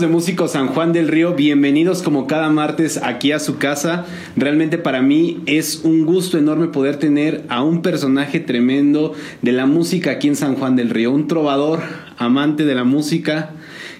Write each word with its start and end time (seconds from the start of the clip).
De 0.00 0.08
Músicos 0.08 0.50
San 0.50 0.66
Juan 0.68 0.92
del 0.92 1.06
Río, 1.06 1.34
bienvenidos 1.34 2.02
como 2.02 2.26
cada 2.26 2.48
martes 2.48 2.98
aquí 3.00 3.30
a 3.30 3.38
su 3.38 3.58
casa. 3.58 4.06
Realmente 4.34 4.76
para 4.76 5.02
mí 5.02 5.40
es 5.46 5.82
un 5.84 6.04
gusto 6.04 6.36
enorme 6.36 6.66
poder 6.66 6.96
tener 6.96 7.44
a 7.48 7.62
un 7.62 7.80
personaje 7.80 8.40
tremendo 8.40 9.12
de 9.42 9.52
la 9.52 9.66
música 9.66 10.10
aquí 10.10 10.26
en 10.26 10.34
San 10.34 10.56
Juan 10.56 10.74
del 10.74 10.90
Río, 10.90 11.12
un 11.12 11.28
trovador, 11.28 11.78
amante 12.18 12.64
de 12.64 12.74
la 12.74 12.82
música, 12.82 13.50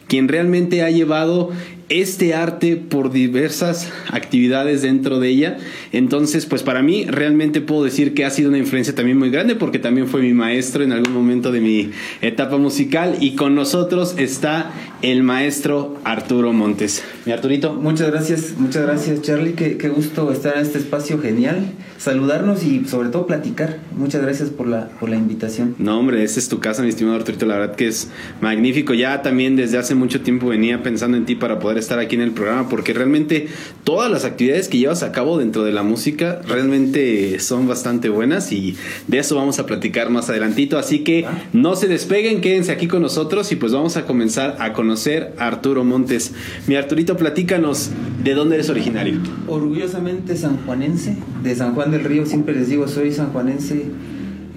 quien 0.09 0.27
realmente 0.27 0.83
ha 0.83 0.91
llevado 0.91 1.53
este 1.89 2.35
arte 2.35 2.77
por 2.77 3.13
diversas 3.13 3.93
actividades 4.11 4.83
dentro 4.83 5.21
de 5.21 5.29
ella. 5.29 5.59
Entonces, 5.93 6.47
pues 6.47 6.63
para 6.63 6.83
mí 6.83 7.05
realmente 7.07 7.61
puedo 7.61 7.85
decir 7.85 8.15
que 8.15 8.25
ha 8.25 8.31
sido 8.31 8.49
una 8.49 8.59
influencia 8.59 8.95
también 8.95 9.19
muy 9.19 9.31
grande 9.31 9.55
porque 9.55 9.79
también 9.79 10.07
fue 10.07 10.23
mi 10.23 10.33
maestro 10.33 10.83
en 10.83 10.93
algún 10.93 11.13
momento 11.13 11.53
de 11.53 11.61
mi 11.61 11.91
etapa 12.23 12.57
musical 12.57 13.17
y 13.21 13.35
con 13.35 13.55
nosotros 13.55 14.15
está 14.19 14.73
el 15.03 15.23
maestro 15.23 15.97
Arturo 16.05 16.53
Montes. 16.53 17.03
Mi 17.27 17.33
Arturito. 17.33 17.75
Muchas 17.75 18.11
gracias, 18.11 18.55
muchas 18.59 18.83
gracias 18.83 19.23
Charlie, 19.23 19.53
qué, 19.53 19.77
qué 19.77 19.89
gusto 19.89 20.31
estar 20.33 20.57
en 20.57 20.63
este 20.63 20.79
espacio 20.79 21.21
genial, 21.21 21.67
saludarnos 21.99 22.65
y 22.65 22.85
sobre 22.87 23.09
todo 23.11 23.27
platicar. 23.27 23.81
Muchas 23.97 24.23
gracias 24.23 24.51
por 24.51 24.67
la, 24.67 24.89
por 25.01 25.09
la 25.09 25.17
invitación. 25.17 25.75
No, 25.79 25.99
hombre, 25.99 26.23
esta 26.23 26.41
es 26.41 26.49
tu 26.49 26.61
casa, 26.61 26.83
mi 26.83 26.89
estimado 26.89 27.17
Arturito, 27.17 27.47
la 27.47 27.59
verdad 27.59 27.77
que 27.77 27.89
es 27.89 28.09
magnífico. 28.41 28.95
Ya 28.95 29.23
también 29.23 29.57
desde 29.57 29.79
hace 29.79 29.95
mucho 29.95 30.21
tiempo 30.23 30.49
venía 30.49 30.83
pensando 30.83 31.17
en 31.17 31.25
ti 31.25 31.35
para 31.35 31.59
poder 31.59 31.74
estar 31.79 31.99
aquí 31.99 32.15
en 32.15 32.23
el 32.23 32.33
programa 32.33 32.69
porque 32.69 32.93
realmente 32.93 33.49
todas 33.85 34.11
las 34.11 34.25
actividades 34.25 34.69
que 34.69 34.79
llevas 34.79 35.03
a 35.03 35.13
cabo 35.13 35.39
dentro 35.39 35.65
de 35.65 35.73
la 35.73 35.83
música 35.83 36.41
realmente 36.47 37.39
son 37.41 37.67
bastante 37.69 38.09
buenas 38.09 38.53
y 38.53 38.77
de 39.07 39.19
eso 39.19 39.37
vamos 39.37 39.59
a 39.59 39.67
platicar 39.67 40.11
más 40.11 40.31
adelantito. 40.31 40.79
Así 40.79 41.01
que 41.01 41.27
no 41.53 41.77
se 41.77 41.89
despeguen, 41.89 42.41
quédense 42.41 42.73
aquí 42.73 42.87
con 42.87 43.03
nosotros 43.03 43.51
y 43.53 43.57
pues 43.57 43.73
vamos 43.73 43.97
a 43.97 44.05
comenzar 44.07 44.57
a 44.59 44.73
conocer 44.73 45.35
a 45.39 45.47
Arturo 45.47 45.85
Montes. 45.85 46.33
Mi 46.67 46.77
Arturito, 46.77 47.17
platícanos 47.17 47.91
de 48.23 48.35
dónde 48.35 48.57
eres 48.57 48.71
originario. 48.71 49.21
Orgullosamente 49.49 50.37
sanjuanense, 50.37 51.17
de 51.43 51.55
San 51.55 51.75
Juan 51.75 51.91
del 51.91 52.05
Río, 52.05 52.27
siempre 52.27 52.55
les 52.55 52.69
digo, 52.69 52.89
soy 52.89 53.13
sanjuanense 53.13 53.85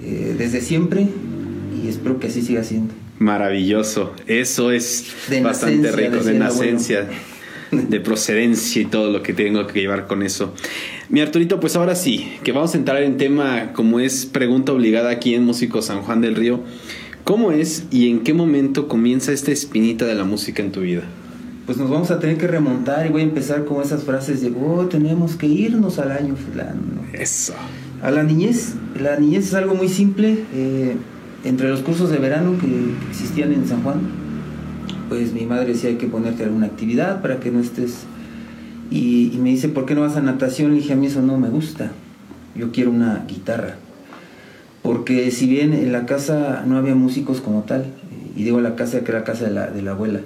eh, 0.04 0.34
desde 0.38 0.60
siempre 0.60 1.08
y 1.82 1.88
espero 1.88 2.18
que 2.18 2.28
así 2.28 2.42
siga 2.42 2.64
siendo. 2.64 2.94
Maravilloso, 3.18 4.12
eso 4.26 4.70
es 4.70 5.12
De 5.28 5.40
bastante 5.40 5.90
nacencia, 5.90 6.08
rico, 6.10 6.24
de 6.24 6.38
nacencia, 6.38 7.08
de 7.72 8.00
procedencia 8.00 8.82
y 8.82 8.84
todo 8.84 9.10
lo 9.10 9.22
que 9.22 9.32
tengo 9.32 9.66
que 9.66 9.80
llevar 9.80 10.06
con 10.06 10.22
eso. 10.22 10.54
Mi 11.08 11.20
Arturito, 11.20 11.58
pues 11.58 11.74
ahora 11.74 11.96
sí, 11.96 12.32
que 12.44 12.52
vamos 12.52 12.74
a 12.74 12.78
entrar 12.78 13.02
en 13.02 13.16
tema 13.16 13.72
como 13.72 13.98
es 13.98 14.26
pregunta 14.26 14.72
obligada 14.72 15.10
aquí 15.10 15.34
en 15.34 15.44
Músico 15.44 15.82
San 15.82 16.02
Juan 16.02 16.20
del 16.20 16.36
Río. 16.36 16.60
¿Cómo 17.24 17.50
es 17.50 17.84
y 17.90 18.08
en 18.08 18.20
qué 18.20 18.34
momento 18.34 18.88
comienza 18.88 19.32
esta 19.32 19.50
espinita 19.50 20.06
de 20.06 20.14
la 20.14 20.24
música 20.24 20.62
en 20.62 20.70
tu 20.70 20.80
vida? 20.80 21.02
Pues 21.66 21.76
nos 21.76 21.90
vamos 21.90 22.10
a 22.10 22.20
tener 22.20 22.38
que 22.38 22.46
remontar 22.46 23.04
y 23.04 23.10
voy 23.10 23.22
a 23.22 23.24
empezar 23.24 23.64
con 23.66 23.82
esas 23.82 24.04
frases 24.04 24.40
de, 24.40 24.50
oh, 24.58 24.86
tenemos 24.86 25.34
que 25.36 25.46
irnos 25.46 25.98
al 25.98 26.12
año 26.12 26.36
fulano. 26.36 27.04
Eso. 27.12 27.52
A 28.00 28.10
la 28.10 28.22
niñez, 28.22 28.74
la 28.98 29.18
niñez 29.18 29.48
es 29.48 29.54
algo 29.54 29.74
muy 29.74 29.88
simple. 29.88 30.38
eh, 30.54 30.96
entre 31.44 31.68
los 31.68 31.80
cursos 31.80 32.10
de 32.10 32.18
verano 32.18 32.56
que 32.58 32.66
existían 33.10 33.52
en 33.52 33.66
San 33.66 33.82
Juan, 33.82 34.00
pues 35.08 35.32
mi 35.32 35.46
madre 35.46 35.72
decía 35.72 35.90
hay 35.90 35.96
que 35.96 36.06
ponerte 36.06 36.44
alguna 36.44 36.66
actividad 36.66 37.22
para 37.22 37.40
que 37.40 37.50
no 37.50 37.60
estés. 37.60 38.04
Y, 38.90 39.30
y 39.34 39.38
me 39.38 39.50
dice, 39.50 39.68
¿por 39.68 39.86
qué 39.86 39.94
no 39.94 40.00
vas 40.02 40.16
a 40.16 40.20
natación? 40.20 40.72
Le 40.72 40.78
dije, 40.78 40.94
a 40.94 40.96
mí 40.96 41.06
eso 41.06 41.22
no 41.22 41.38
me 41.38 41.48
gusta. 41.48 41.92
Yo 42.54 42.72
quiero 42.72 42.90
una 42.90 43.24
guitarra. 43.28 43.76
Porque 44.82 45.30
si 45.30 45.46
bien 45.46 45.72
en 45.72 45.92
la 45.92 46.06
casa 46.06 46.64
no 46.66 46.76
había 46.76 46.94
músicos 46.94 47.40
como 47.40 47.62
tal, 47.62 47.86
y 48.36 48.44
digo 48.44 48.60
la 48.60 48.76
casa 48.76 49.00
que 49.00 49.10
era 49.10 49.20
la 49.20 49.24
casa 49.24 49.44
de 49.44 49.50
la, 49.50 49.66
de 49.66 49.82
la 49.82 49.90
abuela, 49.92 50.20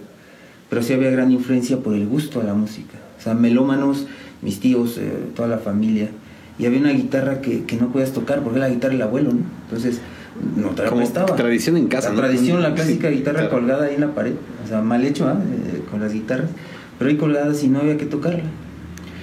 pero 0.68 0.82
sí 0.82 0.92
había 0.92 1.10
gran 1.10 1.30
influencia 1.30 1.78
por 1.78 1.94
el 1.94 2.06
gusto 2.06 2.40
a 2.40 2.44
la 2.44 2.54
música. 2.54 2.98
O 3.18 3.22
sea, 3.22 3.34
melómanos, 3.34 4.06
mis 4.40 4.60
tíos, 4.60 4.98
eh, 4.98 5.12
toda 5.34 5.48
la 5.48 5.58
familia. 5.58 6.08
Y 6.58 6.66
había 6.66 6.80
una 6.80 6.92
guitarra 6.92 7.40
que, 7.40 7.64
que 7.64 7.76
no 7.76 7.92
podías 7.92 8.12
tocar 8.12 8.40
porque 8.42 8.58
era 8.58 8.68
la 8.68 8.74
guitarra 8.74 8.92
del 8.92 9.02
abuelo, 9.02 9.32
¿no? 9.32 9.40
Entonces, 9.64 10.00
no 10.56 10.68
te 10.70 10.82
la 10.82 10.88
Como 10.88 11.00
prestaba. 11.02 11.34
tradición 11.36 11.76
en 11.76 11.86
casa, 11.88 12.08
La 12.10 12.14
¿no? 12.14 12.20
tradición, 12.22 12.62
la 12.62 12.74
clásica 12.74 13.08
Sí, 13.10 13.16
guitarra 13.16 13.40
claro. 13.40 13.50
colgada 13.54 13.84
ahí 13.86 13.94
en 13.94 14.00
la 14.00 14.14
pared. 14.14 14.32
O 14.64 14.68
sea, 14.68 14.80
mal 14.82 15.04
hecho, 15.04 15.26
¿ah? 15.28 15.38
Eh, 15.40 15.82
con 15.90 16.00
las 16.00 16.12
guitarras. 16.12 16.50
Pero 16.98 17.10
ahí 17.10 17.16
colgadas 17.16 17.62
y 17.64 17.68
no 17.68 17.80
había 17.80 17.96
que 17.96 18.06
tocarla. 18.06 18.42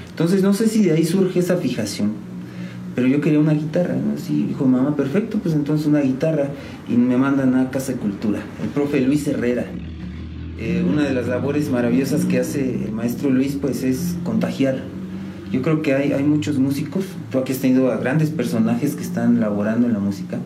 Entonces, 0.09 0.44
no 0.44 0.53
sé 0.53 0.68
si 0.68 0.84
de 0.84 0.91
ahí 0.94 1.06
surge 1.06 1.40
esa 1.40 1.58
fijación. 1.58 2.12
Pero 2.96 3.08
yo 3.08 3.22
quería 3.22 3.40
una 3.40 3.53
guitarra, 3.53 3.94
¿no? 3.96 4.16
Así 4.16 4.46
dijo 4.47 4.66
mamá, 4.66 4.96
perfecto, 4.96 5.38
pues 5.41 5.56
entonces 5.56 5.88
una 5.88 6.00
guitarra. 6.02 6.47
Y 6.90 6.94
me 6.97 7.16
mandan 7.18 7.56
a 7.56 7.69
Casa 7.72 7.94
de 7.94 8.00
Cultura. 8.00 8.40
El 8.62 8.69
profe 8.69 9.00
Luis 9.02 9.25
Herrera. 9.28 9.66
Eh, 10.59 10.84
una 10.85 11.03
de 11.03 11.13
las 11.13 11.28
labores 11.28 11.69
maravillosas 11.69 12.25
que 12.25 12.40
hace 12.40 12.84
el 12.85 12.91
maestro 12.91 13.29
Luis, 13.29 13.58
pues 13.62 13.84
es 13.84 14.18
contagiar. 14.25 14.79
Yo 15.53 15.62
creo 15.62 15.81
que 15.81 15.94
hay, 15.94 16.12
hay 16.12 16.24
muchos 16.24 16.59
músicos, 16.59 17.06
tú 17.31 17.38
aquí 17.40 17.53
has 17.53 17.59
tenido 17.59 17.91
a 17.91 17.97
grandes 17.97 18.29
personajes 18.29 18.96
que 18.96 19.02
están 19.02 19.40
laborando 19.40 19.88
en 19.88 19.94
la 19.94 20.00
música, 20.00 20.38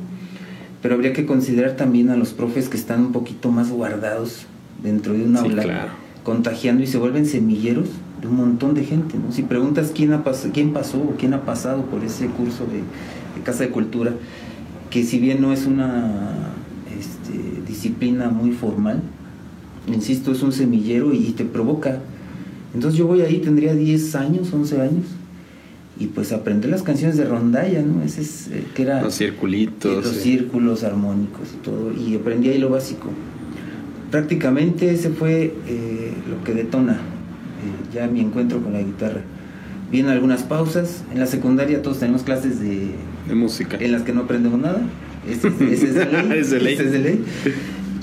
pero 0.83 0.94
habría 0.95 1.13
que 1.13 1.25
considerar 1.25 1.75
también 1.75 2.11
a 2.11 2.16
los 2.17 2.33
profes 2.33 2.69
que 2.69 2.77
están 2.77 2.99
un 3.07 3.11
poquito 3.13 3.49
más 3.51 3.71
guardados 3.71 4.45
dentro 4.83 5.13
de 5.13 5.23
un 5.23 5.35
Sí, 5.38 5.44
aula, 5.45 5.63
claro. 5.63 5.89
contagiando 6.23 6.83
y 6.83 6.88
se 6.88 6.97
vuelven 6.99 7.25
semilleros 7.25 7.88
de 8.21 8.27
un 8.27 8.35
montón 8.35 8.73
de 8.75 8.83
gente. 8.83 9.16
¿no? 9.17 9.31
Si 9.33 9.41
preguntas 9.44 9.91
quién, 9.95 10.13
ha 10.13 10.23
pas- 10.23 10.51
quién 10.53 10.73
pasó 10.73 10.97
o 10.99 11.16
quién 11.17 11.33
ha 11.33 11.41
pasado 11.45 11.83
por 11.85 12.03
ese 12.03 12.27
curso 12.27 12.66
de, 12.66 12.77
de 13.38 13.44
Casa 13.44 13.63
de 13.63 13.69
Cultura, 13.71 14.11
que 14.91 15.03
si 15.03 15.17
bien 15.19 15.41
no 15.41 15.51
es 15.53 15.66
una 15.66 16.11
este, 17.00 17.61
disciplina 17.65 18.29
muy 18.29 18.51
formal, 18.51 19.01
insisto, 19.88 20.31
es 20.33 20.44
un 20.44 20.51
semillero 20.51 21.13
y, 21.13 21.17
y 21.27 21.31
te 21.31 21.45
provoca. 21.45 22.00
Entonces 22.73 22.97
yo 22.97 23.07
voy 23.07 23.21
ahí, 23.21 23.39
tendría 23.39 23.73
10 23.73 24.15
años, 24.15 24.51
11 24.53 24.81
años, 24.81 25.05
y 26.03 26.07
pues 26.07 26.31
aprender 26.33 26.69
las 26.69 26.83
canciones 26.83 27.17
de 27.17 27.25
rondalla, 27.25 27.81
¿no? 27.81 28.03
Ese 28.03 28.21
es, 28.21 28.47
eh, 28.51 28.63
que 28.75 28.83
era 28.83 29.01
Los 29.01 29.15
circulitos. 29.15 30.05
los 30.05 30.15
sí. 30.15 30.21
círculos 30.31 30.83
armónicos 30.83 31.49
y 31.53 31.63
todo, 31.63 31.91
y 31.93 32.15
aprendí 32.15 32.49
ahí 32.49 32.57
lo 32.57 32.69
básico. 32.69 33.09
Prácticamente 34.11 34.91
ese 34.91 35.09
fue 35.09 35.55
eh, 35.67 36.13
lo 36.29 36.43
que 36.43 36.53
detona 36.53 36.93
eh, 36.93 37.93
ya 37.95 38.07
mi 38.07 38.19
encuentro 38.19 38.61
con 38.61 38.73
la 38.73 38.81
guitarra. 38.81 39.21
Vienen 39.91 40.11
algunas 40.11 40.43
pausas, 40.43 41.03
en 41.11 41.19
la 41.19 41.25
secundaria 41.27 41.81
todos 41.81 41.99
tenemos 41.99 42.23
clases 42.23 42.59
de, 42.59 42.89
De 43.27 43.35
música. 43.35 43.77
en 43.79 43.91
las 43.91 44.01
que 44.03 44.11
no 44.13 44.21
aprendemos 44.21 44.59
nada. 44.59 44.81
Ese, 45.29 45.47
es- 45.47 45.61
ese 45.61 45.87
es 45.87 45.93
de 45.95 46.05
ley. 46.29 46.39
Es 46.39 46.49
de 46.51 46.59
ley. 46.59 46.73
ese 46.73 46.85
es 46.85 46.91
de 46.91 46.99
ley. 46.99 47.23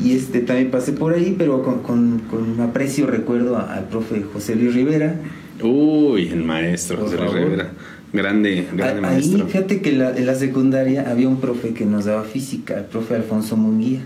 Y 0.02 0.12
este 0.14 0.40
también 0.40 0.70
pasé 0.70 0.92
por 0.92 1.12
ahí, 1.12 1.34
pero 1.36 1.62
con, 1.62 1.80
con, 1.82 2.20
con 2.30 2.58
aprecio 2.60 3.06
recuerdo 3.06 3.58
al 3.58 3.84
profe 3.88 4.22
José 4.22 4.56
Luis 4.56 4.74
Rivera. 4.74 5.16
Uy, 5.62 6.28
el 6.28 6.44
maestro 6.44 6.96
Por 6.98 7.06
José 7.06 7.18
Luis. 7.18 7.32
Rivera. 7.34 7.70
Grande, 8.12 8.66
grande 8.74 9.06
Ahí, 9.06 9.14
maestro. 9.14 9.46
fíjate 9.46 9.80
que 9.80 9.92
la- 9.92 10.16
en 10.16 10.26
la 10.26 10.34
secundaria 10.34 11.08
había 11.10 11.28
un 11.28 11.40
profe 11.40 11.74
que 11.74 11.84
nos 11.86 12.06
daba 12.06 12.24
física, 12.24 12.78
el 12.78 12.84
profe 12.86 13.14
Alfonso 13.14 13.56
Munguía, 13.56 14.00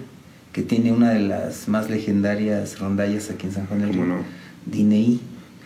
que 0.52 0.62
tiene 0.62 0.92
una 0.92 1.10
de 1.12 1.20
las 1.20 1.68
más 1.68 1.88
legendarias 1.88 2.78
rondallas 2.78 3.30
aquí 3.30 3.46
en 3.46 3.52
San 3.52 3.66
Juan 3.66 3.80
del 3.80 3.90
¿Cómo 3.90 4.04
Río. 4.04 4.14
no? 4.16 4.22
Dineí. 4.66 5.20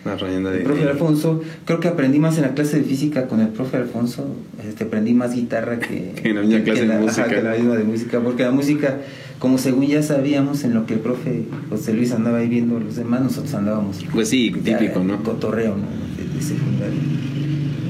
La 0.05 0.15
de. 0.15 0.57
El 0.59 0.63
profe 0.63 0.83
Alfonso, 0.87 1.41
creo 1.65 1.79
que 1.81 1.87
aprendí 1.89 2.19
más 2.19 2.37
en 2.37 2.43
la 2.43 2.53
clase 2.53 2.77
de 2.77 2.83
física 2.83 3.27
con 3.27 3.41
el 3.41 3.49
profe 3.49 3.77
Alfonso, 3.77 4.27
este, 4.65 4.85
aprendí 4.85 5.13
más 5.13 5.33
guitarra 5.35 5.77
que, 5.79 6.13
Que 6.23 6.29
en 6.29 6.35
la 6.37 6.41
misma 6.43 6.63
clase 6.63 6.85
de 6.87 6.93
ajá, 6.93 7.01
música. 7.01 7.27
que 7.27 7.41
la 7.41 7.51
misma 7.55 7.75
de 7.75 7.83
música, 7.83 8.19
porque 8.21 8.43
la 8.43 8.51
música, 8.51 8.97
como 9.39 9.57
según 9.57 9.87
ya 9.87 10.01
sabíamos 10.01 10.63
en 10.63 10.73
lo 10.73 10.85
que 10.85 10.93
el 10.93 10.99
profe 11.01 11.43
José 11.69 11.93
Luis 11.93 12.13
andaba 12.13 12.37
ahí 12.37 12.47
viendo 12.47 12.79
los 12.79 12.95
demás, 12.95 13.21
nosotros 13.21 13.53
andábamos 13.53 13.97
Pues 14.11 14.29
sí, 14.29 14.53
ya 14.63 14.77
típico, 14.77 15.01
en 15.01 15.07
¿no? 15.07 15.21
Cotorreo, 15.23 15.75
¿no? 15.75 15.87
De, 16.17 16.33
de 16.33 16.41
secundaria. 16.41 16.99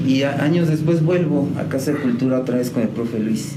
Y 0.06 0.22
a- 0.24 0.42
años 0.42 0.68
después 0.68 1.04
vuelvo 1.04 1.48
a 1.58 1.68
Casa 1.68 1.92
de 1.92 1.98
Cultura 1.98 2.40
otra 2.40 2.56
vez 2.56 2.70
con 2.70 2.82
el 2.82 2.88
profe 2.88 3.20
Luis. 3.20 3.52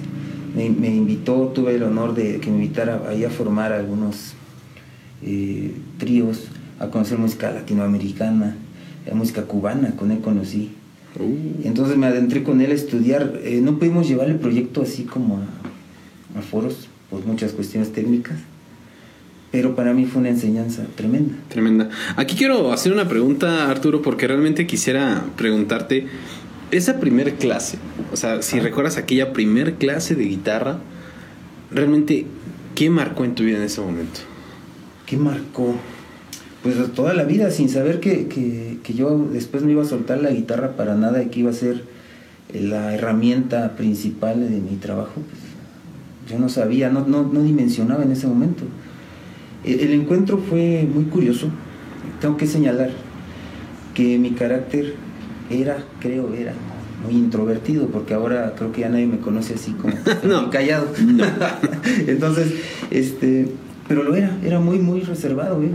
Me, 0.55 0.69
me 0.69 0.89
invitó, 0.95 1.51
tuve 1.55 1.73
el 1.75 1.81
honor 1.81 2.13
de 2.13 2.39
que 2.39 2.51
me 2.51 2.57
invitara 2.57 3.01
ahí 3.09 3.23
a 3.23 3.31
formar 3.31 3.73
algunos 3.73 4.33
eh, 5.23 5.73
tríos, 5.97 6.47
a 6.79 6.87
conocer 6.87 7.17
música 7.17 7.51
latinoamericana, 7.51 8.55
la 9.05 9.15
música 9.15 9.43
cubana, 9.43 9.91
con 9.95 10.11
él 10.11 10.19
conocí. 10.19 10.71
Uh, 11.19 11.67
Entonces 11.67 11.97
me 11.97 12.07
adentré 12.07 12.43
con 12.43 12.61
él 12.61 12.71
a 12.71 12.73
estudiar. 12.73 13.39
Eh, 13.43 13.61
no 13.61 13.77
pudimos 13.77 14.07
llevar 14.07 14.29
el 14.29 14.37
proyecto 14.37 14.81
así 14.81 15.03
como 15.03 15.37
a, 15.37 16.39
a 16.39 16.41
foros 16.41 16.87
por 17.09 17.25
muchas 17.25 17.51
cuestiones 17.51 17.91
técnicas, 17.91 18.37
pero 19.51 19.75
para 19.75 19.93
mí 19.93 20.05
fue 20.05 20.21
una 20.21 20.29
enseñanza 20.29 20.83
tremenda. 20.95 21.35
tremenda. 21.49 21.89
Aquí 22.15 22.35
quiero 22.35 22.73
hacer 22.73 22.91
una 22.91 23.07
pregunta, 23.07 23.69
Arturo, 23.69 24.01
porque 24.01 24.27
realmente 24.27 24.65
quisiera 24.65 25.23
preguntarte. 25.37 26.07
Esa 26.71 26.99
primer 26.99 27.35
clase, 27.35 27.77
o 28.11 28.17
sea, 28.17 28.41
si 28.41 28.59
recuerdas 28.59 28.97
aquella 28.97 29.31
primer 29.31 29.75
clase 29.75 30.15
de 30.15 30.23
guitarra, 30.23 30.79
realmente, 31.69 32.25
¿qué 32.73 32.89
marcó 32.89 33.25
en 33.25 33.35
tu 33.35 33.43
vida 33.43 33.57
en 33.57 33.63
ese 33.63 33.79
momento? 33.79 34.21
¿Qué 35.05 35.15
marcó? 35.17 35.75
Pues 36.63 36.75
toda 36.93 37.13
la 37.13 37.25
vida, 37.25 37.51
sin 37.51 37.67
saber 37.67 37.99
que, 37.99 38.27
que, 38.27 38.77
que 38.81 38.93
yo 38.93 39.27
después 39.31 39.63
no 39.63 39.69
iba 39.69 39.83
a 39.83 39.85
soltar 39.85 40.21
la 40.21 40.31
guitarra 40.31 40.77
para 40.77 40.95
nada 40.95 41.21
y 41.21 41.27
que 41.27 41.41
iba 41.41 41.49
a 41.51 41.53
ser 41.53 41.83
eh, 42.53 42.61
la 42.61 42.95
herramienta 42.95 43.75
principal 43.75 44.49
de 44.49 44.61
mi 44.61 44.77
trabajo, 44.77 45.11
pues 45.15 46.31
yo 46.31 46.39
no 46.39 46.47
sabía, 46.47 46.89
no, 46.89 47.05
no, 47.05 47.23
no 47.23 47.43
dimensionaba 47.43 48.03
en 48.03 48.13
ese 48.13 48.27
momento. 48.27 48.63
El, 49.65 49.81
el 49.81 49.91
encuentro 49.91 50.37
fue 50.37 50.87
muy 50.91 51.03
curioso. 51.05 51.49
tengo 52.21 52.37
que 52.37 52.47
señalar 52.47 52.91
que 53.93 54.17
mi 54.17 54.31
carácter 54.31 54.95
era, 55.49 55.83
creo, 55.99 56.33
era 56.33 56.53
muy 57.03 57.15
introvertido, 57.15 57.87
porque 57.87 58.13
ahora 58.13 58.53
creo 58.57 58.71
que 58.71 58.81
ya 58.81 58.89
nadie 58.89 59.05
me 59.05 59.19
conoce 59.19 59.55
así 59.55 59.71
como 59.73 59.93
muy 60.23 60.49
callado. 60.49 60.87
Entonces, 62.07 62.53
este, 62.89 63.49
pero 63.87 64.03
lo 64.03 64.15
era, 64.15 64.37
era 64.43 64.59
muy, 64.59 64.79
muy 64.79 65.01
reservado, 65.01 65.61
¿eh? 65.61 65.69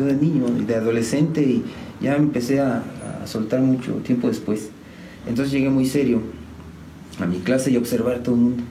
Yo 0.00 0.06
de 0.06 0.14
niño, 0.14 0.46
de 0.66 0.74
adolescente, 0.74 1.42
y 1.42 1.64
ya 2.00 2.16
empecé 2.16 2.60
a, 2.60 2.82
a, 3.22 3.26
soltar 3.26 3.60
mucho 3.60 3.92
tiempo 3.96 4.28
después. 4.28 4.70
Entonces 5.26 5.52
llegué 5.52 5.70
muy 5.70 5.86
serio 5.86 6.22
a 7.20 7.26
mi 7.26 7.38
clase 7.38 7.70
y 7.70 7.76
observar 7.76 8.20
todo 8.20 8.34
el 8.34 8.40
mundo. 8.40 8.62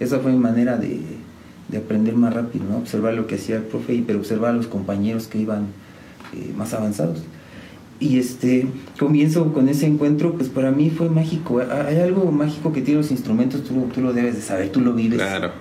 Esa 0.00 0.18
fue 0.18 0.32
mi 0.32 0.38
manera 0.38 0.76
de, 0.76 1.00
de 1.68 1.78
aprender 1.78 2.14
más 2.14 2.34
rápido, 2.34 2.64
¿no? 2.68 2.78
Observar 2.78 3.14
lo 3.14 3.26
que 3.26 3.36
hacía 3.36 3.56
el 3.56 3.62
profe, 3.62 4.02
pero 4.06 4.18
observar 4.18 4.50
a 4.50 4.56
los 4.56 4.66
compañeros 4.66 5.26
que 5.26 5.38
iban 5.38 5.66
eh, 6.34 6.52
más 6.56 6.74
avanzados. 6.74 7.22
Y 7.98 8.18
este, 8.18 8.66
comienzo 8.98 9.52
con 9.54 9.68
ese 9.68 9.86
encuentro, 9.86 10.34
pues 10.34 10.48
para 10.48 10.70
mí 10.70 10.90
fue 10.90 11.08
mágico. 11.08 11.60
Hay 11.60 11.96
algo 11.96 12.30
mágico 12.30 12.72
que 12.72 12.82
tiene 12.82 13.00
los 13.00 13.10
instrumentos, 13.10 13.64
tú, 13.64 13.88
tú 13.94 14.02
lo 14.02 14.12
debes 14.12 14.36
de 14.36 14.42
saber, 14.42 14.70
tú 14.70 14.80
lo 14.80 14.92
vives. 14.92 15.18
Claro. 15.18 15.52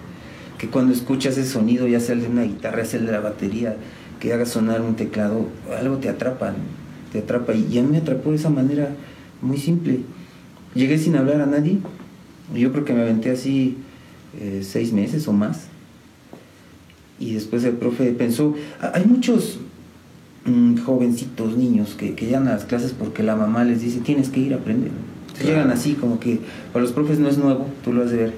Que 0.57 0.67
cuando 0.67 0.93
escuchas 0.93 1.37
ese 1.37 1.49
sonido, 1.49 1.87
ya 1.87 1.99
sea 1.99 2.15
el 2.15 2.21
de 2.21 2.27
una 2.27 2.43
guitarra, 2.43 2.83
sea 2.83 2.99
el 2.99 3.05
de 3.05 3.11
la 3.13 3.21
batería, 3.21 3.77
que 4.19 4.33
haga 4.33 4.45
sonar 4.45 4.81
un 4.81 4.95
teclado, 4.95 5.47
algo 5.77 5.97
te 5.97 6.09
atrapa, 6.09 6.53
te 7.11 7.19
atrapa. 7.19 7.53
Y 7.53 7.77
a 7.77 7.83
mí 7.83 7.89
me 7.91 7.97
atrapó 7.97 8.31
de 8.31 8.37
esa 8.37 8.49
manera 8.49 8.89
muy 9.41 9.57
simple. 9.57 9.99
Llegué 10.73 10.97
sin 10.97 11.15
hablar 11.15 11.41
a 11.41 11.45
nadie, 11.45 11.79
yo 12.53 12.71
creo 12.71 12.85
que 12.85 12.93
me 12.93 13.01
aventé 13.01 13.31
así 13.31 13.77
eh, 14.39 14.61
seis 14.63 14.91
meses 14.91 15.27
o 15.27 15.33
más. 15.33 15.67
Y 17.17 17.33
después 17.33 17.63
el 17.63 17.73
profe 17.73 18.11
pensó, 18.11 18.55
hay 18.93 19.05
muchos 19.05 19.59
mmm, 20.45 20.77
jovencitos, 20.77 21.55
niños 21.55 21.95
que, 21.97 22.13
que, 22.13 22.25
llegan 22.25 22.47
a 22.49 22.51
las 22.53 22.65
clases 22.65 22.91
porque 22.91 23.23
la 23.23 23.37
mamá 23.37 23.63
les 23.63 23.81
dice, 23.81 24.01
tienes 24.01 24.29
que 24.29 24.41
ir 24.41 24.53
a 24.53 24.57
aprender. 24.57 24.91
Claro. 25.33 25.49
Llegan 25.49 25.71
así 25.71 25.93
como 25.93 26.19
que 26.19 26.39
para 26.73 26.83
los 26.83 26.91
profes 26.91 27.19
no 27.19 27.29
es 27.29 27.37
nuevo, 27.37 27.67
tú 27.83 27.93
lo 27.93 28.03
has 28.03 28.11
de 28.11 28.17
ver. 28.17 28.33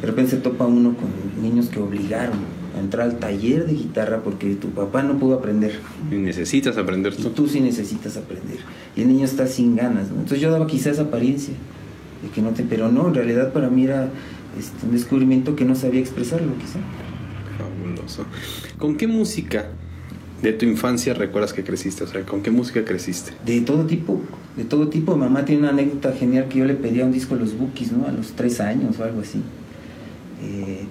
De 0.00 0.06
repente 0.06 0.32
se 0.32 0.36
topa 0.36 0.66
uno 0.66 0.94
con 0.94 1.42
niños 1.42 1.68
que 1.68 1.80
obligaron 1.80 2.59
entrar 2.78 3.06
al 3.06 3.18
taller 3.18 3.66
de 3.66 3.74
guitarra 3.74 4.22
porque 4.22 4.54
tu 4.54 4.70
papá 4.70 5.02
no 5.02 5.18
pudo 5.18 5.34
aprender. 5.34 5.78
Y 6.10 6.14
necesitas 6.14 6.76
aprender 6.76 7.14
tú. 7.14 7.28
Y 7.28 7.30
tú 7.30 7.48
sí 7.48 7.60
necesitas 7.60 8.16
aprender. 8.16 8.58
Y 8.96 9.02
el 9.02 9.08
niño 9.08 9.24
está 9.24 9.46
sin 9.46 9.76
ganas. 9.76 10.10
¿no? 10.10 10.16
Entonces 10.16 10.40
yo 10.40 10.50
daba 10.50 10.66
quizás 10.66 10.98
apariencia 10.98 11.54
de 12.22 12.28
que 12.28 12.42
no 12.42 12.50
te... 12.50 12.62
Pero 12.62 12.90
no, 12.90 13.08
en 13.08 13.14
realidad 13.14 13.52
para 13.52 13.68
mí 13.68 13.84
era 13.84 14.08
este, 14.58 14.86
un 14.86 14.92
descubrimiento 14.92 15.56
que 15.56 15.64
no 15.64 15.74
sabía 15.74 16.00
expresarlo 16.00 16.52
quizá. 16.58 16.78
Fabuloso. 17.58 18.24
¿Con 18.78 18.96
qué 18.96 19.06
música 19.06 19.66
de 20.42 20.52
tu 20.52 20.64
infancia 20.64 21.14
recuerdas 21.14 21.52
que 21.52 21.64
creciste? 21.64 22.04
O 22.04 22.06
sea, 22.06 22.24
¿con 22.24 22.42
qué 22.42 22.50
música 22.50 22.84
creciste? 22.84 23.32
De 23.44 23.60
todo 23.60 23.84
tipo, 23.86 24.20
de 24.56 24.64
todo 24.64 24.88
tipo. 24.88 25.16
Mamá 25.16 25.44
tiene 25.44 25.62
una 25.62 25.70
anécdota 25.70 26.12
genial 26.12 26.48
que 26.48 26.60
yo 26.60 26.64
le 26.64 26.74
pedía 26.74 27.04
un 27.04 27.12
disco 27.12 27.34
a 27.34 27.38
los 27.38 27.56
Bookies, 27.56 27.92
¿no? 27.92 28.06
A 28.06 28.12
los 28.12 28.32
tres 28.32 28.60
años 28.60 28.98
o 28.98 29.04
algo 29.04 29.20
así. 29.20 29.42
Eh, 30.42 30.84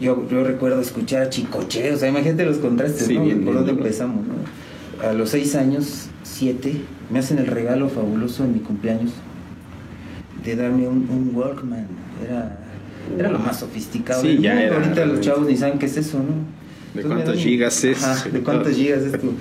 yo, 0.00 0.28
yo, 0.30 0.44
recuerdo 0.44 0.80
escuchar 0.80 1.22
a 1.22 1.30
Chicoche, 1.30 1.92
o 1.92 1.96
sea, 1.96 2.08
imagínate 2.08 2.44
los 2.44 2.58
contrastes, 2.58 3.06
sí, 3.06 3.14
¿no? 3.14 3.24
Bien, 3.24 3.36
Por 3.38 3.44
bien, 3.44 3.56
dónde 3.56 3.72
bien. 3.72 3.84
empezamos, 3.84 4.24
¿no? 4.26 5.08
A 5.08 5.12
los 5.12 5.30
seis 5.30 5.54
años, 5.54 6.06
siete, 6.22 6.80
me 7.10 7.18
hacen 7.20 7.38
el 7.38 7.46
regalo 7.46 7.88
fabuloso 7.88 8.44
en 8.44 8.54
mi 8.54 8.60
cumpleaños 8.60 9.12
de 10.44 10.56
darme 10.56 10.88
un, 10.88 11.08
un 11.10 11.32
Walkman. 11.34 11.86
Era, 12.24 12.58
era 13.18 13.30
lo 13.30 13.38
más 13.38 13.58
sofisticado. 13.60 14.22
Sí, 14.22 14.38
ya 14.40 14.60
era, 14.60 14.76
Ahorita 14.76 15.06
los 15.06 15.20
chavos 15.20 15.46
ni 15.48 15.56
saben 15.56 15.78
qué 15.78 15.86
es 15.86 15.96
eso, 15.96 16.18
¿no? 16.18 16.24
¿De 16.94 17.02
Entonces 17.02 17.06
cuántos 17.06 17.34
dan- 17.36 17.44
gigas 17.44 17.84
es? 17.84 18.02
Ajá, 18.04 18.28
de 18.28 18.40
cuántos 18.40 18.72
gigas 18.76 19.02
es 19.02 19.12
tu. 19.20 19.32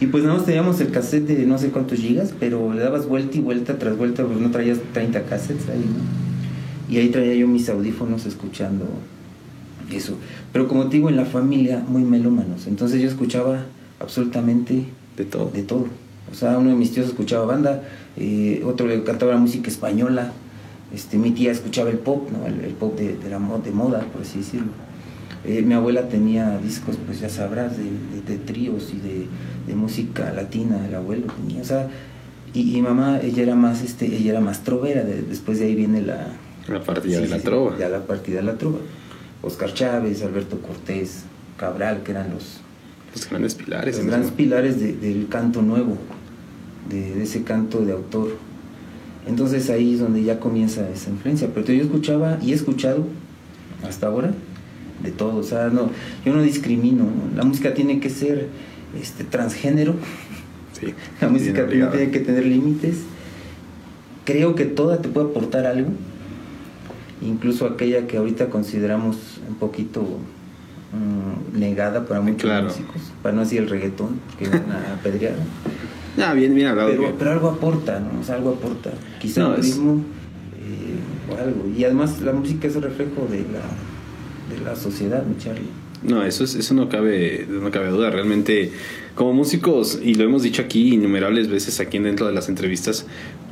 Y 0.00 0.06
pues 0.06 0.24
nada 0.24 0.36
más 0.36 0.46
teníamos 0.46 0.80
el 0.80 0.90
cassette 0.90 1.26
de 1.26 1.46
no 1.46 1.56
sé 1.58 1.68
cuántos 1.70 1.98
gigas, 1.98 2.34
pero 2.38 2.72
le 2.74 2.80
dabas 2.82 3.06
vuelta 3.06 3.36
y 3.36 3.40
vuelta 3.40 3.78
tras 3.78 3.96
vuelta, 3.96 4.24
pues 4.24 4.38
no 4.38 4.50
traías 4.50 4.78
30 4.92 5.22
cassettes 5.22 5.68
ahí, 5.68 5.78
¿no? 5.78 6.94
Y 6.94 6.98
ahí 6.98 7.08
traía 7.08 7.34
yo 7.34 7.46
mis 7.46 7.68
audífonos 7.68 8.26
escuchando 8.26 8.86
eso. 9.96 10.14
Pero 10.52 10.68
como 10.68 10.86
te 10.88 10.96
digo, 10.96 11.08
en 11.08 11.16
la 11.16 11.24
familia 11.24 11.82
muy 11.86 12.02
melómanos. 12.02 12.66
Entonces 12.66 13.00
yo 13.02 13.08
escuchaba 13.08 13.64
absolutamente 14.00 14.84
De 15.16 15.24
todo. 15.24 15.50
de 15.52 15.62
todo. 15.62 15.86
O 16.30 16.34
sea, 16.34 16.58
uno 16.58 16.70
de 16.70 16.76
mis 16.76 16.92
tíos 16.92 17.06
escuchaba 17.08 17.44
banda, 17.46 17.82
eh, 18.16 18.62
otro 18.64 18.86
le 18.86 19.02
cantaba 19.02 19.32
la 19.32 19.38
música 19.38 19.68
española, 19.68 20.32
este, 20.94 21.18
mi 21.18 21.30
tía 21.32 21.50
escuchaba 21.52 21.90
el 21.90 21.98
pop, 21.98 22.28
¿no? 22.30 22.46
el, 22.46 22.60
el 22.64 22.72
pop 22.72 22.96
de, 22.98 23.16
de 23.16 23.30
la 23.30 23.38
de 23.38 23.70
moda, 23.72 24.00
por 24.12 24.22
así 24.22 24.38
decirlo. 24.38 24.68
Eh, 25.44 25.62
mi 25.62 25.74
abuela 25.74 26.08
tenía 26.08 26.58
discos, 26.58 26.96
pues 27.06 27.20
ya 27.20 27.28
sabrás, 27.28 27.76
de, 27.76 27.84
de- 27.84 28.22
de 28.26 28.36
tríos 28.44 28.92
y 28.92 28.98
de, 28.98 29.26
de 29.66 29.74
música 29.74 30.32
latina, 30.32 30.86
el 30.86 30.94
abuelo 30.94 31.26
tenía, 31.40 31.62
o 31.62 31.64
sea, 31.64 31.88
y, 32.52 32.76
y 32.76 32.82
mamá, 32.82 33.20
ella 33.22 33.42
era 33.44 33.54
más, 33.54 33.82
este, 33.82 34.06
ella 34.06 34.32
era 34.32 34.40
más 34.40 34.62
trovera, 34.64 35.02
de- 35.02 35.22
después 35.22 35.58
de 35.58 35.66
ahí 35.66 35.74
viene 35.74 36.02
la... 36.02 36.28
La 36.68 36.82
partida 36.82 37.16
sí, 37.16 37.22
de 37.22 37.28
la 37.28 37.38
sí, 37.38 37.42
trova. 37.44 37.76
ya 37.78 37.88
la 37.88 38.06
partida 38.06 38.36
de 38.36 38.42
la 38.44 38.54
trova. 38.58 38.78
Oscar 39.42 39.72
Chávez, 39.74 40.22
Alberto 40.22 40.60
Cortés, 40.60 41.22
Cabral, 41.56 42.02
que 42.02 42.12
eran 42.12 42.30
los, 42.30 42.58
Los 43.14 43.28
grandes 43.28 43.54
pilares. 43.54 43.96
los 43.96 44.06
grandes 44.06 44.30
pilares 44.32 44.80
de- 44.80 44.92
del 44.94 45.28
canto 45.28 45.62
nuevo, 45.62 45.96
de, 46.88 47.14
de 47.14 47.22
ese 47.22 47.42
canto 47.42 47.80
de 47.84 47.92
autor. 47.92 48.36
Entonces 49.26 49.68
ahí 49.70 49.94
es 49.94 50.00
donde 50.00 50.22
ya 50.22 50.40
comienza 50.40 50.88
esa 50.90 51.10
influencia. 51.10 51.48
Pero 51.54 51.72
yo 51.72 51.82
escuchaba 51.82 52.38
y 52.42 52.52
he 52.52 52.54
escuchado 52.54 53.06
hasta 53.86 54.06
ahora 54.06 54.32
de 55.02 55.10
todo. 55.10 55.36
O 55.36 55.42
sea, 55.42 55.68
no, 55.68 55.90
yo 56.24 56.34
no 56.34 56.42
discrimino. 56.42 57.04
¿no? 57.04 57.36
La 57.36 57.44
música 57.44 57.74
tiene 57.74 58.00
que 58.00 58.08
ser 58.10 58.48
este, 59.00 59.24
transgénero. 59.24 59.94
Sí. 60.78 60.94
La 61.20 61.28
música 61.28 61.66
tiene 61.68 62.10
que 62.10 62.20
tener 62.20 62.46
límites. 62.46 62.96
Creo 64.24 64.54
que 64.54 64.64
toda 64.64 65.02
te 65.02 65.08
puede 65.08 65.28
aportar 65.28 65.66
algo. 65.66 65.90
Incluso 67.22 67.66
aquella 67.66 68.06
que 68.06 68.16
ahorita 68.16 68.46
consideramos 68.46 69.16
un 69.48 69.56
poquito 69.56 70.02
mm, 70.92 71.58
negada 71.58 72.06
para 72.06 72.20
muchos 72.20 72.42
Claro. 72.42 72.68
músicos. 72.68 73.02
Para 73.22 73.34
no 73.34 73.42
decir 73.42 73.58
el 73.60 73.68
reggaetón, 73.68 74.20
que 74.38 74.48
van 74.48 74.64
a 74.70 74.94
apedrear. 74.98 75.34
Ah, 76.18 76.32
bien, 76.34 76.54
bien 76.54 76.68
hablado. 76.68 76.88
Pero, 76.90 77.02
bien. 77.02 77.14
pero 77.18 77.30
algo 77.32 77.48
aporta, 77.50 78.00
¿no? 78.00 78.20
O 78.20 78.24
sea, 78.24 78.36
algo 78.36 78.50
aporta. 78.50 78.90
Quizá 79.20 79.42
No, 79.42 79.54
es- 79.54 79.66
ritmo 79.66 80.02
eh, 80.56 81.32
o 81.32 81.38
algo. 81.38 81.68
Y 81.76 81.84
además 81.84 82.20
la 82.20 82.32
música 82.32 82.66
es 82.68 82.76
un 82.76 82.82
reflejo 82.82 83.26
de 83.30 83.38
la, 83.40 84.54
de 84.56 84.64
la 84.64 84.74
sociedad, 84.76 85.24
mi 85.24 85.36
Charlie. 85.38 85.68
No, 86.02 86.24
eso, 86.24 86.44
es, 86.44 86.54
eso 86.54 86.72
no, 86.72 86.88
cabe, 86.88 87.46
no 87.48 87.70
cabe 87.70 87.88
duda. 87.90 88.08
Realmente, 88.10 88.72
como 89.14 89.34
músicos, 89.34 90.00
y 90.02 90.14
lo 90.14 90.24
hemos 90.24 90.42
dicho 90.42 90.62
aquí 90.62 90.94
innumerables 90.94 91.48
veces 91.48 91.78
aquí 91.78 91.98
dentro 91.98 92.26
de 92.26 92.32
las 92.32 92.48
entrevistas, 92.48 93.04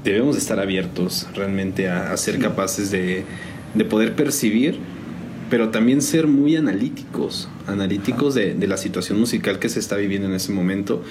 debemos 0.02 0.34
de 0.34 0.40
estar 0.40 0.58
abiertos 0.58 1.26
realmente 1.34 1.90
a, 1.90 2.10
a 2.12 2.16
ser 2.16 2.36
Sí. 2.36 2.40
capaces 2.40 2.90
de, 2.90 3.24
de 3.74 3.84
poder 3.84 4.14
percibir, 4.16 4.78
pero 5.50 5.70
también 5.70 6.02
ser 6.02 6.26
muy 6.26 6.56
analíticos, 6.56 7.48
analíticos 7.66 8.34
de, 8.34 8.54
de 8.54 8.66
la 8.66 8.76
situación 8.76 9.18
musical 9.18 9.58
que 9.58 9.68
se 9.68 9.78
está 9.80 9.96
viviendo 9.96 10.28
en 10.28 10.34
ese 10.34 10.52
momento 10.52 11.02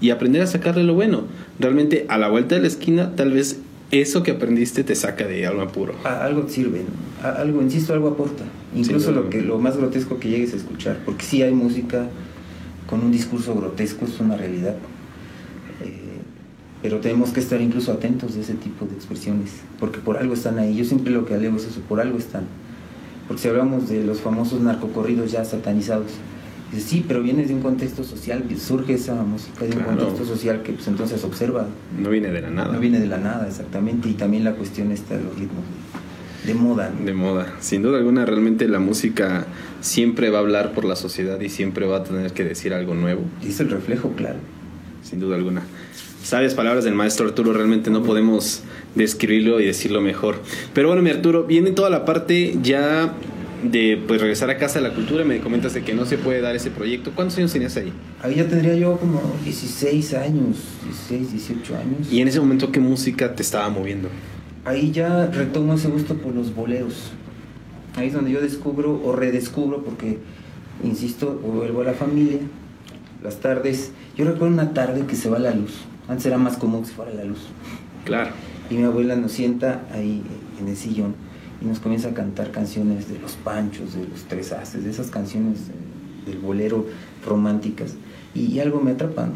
y 0.00 0.10
aprender 0.10 0.42
a 0.42 0.46
sacarle 0.46 0.82
lo 0.84 0.94
bueno. 0.94 1.24
Realmente, 1.58 2.04
a 2.08 2.18
la 2.18 2.28
vuelta 2.28 2.54
de 2.56 2.60
la 2.62 2.66
esquina, 2.68 3.14
tal 3.16 3.32
vez 3.32 3.58
eso 3.92 4.22
que 4.22 4.32
aprendiste 4.32 4.82
te 4.84 4.94
saca 4.94 5.26
de 5.26 5.46
algo 5.46 5.62
apuro. 5.62 5.94
A- 6.04 6.24
algo 6.24 6.48
sirve, 6.48 6.80
¿no? 6.80 7.26
A- 7.28 7.32
algo, 7.40 7.62
insisto, 7.62 7.92
algo 7.94 8.08
aporta. 8.08 8.44
Incluso 8.74 9.12
lo, 9.12 9.30
que, 9.30 9.40
lo 9.40 9.58
más 9.58 9.76
grotesco 9.76 10.18
que 10.18 10.28
llegues 10.28 10.52
a 10.52 10.56
escuchar. 10.56 10.98
Porque 11.06 11.24
sí 11.24 11.42
hay 11.42 11.52
música 11.54 12.08
con 12.86 13.00
un 13.00 13.12
discurso 13.12 13.54
grotesco, 13.54 14.04
es 14.04 14.20
una 14.20 14.36
realidad. 14.36 14.74
Pero 16.82 16.98
tenemos 17.00 17.30
que 17.30 17.40
estar 17.40 17.60
incluso 17.60 17.92
atentos 17.92 18.34
de 18.34 18.42
ese 18.42 18.54
tipo 18.54 18.86
de 18.86 18.94
expresiones. 18.94 19.50
Porque 19.80 19.98
por 19.98 20.18
algo 20.18 20.34
están 20.34 20.58
ahí. 20.58 20.76
Yo 20.76 20.84
siempre 20.84 21.12
lo 21.12 21.24
que 21.26 21.34
alego 21.34 21.56
es 21.56 21.64
eso, 21.64 21.80
por 21.80 22.00
algo 22.00 22.18
están. 22.18 22.44
Porque 23.26 23.42
si 23.42 23.48
hablamos 23.48 23.88
de 23.88 24.04
los 24.04 24.20
famosos 24.20 24.60
narcocorridos 24.60 25.32
ya 25.32 25.44
satanizados, 25.44 26.12
dices, 26.70 26.88
sí, 26.88 27.04
pero 27.08 27.22
vienes 27.22 27.48
de 27.48 27.54
un 27.54 27.60
contexto 27.62 28.04
social, 28.04 28.44
surge 28.58 28.94
esa 28.94 29.14
música 29.22 29.64
de 29.64 29.72
un 29.72 29.82
Claro. 29.82 29.96
contexto 29.96 30.24
social 30.26 30.62
que 30.62 30.72
pues 30.74 30.86
entonces 30.86 31.24
observa, 31.24 31.66
No 31.98 32.10
viene 32.10 32.30
de 32.30 32.40
la 32.42 32.50
nada. 32.50 32.72
no 32.72 32.78
viene 32.78 33.00
de 33.00 33.06
la 33.06 33.18
nada 33.18 33.48
exactamente, 33.48 34.08
y 34.08 34.12
también 34.12 34.44
la 34.44 34.52
cuestión 34.54 34.92
está 34.92 35.16
de 35.16 35.24
los 35.24 35.34
ritmos 35.36 35.64
de, 36.46 36.54
moda. 36.54 36.92
De 37.04 37.12
moda. 37.14 37.52
Sin 37.58 37.82
duda 37.82 37.98
alguna, 37.98 38.24
realmente 38.24 38.68
la 38.68 38.78
música 38.78 39.46
siempre 39.80 40.30
va 40.30 40.38
a 40.38 40.40
hablar 40.42 40.72
por 40.74 40.84
la 40.84 40.94
sociedad 40.94 41.40
y 41.40 41.48
siempre 41.48 41.86
va 41.86 41.96
a 41.98 42.04
tener 42.04 42.32
que 42.32 42.44
decir 42.44 42.72
algo 42.74 42.94
nuevo, 42.94 43.22
Y 43.42 43.48
es 43.48 43.58
el 43.58 43.68
reflejo, 43.70 44.10
claro. 44.12 44.38
sin 45.02 45.18
duda 45.18 45.34
alguna. 45.34 45.62
Sabias 46.26 46.54
palabras 46.54 46.82
del 46.82 46.94
maestro 46.94 47.24
Arturo, 47.24 47.52
realmente 47.52 47.88
no 47.88 48.02
podemos 48.02 48.62
describirlo 48.96 49.60
y 49.60 49.64
decirlo 49.64 50.00
mejor. 50.00 50.42
Pero 50.74 50.88
bueno, 50.88 51.00
mi 51.00 51.10
Arturo, 51.10 51.44
viene 51.44 51.70
toda 51.70 51.88
la 51.88 52.04
parte 52.04 52.58
ya 52.60 53.14
de 53.62 54.02
pues 54.08 54.20
regresar 54.20 54.50
a 54.50 54.58
casa 54.58 54.80
de 54.80 54.88
la 54.88 54.92
cultura. 54.92 55.24
Me 55.24 55.38
comentas 55.38 55.72
de 55.72 55.84
que 55.84 55.94
no 55.94 56.04
se 56.04 56.18
puede 56.18 56.40
dar 56.40 56.56
ese 56.56 56.72
proyecto. 56.72 57.12
¿Cuántos 57.14 57.38
años 57.38 57.52
tenías 57.52 57.76
ahí? 57.76 57.92
Ahí 58.20 58.34
ya 58.34 58.48
tendría 58.48 58.74
yo 58.74 58.96
como 58.96 59.22
16 59.44 60.14
años, 60.14 60.56
16, 60.82 61.30
18 61.30 61.76
años. 61.76 62.12
Y 62.12 62.20
en 62.20 62.26
ese 62.26 62.40
momento, 62.40 62.72
¿qué 62.72 62.80
música 62.80 63.32
te 63.36 63.44
estaba 63.44 63.68
moviendo? 63.68 64.08
Ahí 64.64 64.90
ya 64.90 65.26
retomo 65.26 65.74
ese 65.74 65.86
gusto 65.86 66.16
por 66.16 66.34
los 66.34 66.52
boleros. 66.52 67.12
Ahí 67.94 68.08
es 68.08 68.14
donde 68.14 68.32
yo 68.32 68.40
descubro 68.40 69.00
o 69.04 69.14
redescubro, 69.14 69.84
porque, 69.84 70.18
insisto, 70.82 71.34
vuelvo 71.34 71.82
a 71.82 71.84
la 71.84 71.94
familia. 71.94 72.40
las 73.22 73.36
tardes. 73.36 73.92
Yo 74.16 74.24
recuerdo 74.24 74.52
una 74.52 74.74
tarde 74.74 75.06
que 75.06 75.14
se 75.14 75.30
va 75.30 75.38
la 75.38 75.54
luz. 75.54 75.84
Antes 76.08 76.26
era 76.26 76.38
más 76.38 76.56
común 76.56 76.82
que 76.82 76.88
se 76.88 76.94
fuera 76.94 77.12
la 77.12 77.24
luz. 77.24 77.40
Claro. 78.04 78.30
Y 78.70 78.74
mi 78.74 78.84
abuela 78.84 79.16
nos 79.16 79.32
sienta 79.32 79.82
ahí 79.92 80.22
en 80.60 80.68
el 80.68 80.76
sillón 80.76 81.14
y 81.60 81.64
nos 81.64 81.80
comienza 81.80 82.08
a 82.08 82.14
cantar 82.14 82.50
canciones 82.50 83.08
de 83.08 83.18
los 83.18 83.32
Panchos, 83.32 83.94
de 83.94 84.06
los 84.06 84.24
Tres 84.24 84.52
Haces, 84.52 84.84
de 84.84 84.90
esas 84.90 85.10
canciones 85.10 85.58
del 86.26 86.38
bolero 86.38 86.86
románticas. 87.24 87.94
Y, 88.34 88.58
algo 88.60 88.80
me 88.80 88.92
atrapa, 88.92 89.26
¿no? 89.26 89.32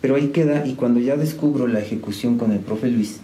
Pero 0.00 0.16
ahí 0.16 0.28
queda, 0.28 0.66
y 0.66 0.74
cuando 0.74 0.98
ya 0.98 1.16
descubro 1.16 1.66
la 1.66 1.80
ejecución 1.80 2.38
con 2.38 2.52
el 2.52 2.60
profe 2.60 2.90
Luis, 2.90 3.20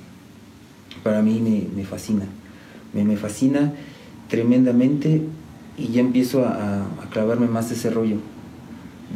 para 1.03 1.23
mí 1.23 1.69
me, 1.75 1.85
fascina. 1.85 2.27
Me, 2.93 3.05
me, 3.05 3.17
fascina 3.17 3.73
tremendamente 4.29 5.23
y 5.79 5.89
ya 5.89 6.01
empiezo 6.01 6.45
a, 6.45 6.83
a 6.83 7.11
clavarme 7.11 7.49
más 7.49 7.71
ese 7.71 7.91
rollo 7.91 8.19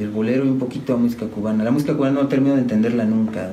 del 0.00 0.10
bolero 0.10 0.46
y 0.46 0.48
un 0.48 0.58
poquito 0.58 0.94
a 0.94 0.96
música 0.96 1.26
cubana. 1.26 1.62
La 1.62 1.70
música 1.70 1.94
cubana 1.94 2.22
no 2.22 2.28
termino 2.28 2.54
de 2.54 2.62
entenderla 2.62 3.04
nunca. 3.04 3.50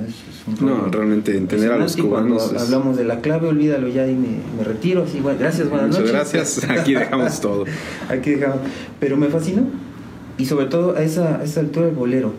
no, 0.61 0.85
realmente 0.85 1.35
entender 1.35 1.71
a 1.71 1.77
los 1.77 1.97
cubanos. 1.97 2.53
Hablamos 2.53 2.95
de 2.95 3.03
la 3.03 3.19
clave, 3.19 3.49
olvídalo 3.49 3.89
ya 3.89 4.07
y 4.07 4.15
me, 4.15 4.63
retiro. 4.63 5.03
Así, 5.03 5.21
gracias, 5.39 5.69
buenas 5.69 5.89
Muchas 5.89 6.09
gracias. 6.09 6.69
Aquí 6.69 6.93
dejamos 6.93 7.41
todo. 7.41 7.65
Aquí 8.07 8.31
dejamos. 8.31 8.59
Pero 8.99 9.17
me 9.17 9.27
fascinó. 9.27 9.63
Y 10.37 10.45
sobre 10.45 10.67
todo 10.67 10.95
a 10.95 11.03
esa, 11.03 11.39
a 11.39 11.43
esa 11.43 11.59
altura 11.59 11.87
del 11.87 11.95
bolero. 11.95 12.31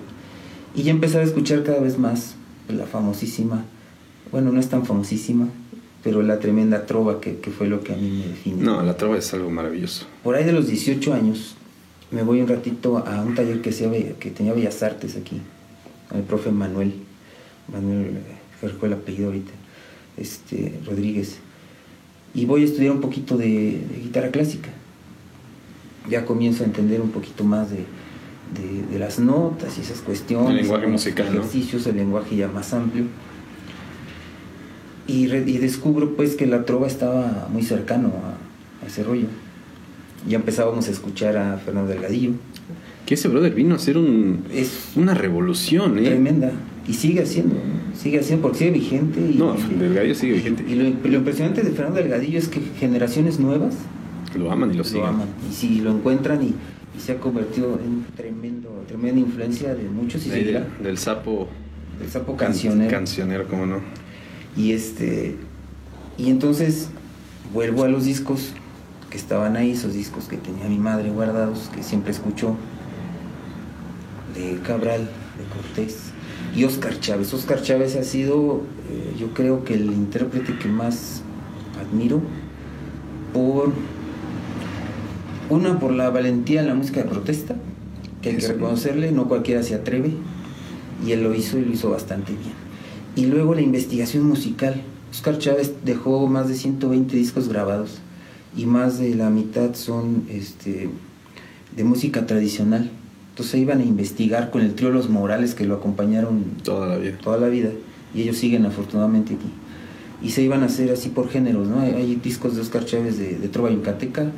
Y 0.75 0.85
ya 0.85 0.91
empecé 0.91 1.19
a 1.19 1.23
escuchar 1.23 1.63
cada 1.63 1.81
vez 1.81 1.99
más 1.99 2.35
la 2.69 2.87
famosísima, 2.87 3.65
bueno, 4.31 4.53
no 4.53 4.61
es 4.61 4.69
tan 4.69 4.85
famosísima, 4.85 5.49
pero 6.03 6.23
la 6.23 6.39
tremenda 6.39 6.87
trova 6.87 7.21
que, 7.21 7.39
que 7.39 7.51
fue 7.51 7.67
lo 7.67 7.81
que 7.81 7.95
a 7.95 7.97
mí 7.97 8.11
me 8.11 8.29
definió. 8.29 8.65
No, 8.65 8.83
la 8.83 8.97
trova 8.97 9.19
es 9.19 9.33
algo 9.35 9.51
maravilloso. 9.51 10.07
Por 10.23 10.35
ahí 10.35 10.45
de 10.45 10.53
los 10.53 10.69
18 10.69 11.15
años 11.15 11.57
me 12.11 12.23
voy 12.23 12.41
un 12.41 12.49
ratito 12.49 12.99
a 12.99 13.21
un 13.23 13.35
taller 13.35 13.61
que, 13.61 13.71
tenía 14.31 14.53
Bellas 14.53 14.83
Artes 14.83 15.17
aquí, 15.17 15.41
con 16.09 16.19
el 16.19 16.25
profe 16.25 16.51
Manuel, 16.51 16.95
Manuel, 17.71 18.19
fue 18.61 18.89
el 18.89 18.95
apellido 18.95 19.27
ahorita, 19.27 19.53
este, 20.17 20.79
Rodríguez. 20.87 21.39
Y 22.35 22.47
voy 22.47 22.63
a 22.63 22.65
estudiar 22.65 22.93
un 22.93 23.01
poquito 23.01 23.37
de, 23.37 23.81
guitarra 24.03 24.31
clásica. 24.31 24.71
Ya 26.09 26.25
comienzo 26.25 26.63
a 26.63 26.67
entender 26.67 27.01
un 27.03 27.11
poquito 27.11 27.45
más 27.45 27.69
de, 27.71 27.85
de, 28.91 28.99
las 28.99 29.19
notas 29.19 29.77
y 29.77 29.83
esas 29.83 30.01
cuestiones. 30.01 30.51
El 30.51 30.57
lenguaje 30.57 30.87
musical, 30.87 31.29
ejercicios, 31.29 31.87
el 31.87 31.97
lenguaje 31.97 32.37
ya 32.37 32.49
más 32.49 32.73
amplio. 32.73 33.05
Y, 35.07 35.27
y, 35.27 35.59
descubro 35.59 36.17
pues 36.17 36.37
que 36.37 36.47
la 36.47 36.65
trova 36.65 36.87
estaba 36.87 37.49
muy 37.51 37.63
cercano 37.63 38.13
a 38.83 38.87
ese 38.87 39.03
rollo 39.05 39.27
ya 40.27 40.37
empezábamos 40.37 40.89
a 40.89 40.91
escuchar 40.91 41.37
a 41.37 41.59
Fernando 41.59 41.91
Delgadillo. 41.91 42.33
Que 43.07 43.15
ese 43.15 43.29
brother 43.29 43.55
vino 43.55 43.75
a 43.75 43.77
hacer 43.77 43.97
un, 43.97 44.45
es 44.53 44.91
una 44.97 45.15
revolución, 45.15 45.99
¿eh? 45.99 46.05
Tremenda. 46.05 46.53
Y 46.87 46.95
sigue 46.95 47.23
haciendo, 47.23 47.57
sigue 47.95 48.21
haciendo 48.21 48.43
porque 48.43 48.59
sigue 48.59 48.71
vigente. 48.73 49.21
Y, 49.21 49.39
no, 49.39 49.55
Delgadillo 49.79 50.15
sigue 50.15 50.35
vigente. 50.35 50.65
Y, 50.69 50.75
lo, 50.75 51.17
impresionante 51.17 51.63
de 51.63 51.71
Fernando 51.71 52.01
Delgadillo 52.01 52.39
es 52.39 52.49
que 52.49 52.61
generaciones 52.79 53.39
nuevas 53.39 53.75
lo 54.37 54.51
aman 54.51 54.73
y 54.73 54.77
lo 54.77 54.85
siguen. 54.85 55.03
Lo 55.03 55.09
aman. 55.09 55.29
Y 55.51 55.55
si 55.55 55.81
lo 55.81 55.91
encuentran 55.91 56.43
y, 56.43 56.55
se 56.99 57.13
ha 57.13 57.19
convertido 57.19 57.79
en 57.79 58.05
tremendo, 58.17 58.85
tremenda 58.89 59.21
influencia 59.21 59.73
de 59.73 59.89
muchos 59.89 60.27
y 60.27 60.31
Del 60.31 60.99
sapo. 60.99 61.49
Del 62.01 62.11
sapo 62.11 62.37
cancionero. 62.37 62.91
Cancionero, 62.91 63.47
cómo 63.47 63.67
no. 63.67 63.81
Y 64.57 64.73
este. 64.73 65.37
Y 66.17 66.31
entonces 66.31 66.89
vuelvo 67.55 67.85
a 67.85 67.89
los 67.89 68.05
discos 68.05 68.53
que 69.11 69.17
estaban 69.17 69.57
ahí, 69.57 69.73
esos 69.73 69.95
discos 69.95 70.25
que 70.25 70.37
tenía 70.37 70.67
mi 70.67 70.79
madre 70.79 71.11
guardados, 71.11 71.71
que 71.75 71.83
siempre 71.83 72.13
escuchó, 72.13 72.57
de 74.35 74.59
Cabral, 74.61 75.01
de 75.01 75.45
Cortés, 75.55 76.13
y 76.55 76.65
Oscar 76.65 76.99
Chávez. 77.01 77.33
Oscar 77.33 77.63
Chávez 77.63 77.97
ha 77.97 78.05
sido, 78.05 78.63
eh, 78.91 79.17
yo 79.19 79.33
creo 79.35 79.65
que 79.65 79.75
el 79.75 79.87
intérprete 79.87 80.59
que 80.59 80.69
más 80.69 81.23
admiro 81.81 82.21
por, 83.33 83.73
una, 85.51 85.79
por 85.79 85.93
la 85.93 86.11
valentía 86.11 86.61
en 86.61 86.69
la 86.69 86.75
música 86.75 87.03
de 87.03 87.09
protesta, 87.09 87.57
que 88.23 88.31
hay 88.31 88.37
que 88.37 88.49
reconocerle, 88.49 89.13
no 89.13 89.29
cualquiera 89.29 89.63
se 89.63 89.75
atreve, 89.75 90.13
y 91.07 91.13
él 91.13 91.23
lo 91.23 91.35
hizo 91.35 91.59
y 91.59 91.65
lo 91.65 91.73
hizo 91.73 91.91
bastante 91.91 92.33
bien. 92.33 92.55
Y 93.17 93.27
luego 93.27 93.55
la 93.55 93.63
investigación 93.63 94.27
musical. 94.27 94.83
Oscar 95.11 95.39
Chávez 95.39 95.73
dejó 95.85 96.27
más 96.27 96.49
de 96.49 96.55
120 96.55 97.17
discos 97.17 97.49
grabados 97.49 98.01
y 98.59 98.67
más 98.67 98.99
de 98.99 99.15
la 99.15 99.31
mitad 99.31 99.75
son 99.75 100.25
este, 100.29 100.91
de 101.77 101.85
música 101.85 102.27
tradicional. 102.27 102.91
Entonces 103.31 103.61
iban 103.61 103.81
a 103.81 103.85
investigar 103.85 104.51
con 104.51 104.63
el 104.63 104.75
trío 104.75 104.91
Los 104.91 105.09
Morales 105.09 105.55
que 105.55 105.65
lo 105.65 105.77
acompañaron 105.77 106.43
toda 106.65 106.89
la 106.89 106.97
vida. 106.97 107.17
Toda 107.23 107.39
la 107.39 107.49
vida 107.49 107.71
y 108.13 108.23
ellos 108.23 108.37
siguen 108.37 108.67
afortunadamente 108.67 109.35
aquí. 109.35 109.49
Y 110.21 110.31
se 110.31 110.43
iban 110.43 110.65
a 110.65 110.67
hacer 110.67 110.91
así 110.91 111.11
por 111.11 111.29
géneros, 111.29 111.69
¿no? 111.69 111.81
Hay, 111.81 112.17
discos 112.17 112.57
de 112.57 112.63
Oscar 112.63 112.85
Chávez 112.85 113.17
de, 113.17 113.39
de 113.39 113.49
trova 113.49 113.71
yucateca, 113.71 114.33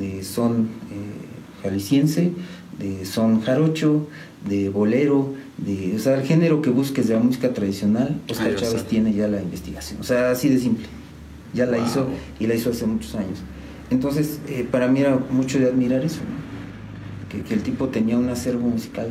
de 0.00 0.24
son 0.24 0.68
eh, 0.90 1.62
jalisciense, 1.62 2.32
de 2.78 3.04
son 3.04 3.42
jarocho, 3.42 4.06
de 4.48 4.70
bolero, 4.70 5.34
de, 5.58 5.94
o 5.96 5.98
sea, 5.98 6.14
el 6.14 6.26
género 6.26 6.62
que 6.62 6.70
busques 6.70 7.08
de 7.08 7.14
la 7.14 7.20
música 7.20 7.52
tradicional, 7.52 8.18
Oscar 8.30 8.56
Chávez 8.56 8.86
tiene 8.86 9.12
ya 9.12 9.28
la 9.28 9.42
investigación. 9.42 10.00
O 10.00 10.04
sea, 10.04 10.30
así 10.30 10.48
de 10.48 10.58
simple. 10.58 10.86
Ya 11.52 11.66
la 11.66 11.78
hizo 11.78 12.06
y 12.40 12.46
la 12.46 12.54
hizo 12.54 12.70
hace 12.70 12.86
muchos 12.86 13.14
años. 13.14 13.40
Entonces, 13.90 14.40
eh, 14.48 14.66
para 14.70 14.88
mí 14.88 15.00
era 15.00 15.18
mucho 15.30 15.58
de 15.58 15.66
admirar 15.66 16.04
eso, 16.04 16.20
que, 17.28 17.54
el 17.54 17.62
tipo 17.62 17.88
tenía 17.88 18.18
un 18.18 18.28
acervo 18.28 18.68
musical 18.68 19.08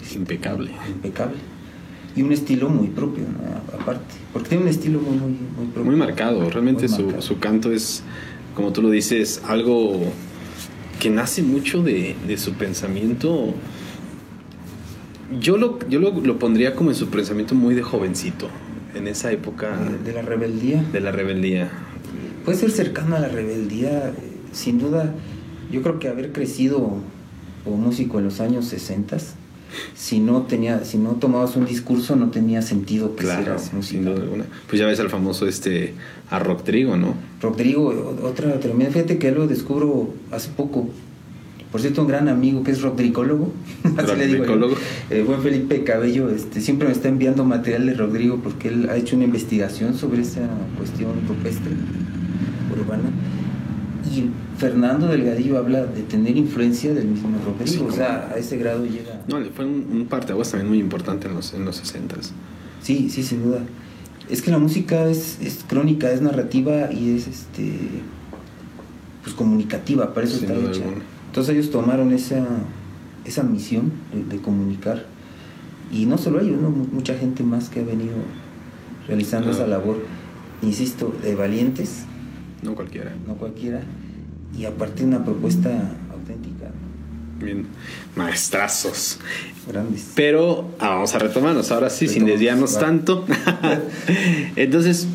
este, 0.00 0.18
impecable. 0.18 0.70
Impecable. 0.88 1.36
Y 2.16 2.22
un 2.22 2.32
estilo 2.32 2.68
muy 2.68 2.88
propio, 2.88 3.24
aparte. 3.72 4.14
Porque 4.32 4.50
tiene 4.50 4.64
un 4.64 4.70
estilo 4.70 5.00
muy, 5.00 5.16
muy, 5.16 5.30
muy 5.30 5.66
propio. 5.66 5.84
Muy 5.84 5.96
marcado. 5.96 6.48
Realmente 6.50 6.88
su, 6.88 7.20
su, 7.20 7.38
canto 7.38 7.72
es, 7.72 8.02
como 8.54 8.72
tú 8.72 8.82
lo 8.82 8.90
dices, 8.90 9.42
algo 9.46 10.00
que 10.98 11.10
nace 11.10 11.42
mucho 11.42 11.82
de, 11.82 12.16
de 12.26 12.36
su 12.38 12.54
pensamiento. 12.54 13.54
Yo, 15.40 15.58
lo, 15.58 15.78
yo 15.88 16.00
lo, 16.00 16.10
lo, 16.12 16.38
pondría 16.38 16.74
como 16.74 16.90
en 16.90 16.96
su 16.96 17.08
pensamiento 17.08 17.54
muy 17.54 17.74
de 17.74 17.82
jovencito, 17.82 18.48
en 18.94 19.06
esa 19.06 19.30
época. 19.30 19.76
De, 19.76 19.98
de 19.98 20.12
la 20.12 20.22
rebeldía. 20.22 20.82
De 20.92 21.00
la 21.00 21.12
rebeldía 21.12 21.70
puede 22.48 22.60
ser 22.60 22.70
cercano 22.70 23.14
a 23.14 23.18
la 23.18 23.28
rebeldía, 23.28 24.08
eh, 24.08 24.12
sin 24.52 24.78
duda. 24.78 25.12
Yo 25.70 25.82
creo 25.82 25.98
que 25.98 26.08
haber 26.08 26.32
crecido 26.32 26.94
como 27.62 27.76
músico 27.76 28.18
en 28.20 28.24
los 28.24 28.40
años 28.40 28.64
60 28.64 29.18
si 29.94 30.18
no 30.18 30.44
tenía 30.44 30.82
si 30.86 30.96
no 30.96 31.10
tomabas 31.16 31.56
un 31.56 31.66
discurso 31.66 32.16
no 32.16 32.30
tenía 32.30 32.62
sentido 32.62 33.14
que 33.16 33.24
claro, 33.24 33.58
sin 33.82 34.06
duda 34.06 34.22
alguna. 34.22 34.46
Pues 34.66 34.80
ya 34.80 34.86
ves 34.86 34.98
al 34.98 35.10
famoso 35.10 35.46
este 35.46 35.92
a 36.30 36.38
Rodrigo, 36.38 36.96
¿no? 36.96 37.12
Rodrigo, 37.42 38.16
otra 38.22 38.58
tremenda, 38.60 38.94
fíjate 38.94 39.18
que 39.18 39.30
lo 39.30 39.46
descubro 39.46 40.14
hace 40.30 40.48
poco. 40.48 40.88
Por 41.70 41.82
cierto, 41.82 42.00
un 42.00 42.08
gran 42.08 42.30
amigo 42.30 42.62
que 42.62 42.70
es 42.70 42.80
rodrigólogo, 42.80 43.52
así 43.98 44.16
le 44.16 44.26
digo, 44.26 44.44
el 45.10 45.24
buen 45.24 45.42
Felipe 45.42 45.84
Cabello, 45.84 46.30
este, 46.30 46.62
siempre 46.62 46.88
me 46.88 46.94
está 46.94 47.08
enviando 47.08 47.44
material 47.44 47.84
de 47.84 47.92
Rodrigo 47.92 48.40
porque 48.42 48.68
él 48.68 48.88
ha 48.88 48.96
hecho 48.96 49.16
una 49.16 49.26
investigación 49.26 49.92
sobre 49.94 50.22
esa 50.22 50.48
cuestión 50.78 51.10
rupestre 51.28 51.72
urbana. 52.78 53.10
Y 54.14 54.30
Fernando 54.58 55.06
Delgadillo 55.06 55.58
habla 55.58 55.84
de 55.84 56.02
tener 56.02 56.36
influencia 56.36 56.94
del 56.94 57.06
mismo 57.06 57.30
Rodrigo, 57.44 57.86
o 57.86 57.92
sea, 57.92 58.30
a 58.34 58.38
ese 58.38 58.56
grado 58.56 58.84
llega. 58.84 59.22
No, 59.28 59.38
fue 59.54 59.64
un, 59.64 59.86
un 59.92 60.06
parteaguas 60.06 60.50
también 60.50 60.68
muy 60.68 60.78
importante 60.78 61.28
en 61.28 61.34
los, 61.34 61.54
en 61.54 61.64
los 61.64 61.76
60 61.76 62.16
Sí, 62.82 63.10
sí, 63.10 63.22
sin 63.22 63.44
duda. 63.44 63.60
Es 64.28 64.42
que 64.42 64.50
la 64.50 64.58
música 64.58 65.08
es, 65.08 65.38
es 65.40 65.64
crónica, 65.66 66.10
es 66.10 66.20
narrativa 66.20 66.92
y 66.92 67.16
es 67.16 67.28
este 67.28 67.78
pues 69.22 69.34
comunicativa, 69.34 70.14
para 70.14 70.26
eso 70.26 70.36
está 70.36 70.54
hecha. 70.54 70.82
Entonces 71.26 71.54
ellos 71.54 71.70
tomaron 71.70 72.12
esa, 72.12 72.44
esa 73.24 73.42
misión 73.42 73.92
de, 74.30 74.38
comunicar. 74.38 75.06
Y 75.92 76.06
no 76.06 76.18
solo 76.18 76.40
ellos, 76.40 76.58
mucha 76.92 77.14
gente 77.14 77.42
más 77.42 77.68
que 77.68 77.80
ha 77.80 77.84
venido 77.84 78.16
realizando 79.06 79.50
esa 79.50 79.66
labor, 79.66 80.04
insisto, 80.62 81.14
de 81.22 81.34
valientes 81.34 82.04
no 82.62 82.74
cualquiera. 82.74 83.14
No 83.26 83.34
cualquiera. 83.34 83.82
Y 84.56 84.64
aparte 84.64 85.04
una 85.04 85.24
propuesta 85.24 85.70
auténtica. 86.12 86.70
Bien, 87.40 87.66
maestrazos. 88.16 89.18
Grandes. 89.68 90.12
Pero 90.14 90.70
ah, 90.80 90.90
vamos 90.90 91.14
a 91.14 91.18
retomarnos 91.18 91.70
ahora 91.70 91.90
sí, 91.90 92.08
sin 92.08 92.24
desviarnos 92.24 92.78
tanto. 92.78 93.24
Entonces, 94.56 95.06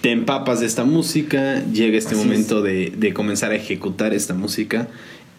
te 0.00 0.10
empapas 0.10 0.60
de 0.60 0.66
esta 0.66 0.84
música, 0.84 1.62
llega 1.72 1.96
este 1.96 2.16
momento 2.16 2.62
de, 2.62 3.12
comenzar 3.14 3.52
a 3.52 3.54
ejecutar 3.54 4.12
esta 4.12 4.34
música. 4.34 4.88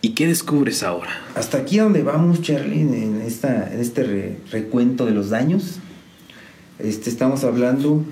¿Y 0.01 0.11
qué 0.11 0.27
descubres 0.27 0.83
ahora? 0.83 1.09
Hasta 1.35 1.57
aquí 1.57 1.77
donde 1.77 2.03
vamos, 2.03 2.41
Charlie, 2.41 2.81
en, 2.81 3.21
esta, 3.25 3.73
en 3.73 3.79
este 3.79 4.37
recuento 4.51 5.05
de 5.05 5.11
los 5.11 5.29
daños. 5.29 5.79
Este, 6.79 7.09
estamos 7.09 7.43
hablando, 7.43 8.03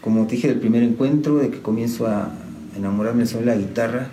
como 0.00 0.26
te 0.26 0.36
dije, 0.36 0.48
del 0.48 0.58
primer 0.58 0.82
encuentro, 0.82 1.36
de 1.36 1.50
que 1.50 1.60
comienzo 1.60 2.06
a, 2.06 2.32
enamorarme 2.78 3.26
sobre 3.26 3.46
la 3.46 3.56
guitarra, 3.56 4.08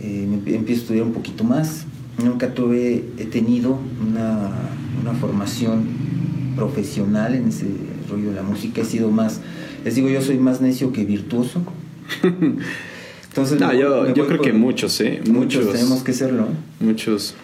eh, 0.00 0.28
empiezo 0.46 0.80
a 0.80 0.82
estudiar 0.82 1.04
un 1.04 1.12
poquito 1.12 1.44
más 1.44 1.86
nunca 2.22 2.54
tuve, 2.54 3.04
he 3.18 3.24
tenido 3.24 3.78
una, 4.00 4.50
una 5.00 5.12
formación 5.14 5.84
profesional 6.54 7.34
en 7.34 7.48
ese 7.48 7.66
rollo 8.08 8.30
de 8.30 8.36
la 8.36 8.42
música, 8.42 8.82
he 8.82 8.84
sido 8.84 9.10
más, 9.10 9.40
les 9.84 9.94
digo, 9.96 10.08
yo 10.08 10.22
soy 10.22 10.38
más 10.38 10.60
necio 10.60 10.92
que 10.92 11.04
virtuoso. 11.04 11.62
Entonces, 13.28 13.58
no, 13.58 13.72
yo, 13.72 14.14
yo 14.14 14.28
creo 14.28 14.40
que 14.40 14.52
muchos, 14.52 15.00
¿eh? 15.00 15.20
Muchos, 15.28 15.72
tenemos 15.72 16.04
que 16.04 16.12
serlo. 16.12 16.46
Muchos. 16.78 17.34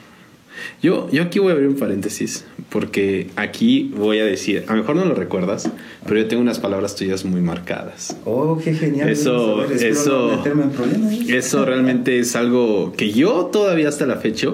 Yo, 0.83 1.09
yo 1.11 1.23
aquí 1.23 1.39
voy 1.39 1.51
a 1.51 1.53
abrir 1.53 1.69
un 1.69 1.77
paréntesis, 1.77 2.45
porque 2.71 3.29
aquí 3.37 3.93
voy 3.97 4.19
a 4.19 4.25
decir, 4.25 4.65
a 4.69 4.73
lo 4.73 4.79
mejor 4.79 4.97
no 4.97 5.05
lo 5.05 5.15
recuerdas, 5.15 5.71
pero 6.07 6.21
yo 6.21 6.29
tengo 6.29 6.43
unas 6.43 6.59
palabras 6.59 6.95
tuyas 6.97 7.25
muy 7.25 7.41
marcadas. 7.41 8.17
Oh, 8.25 8.59
qué 8.63 8.75
genial. 8.75 9.09
Eso, 9.09 9.65
eso, 9.65 10.43
¿eh? 10.45 11.37
eso 11.37 11.65
realmente 11.65 12.19
es 12.19 12.37
algo 12.37 12.93
que 12.97 13.13
yo 13.13 13.47
todavía 13.53 13.89
hasta 13.89 14.07
la 14.07 14.17
fecha 14.17 14.51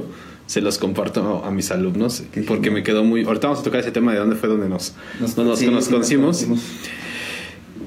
se 0.47 0.61
los 0.61 0.79
comparto 0.79 1.45
a 1.45 1.51
mis 1.51 1.71
alumnos, 1.71 2.23
porque 2.47 2.71
me 2.71 2.83
quedó 2.83 3.05
muy... 3.05 3.25
Ahorita 3.25 3.49
vamos 3.49 3.61
a 3.61 3.65
tocar 3.65 3.81
ese 3.81 3.91
tema 3.91 4.13
de 4.13 4.19
dónde 4.19 4.37
fue 4.37 4.49
donde 4.49 4.69
nos, 4.69 4.95
nos, 5.21 5.37
nos, 5.37 5.89
conocimos. 5.89 6.47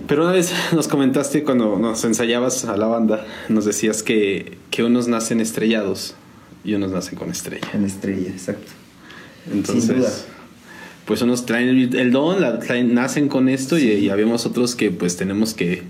Pero 0.07 0.23
una 0.23 0.33
vez 0.33 0.51
nos 0.73 0.87
comentaste 0.87 1.43
cuando 1.43 1.77
nos 1.79 2.03
ensayabas 2.03 2.65
a 2.65 2.75
la 2.75 2.87
banda, 2.87 3.25
nos 3.47 3.65
decías 3.65 4.03
que, 4.03 4.57
que 4.71 4.83
unos 4.83 5.07
nacen 5.07 5.39
estrellados 5.39 6.15
y 6.63 6.73
unos 6.73 6.91
nacen 6.91 7.17
con 7.17 7.29
estrella. 7.31 7.67
En 7.73 7.85
estrella, 7.85 8.29
exacto. 8.29 8.71
Entonces, 9.51 10.25
pues 11.05 11.21
unos 11.21 11.45
traen 11.45 11.69
el 11.93 12.11
don, 12.11 12.37
nacen 12.93 13.29
con 13.29 13.49
esto 13.49 13.77
y, 13.77 13.83
y, 13.91 14.09
habemos 14.09 14.45
otros 14.45 14.75
que 14.75 14.91
pues 14.91 15.17
tenemos 15.17 15.53
que, 15.53 15.83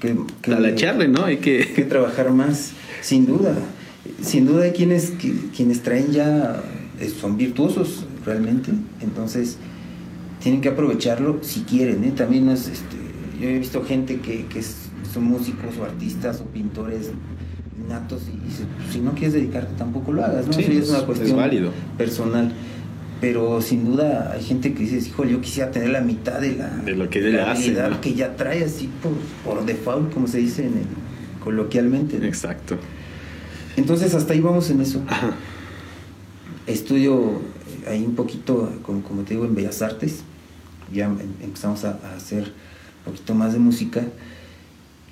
que, 0.00 0.16
que 0.42 1.08
¿no? 1.08 1.24
Hay 1.24 1.36
que... 1.38 1.72
que 1.74 1.82
trabajar 1.88 2.32
más, 2.32 2.72
sin 3.00 3.26
duda. 3.26 3.54
Sin 4.22 4.46
duda 4.46 4.64
hay 4.64 4.72
quienes, 4.72 5.12
quienes 5.56 5.82
traen 5.82 6.12
ya, 6.12 6.62
eh, 7.00 7.08
son 7.08 7.36
virtuosos 7.36 8.04
realmente, 8.24 8.70
entonces 9.00 9.56
tienen 10.42 10.60
que 10.60 10.68
aprovecharlo 10.68 11.38
si 11.42 11.60
quieren, 11.60 12.04
¿eh? 12.04 12.12
También 12.14 12.48
es, 12.48 12.68
este, 12.68 12.96
yo 13.40 13.48
he 13.48 13.58
visto 13.58 13.82
gente 13.84 14.20
que, 14.20 14.46
que 14.46 14.62
son 14.62 15.24
músicos 15.24 15.76
o 15.80 15.84
artistas 15.84 16.40
o 16.40 16.44
pintores 16.46 17.10
natos 17.88 18.22
y, 18.22 18.92
si 18.92 19.00
no 19.00 19.12
quieres 19.12 19.34
dedicarte 19.34 19.74
tampoco 19.76 20.12
lo 20.12 20.24
hagas, 20.24 20.46
¿no? 20.46 20.52
Sí, 20.52 20.62
es, 20.62 20.88
una 20.88 21.00
cuestión 21.00 21.36
válido. 21.36 21.72
personal. 21.96 22.52
Pero 23.20 23.62
sin 23.62 23.84
duda 23.84 24.32
hay 24.32 24.42
gente 24.42 24.74
que 24.74 24.80
dice, 24.80 24.98
hijo, 24.98 25.24
yo 25.24 25.40
quisiera 25.40 25.70
tener 25.70 25.90
la 25.90 26.00
mitad 26.00 26.40
de 26.40 26.56
la, 26.56 26.68
de 26.68 26.94
lo 26.94 27.08
que 27.08 27.20
la 27.20 27.52
hace, 27.52 27.74
que 28.02 28.14
ya 28.14 28.36
trae 28.36 28.64
así 28.64 28.90
por, 29.02 29.12
por 29.44 29.64
default, 29.64 30.12
como 30.12 30.26
se 30.26 30.38
dice 30.38 30.66
en 30.66 30.74
coloquialmente. 31.42 32.16
Exacto. 32.26 32.76
Entonces 33.76 34.14
hasta 34.14 34.32
ahí 34.32 34.40
vamos 34.40 34.68
en 34.70 34.80
eso. 34.80 35.02
Estudio 36.66 37.40
ahí 37.88 38.04
un 38.04 38.14
poquito, 38.14 38.72
como, 38.82 39.02
como, 39.02 39.22
te 39.22 39.34
digo, 39.34 39.46
en 39.46 39.54
Bellas 39.54 39.80
Artes. 39.80 40.22
Ya 40.92 41.06
em, 41.06 41.18
empezamos 41.42 41.84
a, 41.84 41.98
a 42.04 42.16
hacer 42.16 42.52
un 43.06 43.12
poquito 43.12 43.34
más 43.34 43.52
de 43.52 43.58
música. 43.58 44.02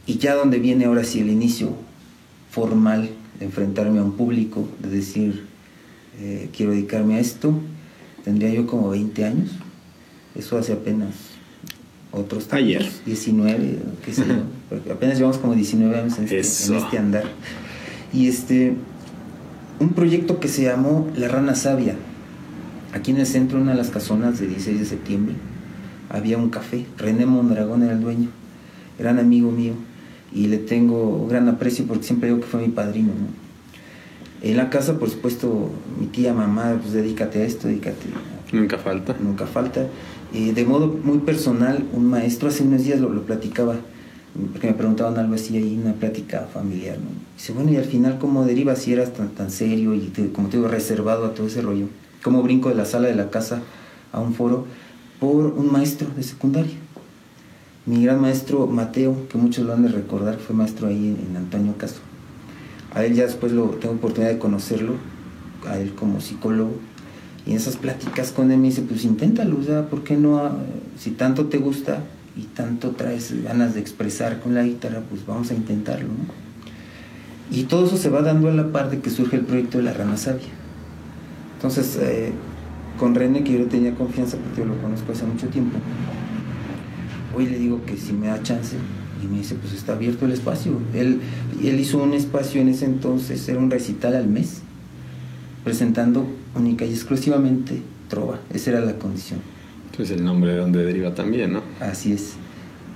Y 0.07 0.19
ya 0.19 0.35
donde 0.35 0.59
viene 0.59 0.87
ahora 0.87 1.05
sí 1.05 1.21
el 1.21 1.31
inicio 1.31 1.77
formal 2.53 3.09
de 3.39 3.47
enfrentarme 3.47 3.99
a 3.99 4.05
un 4.05 4.13
público, 4.13 4.69
de 4.79 4.91
decir, 4.91 5.47
eh, 6.21 6.51
quiero 6.55 6.73
dedicarme 6.73 7.17
a 7.17 7.19
esto, 7.19 7.55
tendría 8.25 8.51
yo 8.51 8.67
como 8.67 8.91
20 8.91 9.25
años. 9.25 9.51
Eso 10.35 10.59
hace 10.59 10.75
apenas 10.75 11.15
otros 12.13 12.49
tantos, 12.49 12.67
Ayer. 12.67 12.87
19, 13.07 13.79
qué 14.05 14.13
sé 14.13 14.25
yo. 14.27 14.93
apenas 14.93 15.17
llevamos 15.17 15.39
como 15.39 15.55
19 15.55 15.99
años 15.99 16.19
en 16.19 16.25
este, 16.25 16.37
en 16.67 16.75
este, 16.77 16.99
andar. 16.99 17.25
Y 18.13 18.29
este, 18.29 18.75
un 19.81 19.95
proyecto 19.95 20.39
que 20.39 20.49
se 20.49 20.65
llamó 20.65 21.11
La 21.17 21.29
Rana 21.29 21.55
Sabia. 21.55 21.97
Aquí 22.93 23.13
en 23.13 23.17
el 23.17 23.27
centro, 23.27 23.59
una 23.59 23.71
de 23.71 23.79
las 23.79 23.89
casonas 23.89 24.39
de 24.39 24.47
16 24.49 24.79
de 24.79 24.85
septiembre, 24.85 25.35
había 26.11 26.37
un 26.37 26.51
café. 26.51 26.85
René 26.99 27.25
Mondragón 27.25 27.83
era 27.83 27.95
el 27.95 28.03
dueño, 28.03 28.29
gran 28.99 29.19
amigo 29.19 29.51
mío 29.51 29.73
y 30.35 30.47
le 30.47 30.59
tengo 30.59 31.27
gran 31.29 31.49
aprecio 31.49 31.87
porque 31.87 32.05
siempre 32.05 32.29
digo 32.29 32.41
que 32.41 32.47
fue 32.47 32.61
mi 32.61 32.69
padrino. 32.69 33.13
En 34.43 34.57
la 34.57 34.71
casa, 34.71 34.99
por 34.99 35.09
supuesto, 35.09 35.71
mi 36.01 36.07
tía, 36.07 36.35
mamá, 36.35 36.77
pues 36.81 36.93
dedícate 36.93 37.43
a 37.43 37.45
esto, 37.45 37.69
dedícate. 37.69 38.07
Nunca 38.53 38.77
falta. 38.77 39.15
Nunca 39.21 39.47
falta. 39.47 39.87
de 40.33 40.65
modo 40.65 40.99
muy 41.05 41.19
personal, 41.19 41.85
un 41.93 42.07
maestro 42.07 42.49
hace 42.49 42.65
unos 42.65 42.83
días 42.83 43.01
lo, 43.01 43.09
lo, 43.11 43.23
platicaba, 43.23 43.77
porque 44.53 44.67
me 44.67 44.75
preguntaban 44.75 45.17
algo 45.19 45.35
así 45.35 45.57
ahí, 45.57 45.79
una 45.81 45.95
plática 45.95 46.49
familiar. 46.53 46.99
¿no? 46.99 47.11
Dice, 47.37 47.53
bueno, 47.53 47.71
y 47.71 47.77
al 47.77 47.85
final, 47.85 48.19
¿cómo 48.19 48.45
deriva 48.45 48.75
si 48.75 48.93
eras 48.93 49.13
tan, 49.13 49.29
tan 49.29 49.51
serio 49.51 49.95
y, 49.95 50.11
como 50.35 50.49
te 50.49 50.57
digo, 50.57 50.69
reservado 50.69 51.25
a 51.27 51.35
todo 51.35 51.47
ese 51.47 51.63
rollo? 51.63 51.87
¿Cómo 52.23 52.43
brinco 52.43 52.69
de 52.69 52.75
la 52.75 52.85
sala 52.85 53.09
de 53.09 53.15
la 53.15 53.31
casa 53.31 53.63
a 54.13 54.21
un 54.21 54.35
foro 54.35 54.67
por 55.21 55.47
un 55.47 55.71
maestro 55.71 56.09
de 56.17 56.23
secundaria? 56.25 56.82
Mi 57.85 58.05
gran 58.05 58.21
maestro 58.21 58.67
Mateo, 58.67 59.29
que 59.29 59.39
muchos 59.39 59.67
lo 59.67 59.73
han 59.73 59.83
de 59.83 59.89
recordar, 59.89 60.39
fue 60.39 60.55
maestro 60.55 60.89
ahí 60.89 61.17
en, 61.29 61.37
Antonio 61.37 61.77
Caso. 61.77 62.01
A 62.95 63.05
él 63.05 63.15
ya 63.15 63.25
después 63.25 63.53
tengo 63.81 63.95
oportunidad 63.95 64.31
de 64.31 64.39
conocerlo, 64.39 64.95
a 65.67 65.79
él 65.79 65.95
como 65.95 66.21
psicólogo. 66.21 66.77
Y 67.45 67.51
en 67.51 67.57
esas 67.57 67.77
pláticas 67.77 68.31
con 68.31 68.53
él 68.53 68.59
me 68.59 68.69
dice, 68.69 68.83
pues 68.83 69.05
inténtalo, 69.05 69.63
sea, 69.65 69.89
¿por 69.89 70.05
qué 70.05 70.17
no? 70.17 70.39
Ah, 70.39 70.53
si 70.97 71.11
tanto 71.11 71.47
te 71.47 71.59
gusta 71.59 72.05
y 72.37 72.43
tanto 72.43 72.91
traes 72.91 73.43
ganas 73.43 73.75
de 73.75 73.81
expresar 73.81 74.41
con 74.41 74.55
la 74.55 74.63
guitarra, 74.63 75.03
pues 75.09 75.27
vamos 75.27 75.51
a 75.51 75.55
intentarlo, 75.55 76.09
¿no? 76.09 76.43
Y 77.51 77.65
todo 77.65 77.87
eso 77.87 77.97
se 77.97 78.09
va 78.09 78.23
dando 78.23 78.49
a 78.49 78.53
la 78.53 78.71
par 78.71 78.91
de 78.91 79.01
que 79.01 79.11
surge 79.11 79.37
el 79.37 79.45
proyecto 79.45 79.79
de 79.79 79.85
la 79.85 79.93
rana 79.93 80.17
sabia. 80.17 80.47
Entonces, 81.57 81.99
eh, 82.01 82.33
con 82.99 83.15
René, 83.15 83.43
que 83.43 83.59
yo 83.59 83.67
tenía 83.67 83.95
confianza 83.95 84.37
porque 84.37 84.61
yo 84.61 84.67
lo 84.67 84.81
conozco 84.81 85.13
hace 85.13 85.25
mucho 85.25 85.49
tiempo, 85.49 85.79
hoy 87.37 87.47
le 87.47 87.59
digo 87.59 87.85
que 87.85 87.97
si 87.97 88.13
me 88.13 88.29
da 88.29 88.43
chance 88.43 88.77
y 89.23 89.27
me 89.27 89.39
dice 89.39 89.55
pues 89.55 89.73
está 89.73 89.93
abierto 89.95 90.27
el 90.27 90.33
espacio. 90.33 90.79
Él, 90.95 91.21
él 91.63 91.81
hizo 91.81 92.03
un 92.03 92.15
espacio 92.15 92.61
en 92.61 92.69
ese 92.69 92.85
entonces, 92.85 93.49
era 93.49 93.59
un 93.59 93.71
recital 93.71 94.15
al 94.15 94.29
mes, 94.29 94.63
presentando 95.65 96.27
única 96.55 96.85
y 96.85 96.91
exclusivamente 96.91 97.83
trova, 98.09 98.41
esa 98.53 98.71
era 98.71 98.81
la 98.81 98.99
condición. 98.99 99.41
Es 99.99 100.11
el 100.11 100.25
nombre 100.25 100.53
de 100.53 100.59
donde 100.59 100.85
deriva 100.85 101.15
también, 101.15 101.53
¿no? 101.53 101.63
Así 101.81 102.13
es. 102.13 102.35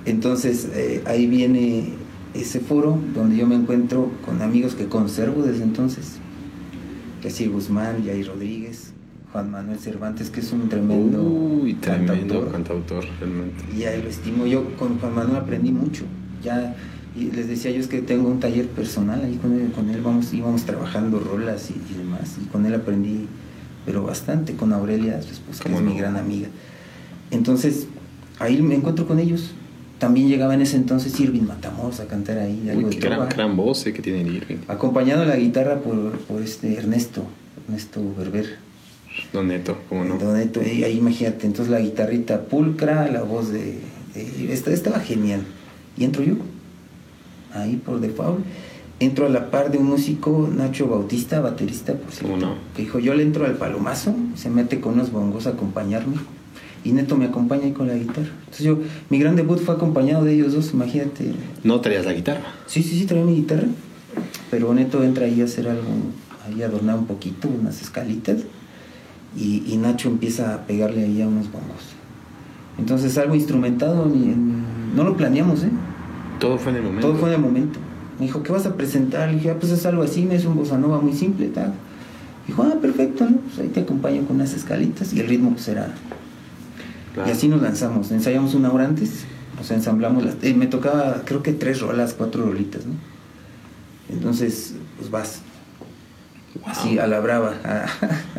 Entonces 0.07 0.69
eh, 0.75 1.03
ahí 1.07 1.27
viene 1.27 1.91
ese 2.35 2.61
foro 2.61 2.99
donde 3.15 3.37
yo 3.37 3.47
me 3.47 3.55
encuentro 3.55 4.11
con 4.25 4.43
amigos 4.43 4.75
que 4.75 4.87
conservo 4.87 5.43
desde 5.43 5.63
entonces. 5.63 6.19
Casi 7.23 7.47
Guzmán, 7.47 8.05
Yair 8.05 8.29
Rodríguez, 8.29 8.93
Juan 9.33 9.51
Manuel 9.51 9.79
Cervantes, 9.79 10.31
que 10.31 10.41
es 10.41 10.53
un 10.53 10.69
tremendo, 10.69 11.23
Uy, 11.23 11.75
tremendo 11.75 12.49
cantautor, 12.51 13.05
realmente. 13.21 13.65
Y 13.77 13.85
ahí 13.85 14.03
lo 14.03 14.09
estimo. 14.09 14.47
Yo 14.47 14.77
con 14.77 14.99
Juan 14.99 15.15
Manuel 15.15 15.37
aprendí 15.37 15.73
mucho. 15.73 16.05
Ya 16.43 16.75
y 17.19 17.31
les 17.31 17.49
decía 17.49 17.71
yo 17.71 17.81
es 17.81 17.89
que 17.89 18.03
tengo 18.03 18.29
un 18.29 18.41
taller 18.41 18.67
personal 18.69 19.25
ahí 19.25 19.37
con 19.37 19.59
él, 19.59 19.73
con 19.73 19.89
él 19.89 20.03
vamos, 20.03 20.35
íbamos 20.35 20.65
trabajando 20.65 21.19
rolas 21.19 21.71
y, 21.71 21.95
demás. 21.97 22.37
Y 22.43 22.47
con 22.47 22.67
él 22.67 22.75
aprendí, 22.75 23.27
pero 23.87 24.03
bastante, 24.03 24.55
con 24.55 24.73
Aurelia, 24.75 25.21
su 25.23 25.33
esposa, 25.33 25.65
que 25.65 25.75
es 25.75 25.81
mi 25.81 25.97
gran 25.97 26.17
amiga. 26.17 26.49
Entonces, 27.31 27.87
ahí 28.39 28.61
me 28.61 28.75
encuentro 28.75 29.07
con 29.07 29.19
ellos. 29.19 29.53
También 29.99 30.29
llegaba 30.29 30.53
en 30.53 30.61
ese 30.61 30.77
entonces 30.77 31.19
Irving 31.19 31.45
Matamos 31.45 32.01
a 32.01 32.07
cantar 32.07 32.37
ahí. 32.37 32.71
Uy, 32.77 32.91
qué 32.91 32.99
gran, 32.99 33.27
gran, 33.31 33.57
voz 33.57 33.87
eh, 33.87 33.95
que 33.95 34.03
tiene 34.03 34.21
Irving. 34.31 34.59
Acompañado 34.69 35.23
a 35.23 35.25
la 35.25 35.37
guitarra 35.37 35.81
por, 35.81 36.19
por 36.19 36.43
este 36.43 36.77
Ernesto, 36.77 37.25
Ernesto 37.67 38.03
Berber. 38.15 38.59
Don 39.33 39.49
Neto, 39.49 39.77
¿cómo 39.89 40.05
no? 40.05 40.19
Don 40.19 40.35
Neto, 40.37 40.61
ahí 40.61 40.97
imagínate, 40.99 41.47
entonces 41.47 41.71
la 41.71 41.81
guitarrita 41.81 42.43
pulcra, 42.43 43.11
la 43.11 43.23
voz 43.23 43.51
de... 43.51 43.79
estaba 44.15 45.01
genial. 45.01 45.43
Y 45.97 46.05
entro 46.05 46.23
yo, 46.23 46.35
ahí 47.53 47.77
por 47.77 48.01
default. 48.01 48.41
Entro 48.99 49.27
a 49.27 49.29
la 49.29 49.51
par 49.51 49.71
de 49.71 49.77
un 49.77 49.87
músico, 49.87 50.49
Nacho 50.51 50.89
Bautista, 50.89 51.41
baterista, 51.41 51.93
por 51.93 52.13
cierto. 52.13 52.33
¿Cómo 52.33 52.47
no? 52.47 52.55
Que 52.75 52.83
dijo, 52.83 52.99
yo 52.99 53.15
le 53.15 53.23
entro 53.23 53.45
al 53.45 53.57
palomazo, 53.57 54.15
se 54.37 54.49
mete 54.49 54.81
con 54.81 54.95
unos 54.95 55.13
bongos 55.13 55.47
a 55.47 55.51
acompañarme. 55.51 56.17
Y 56.83 56.93
Neto 56.93 57.17
me 57.17 57.27
acompaña 57.27 57.65
ahí 57.65 57.73
con 57.73 57.89
la 57.89 57.95
guitarra. 57.95 58.31
Entonces 58.39 58.65
yo, 58.65 58.79
mi 59.11 59.19
gran 59.19 59.37
debut 59.37 59.59
fue 59.59 59.75
acompañado 59.75 60.25
de 60.25 60.35
ellos 60.35 60.55
dos, 60.55 60.73
imagínate. 60.73 61.33
¿No 61.63 61.81
traías 61.81 62.07
la 62.07 62.15
guitarra? 62.15 62.55
Sí, 62.67 62.83
sí, 62.83 62.99
sí, 62.99 63.05
traía 63.05 63.25
mi 63.25 63.35
guitarra. 63.35 63.67
Pero 64.51 64.73
Neto 64.73 65.03
entra 65.03 65.27
ahí 65.27 65.43
a 65.43 65.45
hacer 65.45 65.69
algo, 65.69 65.83
ahí 66.47 66.63
a 66.63 66.67
adornar 66.67 66.97
un 66.97 67.07
poquito, 67.07 67.49
unas 67.49 67.83
escalitas 67.83 68.39
y, 69.37 69.77
Nacho 69.77 70.09
empieza 70.09 70.55
a 70.55 70.67
pegarle 70.67 71.05
ahí 71.05 71.23
a 71.23 71.29
unos 71.29 71.51
bombos. 71.53 71.95
Entonces 72.79 73.17
algo 73.19 73.35
instrumentado, 73.35 74.07
no 74.95 75.05
lo 75.05 75.17
planeamos, 75.17 75.63
¿eh? 75.65 75.71
Todo 76.39 76.59
fue 76.59 76.73
en 76.73 76.77
el 76.79 76.83
momento. 76.85 77.09
Todo 77.09 77.19
fue 77.19 77.29
en 77.29 77.35
el 77.35 77.41
momento. 77.41 77.79
Me 78.19 78.27
dijo, 78.27 78.43
¿qué 78.43 78.53
vas 78.53 78.67
a 78.67 78.75
presentar? 78.75 79.29
Le 79.29 79.37
dije, 79.37 79.51
ah, 79.51 79.57
pues 79.59 79.73
es 79.73 79.85
algo 79.87 80.03
así, 80.03 80.25
me 80.25 80.37
es 80.37 80.45
un 80.45 80.57
bossa 80.57 80.79
nova 80.79 81.01
muy 81.01 81.13
simple, 81.13 81.49
tal. 81.49 81.75
Dijo, 82.47 82.63
ah, 82.63 82.77
perfecto, 82.81 83.29
¿no? 83.29 83.39
Pues 83.39 83.59
ahí 83.59 83.69
te 83.69 83.81
acompaño 83.81 84.23
con 84.27 84.37
unas 84.37 84.55
escalitas 84.55 85.13
y 85.13 85.21
el 85.21 85.29
ritmo 85.29 85.51
pues 85.51 85.69
era... 85.69 85.95
Y 87.27 87.31
así 87.31 87.49
nos 87.49 87.63
lanzamos, 87.63 88.11
ensayamos 88.11 88.55
una 88.55 88.71
hora 88.71 88.85
antes, 88.85 89.25
o 89.59 89.65
sea, 89.65 89.77
ensamblamos 89.77 90.23
las... 90.23 90.37
Eh, 90.43 90.53
me 90.53 90.67
tocaba, 90.67 91.23
creo 91.25 91.43
que 91.43 91.53
tres 91.53 91.81
rolas, 91.81 92.13
cuatro 92.13 92.45
rolitas, 92.45 92.85
¿no? 92.85 92.93
Entonces, 94.09 94.75
pues 94.99 95.11
vas. 95.11 95.41
Así, 96.65 96.99
a 96.99 97.07
la 97.07 97.21
brava. 97.21 97.55
A, 97.65 97.87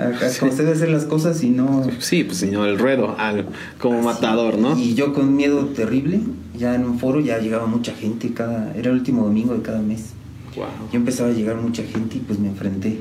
a, 0.02 0.08
a 0.08 0.40
como 0.40 0.52
debe 0.54 0.72
hacer 0.72 0.90
las 0.90 1.06
cosas 1.06 1.44
y 1.44 1.50
no. 1.50 1.86
Sí, 2.00 2.24
pues 2.24 2.38
señor, 2.38 2.68
el 2.68 2.78
ruedo, 2.80 3.16
al, 3.18 3.46
como 3.80 4.02
matador, 4.02 4.58
¿no? 4.58 4.78
Y 4.78 4.96
yo 4.96 5.14
con 5.14 5.36
miedo 5.36 5.66
terrible, 5.68 6.22
ya 6.58 6.76
en 6.76 6.86
un 6.86 7.00
foro 7.00 7.20
ya 7.20 7.38
llegaba 7.40 7.68
mucha 7.68 7.94
gente, 7.94 8.34
cada 8.34 8.74
era 8.76 8.90
el 8.90 8.96
último 8.98 9.24
domingo 9.24 9.54
de 9.54 9.62
cada 9.62 9.80
mes. 9.82 10.14
Wow. 10.56 10.66
Yo 10.92 10.98
empezaba 10.98 11.30
a 11.30 11.34
llegar 11.34 11.56
mucha 11.58 11.84
gente 11.84 12.18
y 12.18 12.20
pues 12.20 12.40
me 12.40 12.48
enfrenté. 12.48 13.00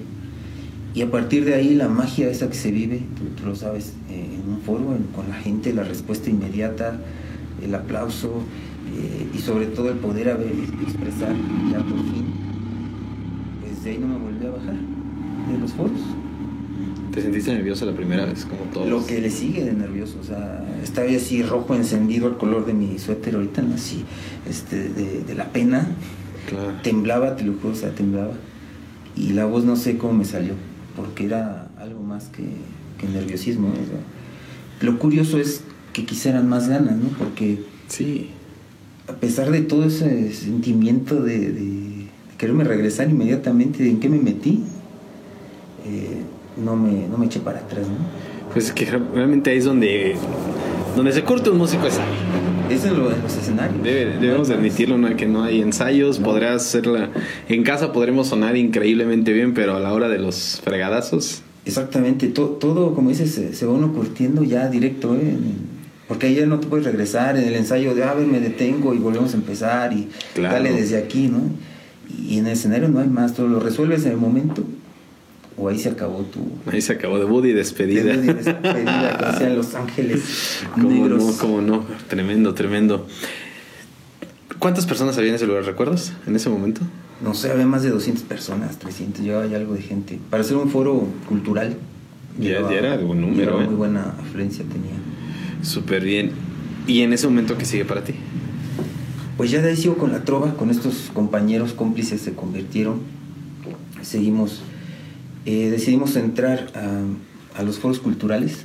Y 0.94 1.02
a 1.02 1.10
partir 1.10 1.44
de 1.44 1.54
ahí 1.54 1.74
la 1.74 1.88
magia 1.88 2.28
esa 2.28 2.48
que 2.48 2.54
se 2.54 2.70
vive, 2.70 3.02
tú, 3.16 3.24
tú 3.40 3.46
lo 3.48 3.54
sabes, 3.54 3.94
eh, 4.10 4.26
en 4.42 4.50
un 4.50 4.60
foro, 4.60 4.94
en- 4.96 5.04
con 5.14 5.28
la 5.28 5.34
gente, 5.36 5.72
la 5.74 5.82
respuesta 5.84 6.30
inmediata, 6.30 6.98
el 7.62 7.74
aplauso 7.74 8.40
eh, 8.96 9.26
y 9.34 9.38
sobre 9.38 9.66
todo 9.66 9.90
el 9.90 9.96
poder 9.98 10.30
haber 10.30 10.52
expresar 10.82 11.34
ya 11.72 11.78
por 11.78 11.98
fin, 11.98 12.24
pues 13.62 13.84
de 13.84 13.90
ahí 13.90 13.98
no 13.98 14.06
me 14.08 14.18
volví 14.18 14.46
a 14.46 14.50
bajar 14.50 14.74
de 15.52 15.58
los 15.58 15.72
foros. 15.72 16.00
¿Te 17.12 17.22
sentiste 17.22 17.52
nervioso 17.54 17.86
la 17.86 17.92
primera 17.92 18.26
vez, 18.26 18.44
como 18.44 18.62
todos? 18.72 18.88
Lo 18.88 19.06
que 19.06 19.20
le 19.20 19.30
sigue 19.30 19.64
de 19.64 19.72
nervioso, 19.72 20.18
o 20.20 20.24
sea, 20.24 20.62
estaba 20.82 21.06
yo 21.08 21.16
así 21.16 21.42
rojo 21.42 21.74
encendido 21.74 22.28
el 22.28 22.36
color 22.36 22.66
de 22.66 22.74
mi 22.74 22.98
suéter 22.98 23.36
ahorita, 23.36 23.62
¿no? 23.62 23.74
así, 23.74 24.04
este, 24.48 24.88
de, 24.90 25.22
de 25.22 25.34
la 25.34 25.50
pena, 25.52 25.86
Claro. 26.48 26.72
temblaba, 26.82 27.34
te 27.36 27.44
lo 27.44 27.54
juro, 27.54 27.72
o 27.72 27.76
sea, 27.76 27.90
temblaba. 27.94 28.34
Y 29.16 29.32
la 29.32 29.46
voz 29.46 29.64
no 29.64 29.76
sé 29.76 29.96
cómo 29.96 30.12
me 30.12 30.24
salió, 30.26 30.52
porque 30.94 31.24
era 31.24 31.68
algo 31.78 32.02
más 32.02 32.24
que, 32.26 32.42
que 33.00 33.08
nerviosismo. 33.08 33.68
¿no? 33.68 33.74
O 33.74 33.76
sea, 33.86 33.98
lo 34.82 34.98
curioso 34.98 35.38
es 35.38 35.62
que 35.94 36.04
quisieran 36.04 36.48
más 36.48 36.68
ganas, 36.68 36.96
¿no? 36.96 37.08
Porque 37.18 37.64
Sí. 37.88 38.28
a 39.08 39.12
pesar 39.14 39.50
de 39.50 39.62
todo 39.62 39.84
ese 39.86 40.32
sentimiento 40.34 41.22
de, 41.22 42.04
quererme 42.36 42.64
regresar 42.64 43.08
inmediatamente 43.08 43.88
en 43.88 43.98
qué 44.00 44.10
me 44.10 44.18
metí, 44.18 44.62
eh, 45.86 46.22
no, 46.62 46.76
me, 46.76 47.06
no 47.08 47.18
me 47.18 47.26
eché 47.26 47.40
para 47.40 47.60
atrás, 47.60 47.86
¿no? 47.86 47.94
Pues 48.52 48.66
es 48.66 48.72
que 48.72 48.86
realmente 48.86 49.50
ahí 49.50 49.58
es 49.58 49.64
donde, 49.64 50.16
donde 50.96 51.12
se 51.12 51.22
corta 51.24 51.50
un 51.50 51.58
músico 51.58 51.86
es 51.86 51.98
ahí. 51.98 52.74
Es 52.74 52.84
en, 52.84 52.98
lo- 52.98 53.12
en 53.12 53.22
los 53.22 53.36
escenarios. 53.36 53.82
Debe- 53.82 54.18
debemos 54.18 54.48
No 54.48 54.54
admitirlo, 54.56 54.98
¿no? 54.98 55.14
que 55.16 55.26
no 55.26 55.44
hay 55.44 55.60
ensayos, 55.60 56.18
No. 56.18 56.26
podrás 56.26 56.62
hacerla... 56.62 57.10
En 57.48 57.62
casa 57.62 57.92
podremos 57.92 58.28
sonar 58.28 58.56
increíblemente 58.56 59.32
bien, 59.32 59.54
pero 59.54 59.76
a 59.76 59.80
la 59.80 59.92
hora 59.92 60.08
de 60.08 60.18
los 60.18 60.60
fregadazos... 60.64 61.42
Exactamente, 61.64 62.28
to- 62.28 62.56
todo, 62.60 62.94
como 62.94 63.10
dices, 63.10 63.32
se, 63.34 63.52
se 63.54 63.66
va 63.66 63.72
uno 63.72 63.92
curtiendo 63.92 64.42
ya 64.44 64.68
directo, 64.68 65.14
¿eh? 65.16 65.36
Porque 66.08 66.28
ahí 66.28 66.36
ya 66.36 66.46
no 66.46 66.60
te 66.60 66.68
puedes 66.68 66.86
regresar 66.86 67.36
en 67.36 67.44
el 67.48 67.54
ensayo 67.54 67.94
de, 67.94 68.04
a 68.04 68.14
ver, 68.14 68.26
me 68.26 68.38
detengo 68.40 68.94
y 68.94 68.98
volvemos 68.98 69.34
a 69.34 69.36
empezar 69.36 69.92
y 69.92 70.08
Claro. 70.34 70.54
dale 70.54 70.72
desde 70.72 70.96
aquí, 70.96 71.26
¿no? 71.28 71.40
Y 72.24 72.38
en 72.38 72.46
el 72.46 72.52
escenario 72.52 72.88
no 72.88 73.00
hay 73.00 73.08
más, 73.08 73.34
todo 73.34 73.48
lo 73.48 73.58
resuelves 73.60 74.04
en 74.06 74.12
el 74.12 74.16
momento 74.16 74.62
o 75.56 75.68
ahí 75.68 75.78
se 75.78 75.88
acabó 75.90 76.22
tu... 76.22 76.40
Ahí 76.70 76.80
se 76.82 76.92
acabó 76.92 77.18
debut 77.18 77.44
y 77.46 77.52
despedida. 77.52 78.02
debut 78.04 78.24
y 78.24 78.32
despedida, 78.34 79.16
como 79.18 79.32
decían 79.32 79.56
Los 79.56 79.74
Ángeles 79.74 80.60
¿Cómo 80.74 80.90
Negros. 80.90 81.24
no? 81.24 81.32
¿Cómo 81.38 81.60
no? 81.62 81.84
Tremendo, 82.08 82.54
tremendo. 82.54 83.06
¿Cuántas 84.58 84.86
personas 84.86 85.16
había 85.18 85.30
en 85.30 85.36
ese 85.36 85.46
lugar, 85.46 85.64
recuerdas? 85.64 86.12
En 86.26 86.34
ese 86.36 86.48
momento. 86.48 86.80
No 87.22 87.34
sé, 87.34 87.50
había 87.50 87.66
más 87.66 87.82
de 87.82 87.90
200 87.90 88.24
personas, 88.24 88.78
300, 88.78 89.24
llevaba 89.24 89.46
ya 89.46 89.56
algo 89.56 89.74
de 89.74 89.82
gente. 89.82 90.18
Para 90.30 90.42
ser 90.44 90.56
un 90.56 90.68
foro 90.70 91.06
cultural. 91.28 91.76
Ya- 92.38 92.44
llevaba- 92.56 92.70
ya 92.72 92.78
era 92.78 92.92
algún 92.94 93.20
número, 93.20 93.40
llevaba 93.44 93.62
¿eh? 93.64 93.66
Muy 93.66 93.74
buena 93.76 94.14
afluencia 94.20 94.64
tenía. 94.64 94.92
Súper 95.62 96.04
bien. 96.04 96.32
¿Y 96.86 97.00
en 97.02 97.12
ese 97.12 97.26
momento 97.26 97.56
qué 97.58 97.64
sigue 97.64 97.84
para 97.84 98.04
ti? 98.04 98.14
Pues 99.36 99.50
ya 99.50 99.60
de 99.60 99.70
ahí 99.70 99.76
sigo 99.76 99.96
con 99.96 100.12
la 100.12 100.24
trova, 100.24 100.54
con 100.54 100.70
estos 100.70 101.10
compañeros 101.12 101.72
cómplices 101.72 102.20
se 102.20 102.32
convirtieron. 102.32 103.00
Seguimos, 104.02 104.62
eh, 105.46 105.70
decidimos 105.70 106.16
entrar 106.16 106.66
a, 106.74 107.58
a 107.58 107.62
los 107.62 107.78
foros 107.78 107.98
culturales. 108.00 108.64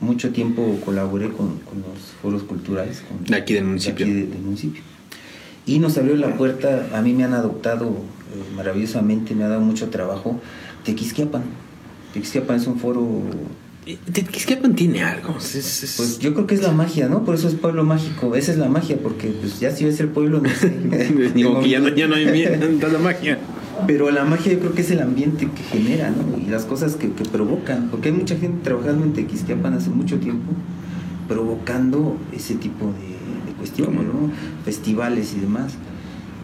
Mucho 0.00 0.30
tiempo 0.30 0.78
colaboré 0.84 1.28
con, 1.28 1.58
con 1.60 1.78
los 1.80 2.12
foros 2.20 2.42
culturales. 2.42 3.02
con- 3.08 3.24
De 3.24 3.36
aquí 3.36 3.54
del 3.54 3.64
municipio. 3.64 4.04
de 4.04 4.12
aquí 4.12 4.20
de- 4.22 4.26
del 4.26 4.42
municipio. 4.42 4.82
Y 5.64 5.78
nos 5.78 5.96
abrió 5.98 6.16
la 6.16 6.36
puerta, 6.36 6.88
a 6.94 7.00
mí 7.02 7.12
me 7.12 7.24
han 7.24 7.32
adoptado 7.34 7.86
eh, 7.88 8.54
maravillosamente, 8.56 9.34
me 9.34 9.44
ha 9.44 9.48
dado 9.48 9.60
mucho 9.62 9.88
trabajo. 9.88 10.40
Tequisquiapan. 10.84 11.42
Tequisquiapan 12.12 12.56
es 12.56 12.66
un 12.66 12.78
foro 12.78 13.22
Tequisquiapan 14.12 14.74
tiene 14.74 15.02
algo. 15.02 15.36
Es- 15.38 15.54
es- 15.54 15.82
es- 15.84 15.94
pues 15.96 16.18
yo 16.18 16.34
creo 16.34 16.46
que 16.48 16.56
es 16.56 16.62
la 16.62 16.72
magia, 16.72 17.08
¿no? 17.08 17.24
Por 17.24 17.36
eso 17.36 17.46
es 17.48 17.54
pueblo 17.54 17.84
mágico. 17.84 18.34
Esa 18.34 18.50
es 18.52 18.58
la 18.58 18.68
magia, 18.68 18.96
porque 19.00 19.28
pues 19.28 19.60
ya 19.60 19.70
si 19.70 19.84
ves 19.84 20.00
el 20.00 20.08
pueblo, 20.08 20.40
no 20.40 20.48
sé. 20.50 20.70
Digo 21.34 21.60
que 21.60 21.68
ya 21.68 21.78
no, 21.78 21.88
ya 21.88 22.08
no 22.08 22.16
hay 22.16 22.26
miedo, 22.26 22.54
tanta 22.80 22.98
magia. 22.98 23.38
Pero 23.86 24.10
la 24.10 24.24
magia 24.24 24.52
yo 24.52 24.60
creo 24.60 24.74
que 24.74 24.82
es 24.82 24.90
el 24.90 25.00
ambiente 25.00 25.48
que 25.50 25.62
genera, 25.62 26.10
¿no? 26.10 26.38
Y 26.38 26.46
las 26.50 26.64
cosas 26.64 26.96
que, 26.96 27.12
que 27.12 27.24
provocan. 27.24 27.88
Porque 27.90 28.08
hay 28.08 28.14
mucha 28.14 28.36
gente 28.36 28.58
trabajando 28.62 29.04
en 29.04 29.12
Tequisquiapan 29.12 29.74
hace 29.74 29.90
mucho 29.90 30.18
tiempo, 30.18 30.52
provocando 31.28 32.16
ese 32.32 32.54
tipo 32.54 32.86
de, 32.86 33.50
de 33.50 33.56
cuestiones, 33.58 34.02
¿no? 34.02 34.30
Festivales 34.64 35.34
y 35.36 35.40
demás. 35.40 35.74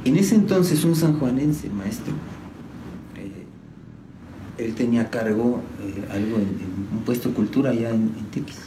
En 0.04 0.16
ese 0.16 0.34
entonces 0.34 0.84
un 0.84 0.96
sanjuanense, 0.96 1.70
maestro, 1.70 2.12
eh, 3.16 3.46
él 4.64 4.74
tenía 4.74 5.02
a 5.02 5.10
cargo 5.10 5.60
eh, 5.80 6.04
algo 6.12 6.36
en, 6.36 6.42
en 6.42 6.98
un 6.98 7.04
puesto 7.04 7.28
de 7.28 7.34
cultura 7.34 7.70
allá 7.70 7.90
en, 7.90 8.12
en 8.18 8.24
Tequis. 8.32 8.58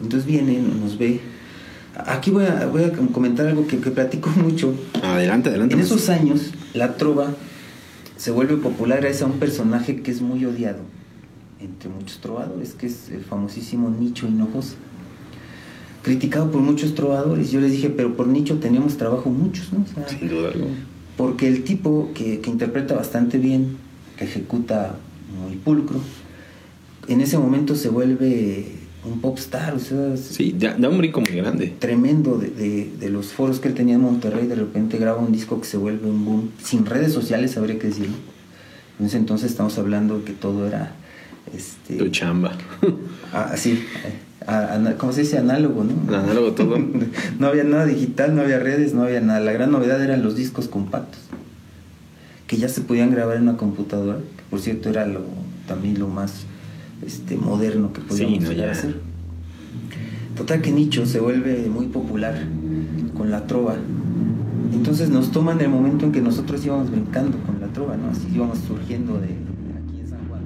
Entonces 0.00 0.26
viene, 0.26 0.60
nos 0.80 0.98
ve. 0.98 1.20
Aquí 2.06 2.30
voy 2.30 2.44
a, 2.44 2.66
voy 2.66 2.84
a 2.84 2.92
comentar 2.92 3.46
algo 3.46 3.66
que, 3.66 3.78
que 3.78 3.90
platico 3.90 4.30
mucho. 4.36 4.74
Adelante, 5.02 5.50
adelante. 5.50 5.74
En 5.74 5.80
esos 5.80 6.08
años, 6.08 6.52
la 6.74 6.96
trova 6.96 7.34
se 8.18 8.30
vuelve 8.30 8.56
popular 8.58 9.00
gracias 9.00 9.22
a 9.22 9.26
un 9.26 9.38
personaje 9.38 10.02
que 10.02 10.10
es 10.10 10.20
muy 10.20 10.44
odiado 10.44 10.80
entre 11.60 11.88
muchos 11.88 12.18
trovadores, 12.18 12.74
que 12.74 12.86
es 12.86 13.08
el 13.10 13.22
famosísimo 13.24 13.88
Nicho 13.90 14.26
Hinojosa. 14.28 14.74
Criticado 16.02 16.50
por 16.50 16.60
muchos 16.60 16.94
trovadores. 16.94 17.50
Yo 17.50 17.60
les 17.60 17.72
dije, 17.72 17.90
pero 17.90 18.16
por 18.16 18.28
Nicho 18.28 18.58
teníamos 18.58 18.96
trabajo 18.96 19.30
muchos, 19.30 19.72
¿no? 19.72 19.80
O 19.82 19.86
sea, 19.94 20.08
Sin 20.08 20.28
duda 20.28 20.48
alguna. 20.50 20.74
porque 21.16 21.48
el 21.48 21.64
tipo 21.64 22.10
que, 22.14 22.40
que 22.40 22.50
interpreta 22.50 22.94
bastante 22.94 23.38
bien, 23.38 23.76
que 24.16 24.24
ejecuta 24.24 24.96
muy 25.44 25.56
pulcro, 25.56 26.00
en 27.08 27.20
ese 27.20 27.38
momento 27.38 27.74
se 27.74 27.88
vuelve 27.88 28.66
un 29.04 29.20
popstar, 29.20 29.74
o 29.74 29.78
sea, 29.78 30.16
Sí, 30.16 30.54
da, 30.58 30.74
da 30.76 30.88
un 30.88 30.98
brinco 30.98 31.20
muy 31.20 31.30
grande. 31.30 31.74
tremendo 31.78 32.36
de, 32.38 32.50
de- 32.50 32.90
de 32.98 33.08
los 33.10 33.28
foros 33.32 33.60
que 33.60 33.68
él 33.68 33.74
tenía 33.74 33.94
en 33.94 34.00
Monterrey, 34.02 34.46
de 34.46 34.54
repente 34.56 34.98
graba 34.98 35.18
un 35.20 35.32
disco 35.32 35.60
que 35.60 35.66
se 35.66 35.76
vuelve 35.76 36.08
un 36.10 36.24
boom, 36.24 36.50
sin 36.62 36.84
redes 36.84 37.12
sociales, 37.12 37.56
habría 37.56 37.78
que 37.78 37.86
decirlo. 37.88 38.16
En 38.98 39.06
ese 39.06 39.16
entonces 39.16 39.50
estamos 39.50 39.78
hablando 39.78 40.24
que 40.24 40.32
todo 40.32 40.66
era, 40.66 40.92
este, 41.56 41.96
Tu 41.96 42.08
chamba. 42.08 42.52
ah, 43.32 43.50
así, 43.52 43.82
a- 44.46 44.74
ana- 44.74 44.94
¿cómo 44.98 45.12
se 45.12 45.20
dice? 45.20 45.38
Análogo, 45.38 45.84
¿no? 45.84 46.14
Análogo 46.16 46.52
todo. 46.52 46.76
no 47.38 47.46
había 47.46 47.64
nada 47.64 47.86
digital, 47.86 48.34
no 48.34 48.42
había 48.42 48.58
redes, 48.58 48.94
no 48.94 49.04
había 49.04 49.20
nada. 49.20 49.38
La 49.40 49.52
gran 49.52 49.70
novedad 49.70 50.02
eran 50.02 50.22
los 50.24 50.34
discos 50.34 50.66
compactos, 50.68 51.20
que 52.48 52.56
ya 52.56 52.68
se 52.68 52.80
podían 52.80 53.10
grabar 53.12 53.36
en 53.36 53.42
una 53.44 53.56
computadora, 53.56 54.18
que 54.18 54.42
por 54.50 54.60
cierto 54.60 54.90
era 54.90 55.06
lo, 55.06 55.20
también 55.68 55.98
lo 56.00 56.08
más 56.08 56.42
este, 57.06 57.36
moderno 57.36 57.92
que 57.92 58.00
podíamos 58.00 58.38
Sí, 58.38 58.44
no, 58.44 58.50
llegar 58.50 58.68
a 58.70 58.72
ya. 58.72 58.78
hacer. 58.78 59.00
Total 60.36 60.60
que 60.62 60.70
Nicho 60.70 61.04
se 61.06 61.20
vuelve 61.20 61.68
muy 61.68 61.86
popular 61.86 62.34
con 63.16 63.30
la 63.30 63.46
trova. 63.46 63.76
Entonces 64.72 65.10
nos 65.10 65.32
toman 65.32 65.60
el 65.60 65.68
momento 65.68 66.06
en 66.06 66.12
que 66.12 66.20
nosotros 66.20 66.64
íbamos 66.64 66.90
brincando 66.90 67.36
con 67.38 67.60
la 67.60 67.66
trova, 67.68 67.96
¿no? 67.96 68.10
Así 68.10 68.28
íbamos 68.32 68.58
surgiendo 68.58 69.14
de 69.14 69.26
aquí 69.26 70.00
en 70.00 70.08
San 70.08 70.28
Juan. 70.28 70.40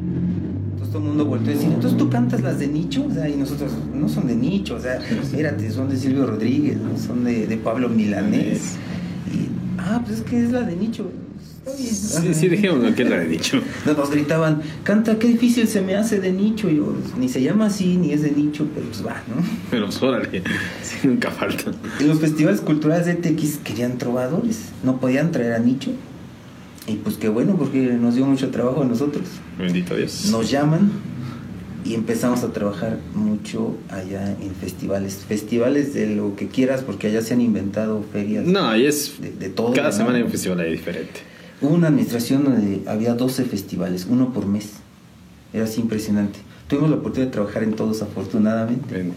Entonces 0.73 0.89
todo 0.91 1.03
el 1.03 1.09
mundo 1.09 1.27
volteó 1.27 1.51
a 1.53 1.55
decir, 1.57 1.71
entonces 1.73 1.99
tú 1.99 2.09
cantas 2.09 2.41
las 2.43 2.59
de 2.59 2.69
Nicho, 2.69 3.05
o 3.07 3.13
sea, 3.13 3.29
y 3.29 3.37
nosotros 3.37 3.73
no 3.95 4.09
son 4.09 4.27
de 4.29 4.37
Nicho, 4.37 4.77
o 4.77 4.81
sea, 4.81 4.97
espérate, 4.97 5.71
son 5.71 5.89
de 5.91 5.97
Silvio 5.97 6.27
Rodríguez, 6.27 6.79
¿no? 6.79 6.97
son 6.99 7.25
de, 7.25 7.47
de 7.47 7.57
Pablo 7.59 7.89
Milanés. 7.89 8.77
Ah, 9.97 10.03
pues 10.05 10.21
es 10.21 10.25
que 10.25 10.43
es 10.43 10.53
la 10.53 10.63
de 10.63 10.77
Nicho. 10.77 11.11
Sí, 11.65 12.35
sí, 12.35 12.49
dijimos 12.49 12.93
que 12.95 13.05
la 13.05 13.23
he 13.23 13.27
dicho. 13.27 13.61
Nos, 13.87 13.97
nos 13.99 14.11
gritaban, 14.11 14.63
canta, 14.83 15.19
qué 15.19 15.29
difícil 15.29 15.69
se 15.69 15.81
me 15.81 15.95
hace 15.95 16.21
de 16.21 16.33
nicho. 16.33 16.69
Y 16.69 16.77
yo, 16.77 16.93
ni 17.17 17.29
se 17.29 17.41
llama 17.41 17.67
así, 17.67 17.97
ni 17.97 18.13
es 18.13 18.23
de 18.23 18.33
nicho, 18.33 18.67
pero 18.75 18.87
pues 18.87 19.07
va, 19.07 19.23
¿no? 19.29 19.43
Pero 19.71 19.87
pues, 19.87 20.03
órale, 20.03 20.43
sí, 20.83 21.07
nunca 21.07 21.31
falta. 21.31 21.71
En 22.01 22.09
los 22.09 22.19
festivales 22.19 22.61
culturales 22.61 23.07
de 23.07 23.15
TX 23.15 23.59
querían 23.59 23.97
trovadores, 23.97 24.71
no 24.83 24.99
podían 24.99 25.31
traer 25.31 25.53
a 25.53 25.61
nicho. 25.61 25.93
Y 26.89 26.97
pues 26.97 27.17
qué 27.17 27.29
bueno, 27.29 27.55
porque 27.57 27.79
nos 27.79 28.17
dio 28.17 28.27
mucho 28.27 28.51
trabajo 28.51 28.83
a 28.83 28.85
nosotros. 28.85 29.25
Bendito 29.57 29.95
Dios. 29.95 30.31
Nos 30.33 30.51
llaman 30.51 30.91
y 31.85 31.95
empezamos 31.95 32.43
a 32.45 32.53
trabajar 32.53 32.99
mucho 33.15 33.77
allá 33.91 34.31
en 34.41 34.55
festivales. 34.55 35.25
Festivales 35.27 35.95
de 35.95 36.15
lo 36.15 36.37
que 36.37 36.49
quieras, 36.49 36.83
porque 36.83 37.09
allá 37.09 37.23
se 37.23 37.35
han 37.35 37.41
inventado 37.41 38.05
ferias. 38.13 38.45
No, 38.47 38.69
ahí 38.69 38.87
es. 38.87 39.21
De- 39.21 39.33
de 39.33 39.49
todo, 39.49 39.73
Cada 39.73 39.93
semana 39.93 40.17
hay 40.19 40.23
un 40.23 40.31
festival 40.31 40.61
ahí 40.61 40.73
diferente. 40.73 41.21
Hubo 41.61 41.75
una 41.75 41.89
administración 41.89 42.45
donde 42.45 42.83
había 42.89 43.15
12 43.15 43.45
festivales, 43.45 44.07
uno 44.09 44.33
por 44.33 44.47
mes. 44.47 44.71
Era 45.53 45.65
así 45.65 45.81
impresionante. 45.81 46.39
Tuvimos 46.69 46.91
la 46.91 46.97
oportunidad 46.97 47.27
de 47.27 47.33
trabajar 47.33 47.63
en 47.63 47.75
todos, 47.75 48.01
afortunadamente. 48.03 48.95
Ven. 48.95 49.13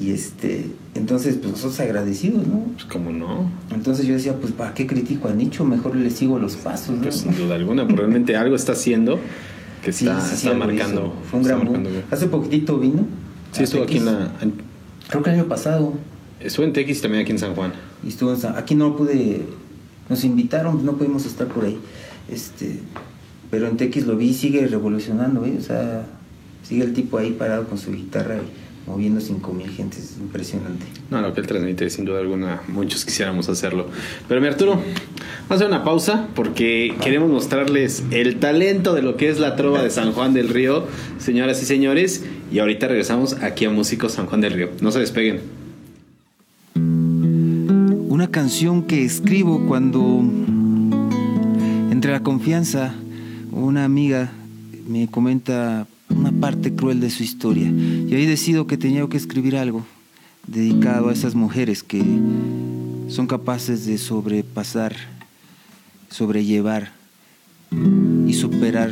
Y 0.00 0.10
este, 0.10 0.66
entonces, 0.96 1.36
pues 1.36 1.52
nosotros 1.52 1.78
agradecidos, 1.78 2.46
¿no? 2.48 2.64
Pues 2.74 2.84
cómo 2.86 3.12
no. 3.12 3.48
Entonces 3.72 4.06
yo 4.06 4.14
decía, 4.14 4.34
pues 4.40 4.52
¿para 4.52 4.74
qué 4.74 4.86
critico 4.88 5.28
a 5.28 5.32
Nicho? 5.34 5.64
Mejor 5.64 5.94
le 5.94 6.10
sigo 6.10 6.38
los 6.40 6.56
pasos, 6.56 6.96
¿no? 6.96 7.02
Pues 7.02 7.16
sin 7.18 7.36
duda 7.36 7.54
alguna, 7.54 7.86
pero 7.86 7.98
realmente 7.98 8.34
algo 8.36 8.56
está 8.56 8.72
haciendo 8.72 9.20
que 9.84 9.92
Sí, 9.92 10.06
está, 10.06 10.20
sí, 10.20 10.48
marcando. 10.50 11.14
Fue 11.30 11.40
un 11.40 11.44
gran 11.44 11.64
boom. 11.64 11.84
Hace 12.10 12.26
poquitito 12.28 12.78
vino. 12.78 13.06
Sí, 13.52 13.64
estuvo 13.64 13.82
aquí 13.84 13.98
en 13.98 14.06
la. 14.06 14.32
en- 14.40 14.54
Creo 15.08 15.22
que 15.22 15.30
el 15.30 15.36
año 15.40 15.48
pasado. 15.48 15.92
estuvo 16.40 16.64
en 16.66 16.72
TX 16.72 17.02
también 17.02 17.22
aquí 17.22 17.32
en 17.32 17.38
San 17.38 17.54
Juan. 17.54 17.72
Y 18.02 18.08
estuvo 18.08 18.30
en 18.30 18.38
San- 18.38 18.56
Aquí 18.56 18.74
no 18.74 18.96
pude. 18.96 19.42
Nos 20.08 20.24
invitaron, 20.24 20.84
no 20.84 20.92
pudimos 20.96 21.26
estar 21.26 21.46
por 21.46 21.64
ahí. 21.64 21.78
Este, 22.28 22.80
pero 23.50 23.68
en 23.68 23.76
TX 23.76 24.06
lo 24.06 24.16
vi 24.16 24.28
y 24.30 24.34
sigue 24.34 24.66
revolucionando, 24.66 25.44
¿eh? 25.44 25.54
O 25.58 25.62
sea, 25.62 26.06
sigue 26.62 26.82
el 26.84 26.92
tipo 26.94 27.18
ahí 27.18 27.30
parado 27.32 27.66
con 27.68 27.78
su 27.78 27.92
guitarra 27.92 28.36
y 28.36 28.40
moviendo 28.86 29.20
5000 29.20 29.70
gentes. 29.70 30.04
Es 30.04 30.18
impresionante. 30.18 30.86
No, 31.10 31.20
lo 31.20 31.32
que 31.32 31.40
él 31.40 31.46
transmite, 31.46 31.88
sin 31.90 32.04
duda 32.04 32.20
alguna, 32.20 32.62
muchos 32.68 33.04
quisiéramos 33.04 33.48
hacerlo. 33.48 33.86
Pero 34.28 34.40
mi 34.40 34.46
Arturo, 34.46 34.72
vamos 34.72 35.50
a 35.50 35.54
hacer 35.54 35.66
una 35.66 35.84
pausa 35.84 36.28
porque 36.34 36.94
queremos 37.02 37.30
mostrarles 37.30 38.04
el 38.10 38.38
talento 38.40 38.94
de 38.94 39.02
lo 39.02 39.16
que 39.16 39.28
es 39.28 39.38
la 39.38 39.56
trova 39.56 39.82
de 39.82 39.90
San 39.90 40.12
Juan 40.12 40.34
del 40.34 40.48
Río, 40.48 40.86
señoras 41.18 41.62
y 41.62 41.66
señores. 41.66 42.24
Y 42.52 42.58
ahorita 42.58 42.88
regresamos 42.88 43.34
aquí 43.42 43.64
a 43.64 43.70
Músicos 43.70 44.12
San 44.12 44.26
Juan 44.26 44.40
del 44.40 44.52
Río. 44.52 44.70
No 44.80 44.90
se 44.90 45.00
despeguen. 45.00 45.40
Una 46.74 48.30
canción 48.30 48.84
que 48.84 49.04
escribo 49.04 49.66
cuando 49.66 50.22
entre 51.90 52.12
la 52.12 52.22
confianza 52.22 52.94
una 53.50 53.84
amiga 53.84 54.30
me 54.88 55.08
comenta 55.08 55.86
parte 56.40 56.74
cruel 56.74 57.00
de 57.00 57.10
su 57.10 57.22
historia 57.22 57.68
y 57.68 58.14
ahí 58.14 58.26
decido 58.26 58.66
que 58.66 58.76
tenía 58.76 59.06
que 59.08 59.16
escribir 59.16 59.56
algo 59.56 59.84
dedicado 60.46 61.08
a 61.08 61.12
esas 61.12 61.34
mujeres 61.34 61.82
que 61.82 62.02
son 63.08 63.26
capaces 63.26 63.86
de 63.86 63.98
sobrepasar, 63.98 64.94
sobrellevar 66.10 66.92
y 68.26 68.32
superar 68.34 68.90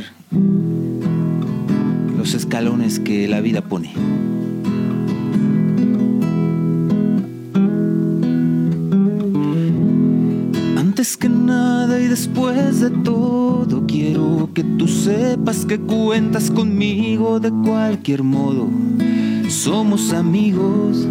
los 2.17 2.35
escalones 2.35 2.99
que 2.99 3.29
la 3.29 3.41
vida 3.41 3.63
pone. 3.63 3.93
Que 11.23 11.29
nada 11.29 12.01
y 12.01 12.09
después 12.09 12.81
de 12.81 12.91
todo, 12.91 13.87
quiero 13.87 14.51
que 14.53 14.65
tú 14.65 14.89
sepas 14.89 15.65
que 15.65 15.79
cuentas 15.79 16.51
conmigo 16.51 17.39
de 17.39 17.53
cualquier 17.65 18.25
modo. 18.25 18.69
Somos 19.49 20.13
amigos. 20.13 21.07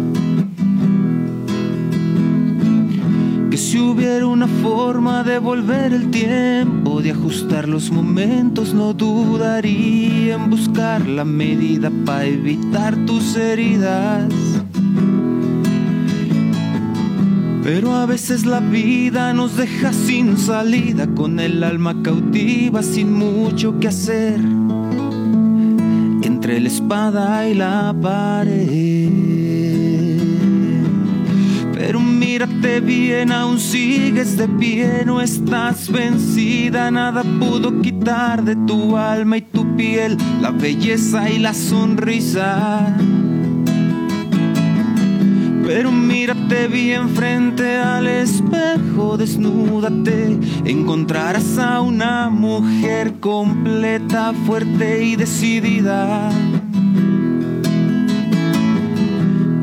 Que 3.50 3.56
si 3.56 3.78
hubiera 3.78 4.26
una 4.26 4.46
forma 4.46 5.22
de 5.22 5.38
volver 5.38 5.94
el 5.94 6.10
tiempo, 6.10 7.00
de 7.00 7.12
ajustar 7.12 7.66
los 7.66 7.90
momentos, 7.90 8.74
no 8.74 8.92
dudaría 8.92 10.34
en 10.34 10.50
buscar 10.50 11.08
la 11.08 11.24
medida 11.24 11.90
para 12.04 12.26
evitar 12.26 12.94
tus 13.06 13.34
heridas. 13.34 14.28
Pero 17.62 17.94
a 17.94 18.06
veces 18.06 18.44
la 18.44 18.58
vida 18.58 19.32
nos 19.32 19.56
deja 19.56 19.92
sin 19.92 20.36
salida, 20.36 21.06
con 21.14 21.38
el 21.38 21.62
alma 21.62 22.02
cautiva, 22.02 22.82
sin 22.82 23.12
mucho 23.12 23.78
que 23.78 23.86
hacer, 23.86 24.40
entre 26.22 26.58
la 26.58 26.68
espada 26.68 27.48
y 27.48 27.54
la 27.54 27.94
pared. 28.02 29.10
Pero 31.72 32.00
mírate 32.00 32.80
bien, 32.80 33.30
aún 33.30 33.60
sigues 33.60 34.36
de 34.36 34.48
pie, 34.48 35.04
no 35.06 35.20
estás 35.20 35.88
vencida, 35.90 36.90
nada 36.90 37.22
pudo 37.22 37.80
quitar 37.80 38.42
de 38.42 38.56
tu 38.56 38.96
alma 38.96 39.36
y 39.36 39.42
tu 39.42 39.76
piel 39.76 40.16
la 40.40 40.50
belleza 40.50 41.30
y 41.30 41.38
la 41.38 41.54
sonrisa. 41.54 42.96
Pero 45.64 45.92
mírate 45.92 46.66
bien 46.66 47.08
frente 47.10 47.76
al 47.76 48.06
espejo, 48.06 49.16
desnúdate, 49.16 50.38
encontrarás 50.64 51.56
a 51.58 51.80
una 51.80 52.28
mujer 52.28 53.20
completa, 53.20 54.32
fuerte 54.46 55.04
y 55.04 55.16
decidida. 55.16 56.30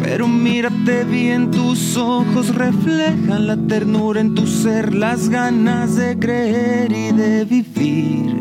Pero 0.02 0.28
mírate 0.28 1.04
bien, 1.04 1.52
tus 1.52 1.96
ojos 1.96 2.56
reflejan 2.56 3.46
la 3.46 3.58
ternura 3.58 4.22
en 4.22 4.34
tu 4.36 4.48
ser, 4.48 4.94
las 4.94 5.30
ganas 5.30 5.96
de 5.96 6.18
creer 6.18 6.92
y 6.92 7.12
de 7.12 7.46
vivir 7.46 8.36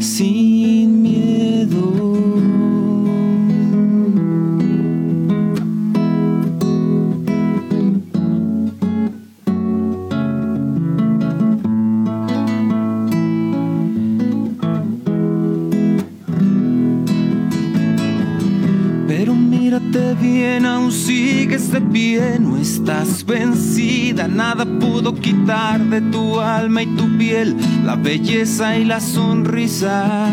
sin 0.00 1.02
miedo. 1.02 1.29
Aún 20.64 20.92
sigues 20.92 21.70
de 21.70 21.80
pie, 21.80 22.38
no 22.38 22.56
estás 22.56 23.24
vencida, 23.24 24.28
nada 24.28 24.64
pudo 24.64 25.14
quitar 25.14 25.80
de 25.80 26.00
tu 26.00 26.38
alma 26.40 26.82
y 26.82 26.86
tu 26.96 27.06
piel 27.18 27.56
la 27.84 27.96
belleza 27.96 28.78
y 28.78 28.84
la 28.84 29.00
sonrisa. 29.00 30.28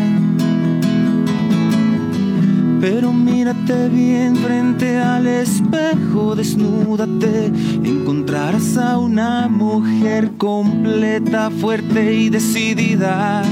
Pero 2.80 3.12
mírate 3.12 3.88
bien 3.88 4.36
frente 4.36 4.98
al 4.98 5.26
espejo, 5.26 6.36
desnúdate, 6.36 7.46
encontrarás 7.82 8.76
a 8.76 8.98
una 8.98 9.48
mujer 9.48 10.32
completa, 10.38 11.50
fuerte 11.50 12.14
y 12.14 12.30
decidida. 12.30 13.42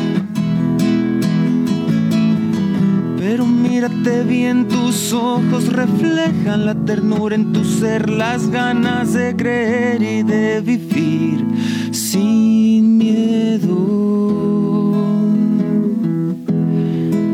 Pero 3.36 3.48
mírate 3.48 4.24
bien, 4.24 4.66
tus 4.66 5.12
ojos 5.12 5.70
reflejan 5.70 6.64
la 6.64 6.74
ternura 6.74 7.34
en 7.34 7.52
tu 7.52 7.66
ser, 7.66 8.08
las 8.08 8.48
ganas 8.48 9.12
de 9.12 9.36
creer 9.36 10.02
y 10.02 10.22
de 10.22 10.62
vivir 10.62 11.44
sin 11.92 12.96
miedo. 12.96 13.76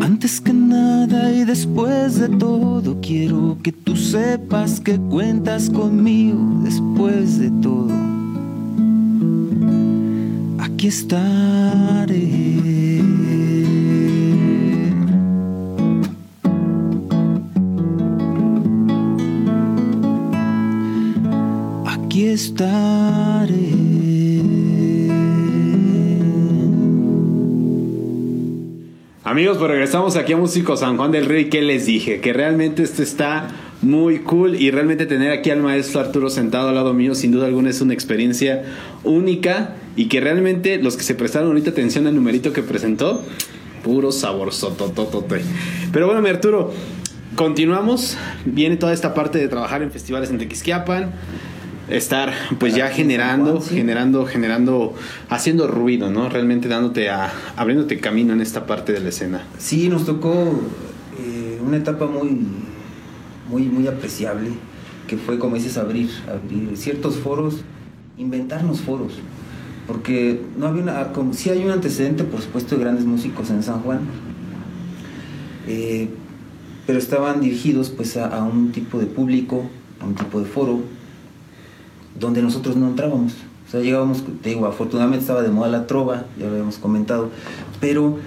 Antes 0.01 0.41
que 0.41 0.53
nada 0.53 1.33
y 1.33 1.45
después 1.45 2.19
de 2.19 2.31
todo, 2.31 3.01
quiero 3.01 3.57
que 3.63 3.71
tú 3.71 3.97
sepas 3.97 4.81
que 4.81 4.99
cuentas 4.99 5.71
conmigo 5.71 6.63
después 6.65 7.39
de 7.39 7.53
todo. 7.63 7.95
Aquí 10.59 10.89
estaré. 10.89 12.43
Amigos, 29.25 29.59
pues 29.59 29.71
regresamos 29.71 30.17
aquí 30.17 30.33
a 30.33 30.37
Músicos 30.39 30.81
San 30.81 30.97
Juan 30.97 31.11
del 31.11 31.27
Río 31.27 31.41
y 31.41 31.45
¿qué 31.51 31.61
les 31.61 31.85
dije? 31.85 32.21
Que 32.21 32.33
realmente 32.33 32.83
esto 32.83 33.03
está 33.03 33.49
muy 33.83 34.21
cool 34.21 34.55
y 34.55 34.71
realmente 34.71 35.05
tener 35.05 35.31
aquí 35.31 35.51
al 35.51 35.61
maestro 35.61 36.01
Arturo 36.01 36.31
sentado 36.31 36.69
al 36.71 36.75
lado 36.75 36.95
mío 36.95 37.15
sin 37.15 37.33
duda 37.33 37.47
alguna 37.47 37.69
es 37.69 37.83
una 37.83 37.93
experiencia 37.93 38.63
única 39.05 39.75
y 39.97 40.07
que 40.07 40.21
realmente 40.21 40.79
los 40.79 40.97
que 40.97 41.03
se 41.03 41.15
prestaron 41.15 41.49
ahorita 41.49 41.71
atención 41.71 42.07
al 42.07 42.15
numerito 42.15 42.55
que 42.55 42.63
presentó, 42.63 43.23
puro 43.85 44.11
sabor 44.11 44.55
sotototote. 44.55 45.43
Pero 45.93 46.07
bueno, 46.07 46.23
mi 46.23 46.31
Arturo, 46.31 46.73
continuamos, 47.37 48.17
viene 48.47 48.77
toda 48.77 48.95
esta 48.95 49.13
parte 49.13 49.39
de 49.39 49.49
trabajar 49.49 49.83
en 49.83 49.91
festivales 49.91 50.31
en 50.31 50.39
Tequisquiapan, 50.39 51.13
estar 51.89 52.33
pues 52.59 52.75
ya 52.75 52.89
generando, 52.89 53.61
sí. 53.61 53.75
generando, 53.75 54.27
generando, 54.27 54.95
haciendo 55.29 55.67
ruido, 55.67 56.11
¿no? 56.11 56.29
Realmente 56.29 56.69
dándote 56.69 57.11
a, 57.11 57.33
abriéndote 57.57 57.99
camino 57.99 58.33
en 58.33 58.41
esta 58.41 58.67
parte 58.67 58.93
de 58.93 59.01
la 59.01 59.09
escena. 59.09 59.43
Sí, 59.59 59.89
nos 59.89 60.07
tocó 60.07 60.33
eh, 61.19 61.61
una 61.65 61.77
etapa 61.77 62.07
muy, 62.07 62.39
muy, 63.49 63.63
muy 63.63 63.87
apreciable, 63.87 64.51
que 65.07 65.17
fue, 65.17 65.39
como 65.39 65.57
dices, 65.57 65.77
abrir, 65.77 66.11
abrir 66.29 66.77
ciertos 66.77 67.17
foros, 67.17 67.63
inventarnos 68.17 68.81
foros, 68.81 69.15
porque 69.87 70.41
no 70.57 70.67
había 70.67 70.83
una, 70.83 71.13
como, 71.13 71.35
sí 71.35 71.51
hay 71.51 71.65
un 71.65 71.71
antecedente, 71.71 72.25
por 72.25 72.41
supuesto, 72.41 72.77
de 72.77 72.83
grandes 72.83 73.05
músicos 73.05 73.51
en 73.51 73.63
San 73.63 73.81
Juan, 73.81 74.01
eh, 75.67 76.09
pero 76.87 76.99
estaban 76.99 77.41
dirigidos 77.41 77.91
pues 77.91 78.17
a, 78.17 78.27
a 78.27 78.43
un 78.43 78.73
tipo 78.73 78.99
de 78.99 79.07
público 79.07 79.65
a 80.03 80.07
un 80.07 80.15
tipo 80.15 80.41
de 80.41 80.47
foro 80.47 80.81
donde 82.23 82.41
nosotros 82.41 82.77
no 82.77 82.87
entrábamos. 82.87 83.33
O 83.67 83.71
sea, 83.71 83.81
llegábamos, 83.81 84.23
te 84.43 84.51
digo, 84.51 84.67
afortunadamente 84.67 85.23
estaba 85.23 85.43
de 85.43 85.51
moda 85.51 85.69
la 85.69 85.87
trova, 85.87 86.25
ya 86.39 86.47
lo 86.47 86.53
habíamos 86.53 86.79
comentado, 86.79 87.31
pero 87.81 88.19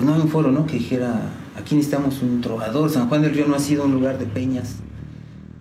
no 0.00 0.14
hay 0.14 0.20
un 0.20 0.28
foro, 0.28 0.52
¿no? 0.52 0.66
Que 0.66 0.74
dijera, 0.74 1.32
aquí 1.56 1.74
necesitamos 1.74 2.22
un 2.22 2.40
trovador. 2.40 2.90
San 2.90 3.08
Juan 3.08 3.22
del 3.22 3.34
Río 3.34 3.46
no 3.48 3.56
ha 3.56 3.58
sido 3.58 3.86
un 3.86 3.92
lugar 3.92 4.18
de 4.18 4.26
peñas 4.26 4.76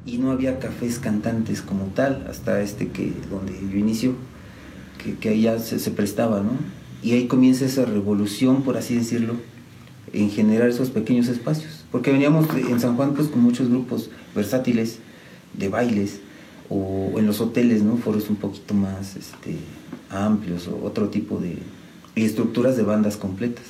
y 0.05 0.17
no 0.17 0.31
había 0.31 0.59
cafés 0.59 0.99
cantantes 0.99 1.61
como 1.61 1.85
tal, 1.85 2.27
hasta 2.29 2.61
este 2.61 2.89
que, 2.89 3.13
donde 3.29 3.53
yo 3.71 3.77
inicio, 3.77 4.13
que, 5.21 5.29
ahí 5.29 5.43
ya 5.43 5.57
se, 5.59 5.79
se 5.79 5.91
prestaba, 5.91 6.41
¿no? 6.41 6.51
Y 7.01 7.13
ahí 7.13 7.27
comienza 7.27 7.65
esa 7.65 7.85
revolución, 7.85 8.63
por 8.63 8.75
así 8.75 8.95
decirlo, 8.95 9.35
en 10.13 10.29
generar 10.29 10.67
esos 10.67 10.89
pequeños 10.89 11.27
espacios. 11.27 11.85
Porque 11.91 12.11
veníamos 12.11 12.47
en 12.53 12.79
San 12.79 12.97
Juan 12.97 13.13
pues 13.13 13.27
con 13.29 13.41
muchos 13.41 13.69
grupos 13.69 14.09
versátiles 14.35 14.99
de 15.53 15.69
bailes 15.69 16.21
o 16.69 17.13
en 17.17 17.25
los 17.27 17.39
hoteles, 17.41 17.83
¿no? 17.83 17.97
Foros 17.97 18.29
un 18.29 18.35
poquito 18.37 18.73
más 18.73 19.15
este, 19.15 19.55
amplios 20.09 20.67
o 20.67 20.85
otro 20.85 21.09
tipo 21.09 21.39
de 21.39 21.57
y 22.15 22.23
estructuras 22.25 22.75
de 22.77 22.83
bandas 22.83 23.15
completas. 23.17 23.65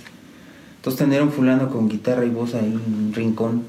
Entonces 0.78 1.00
tener 1.00 1.20
a 1.22 1.24
un 1.24 1.32
fulano 1.32 1.70
con 1.70 1.90
guitarra 1.90 2.26
y 2.26 2.30
voz 2.30 2.54
ahí 2.56 2.66
en 2.66 2.76
un 3.06 3.12
rincón 3.14 3.64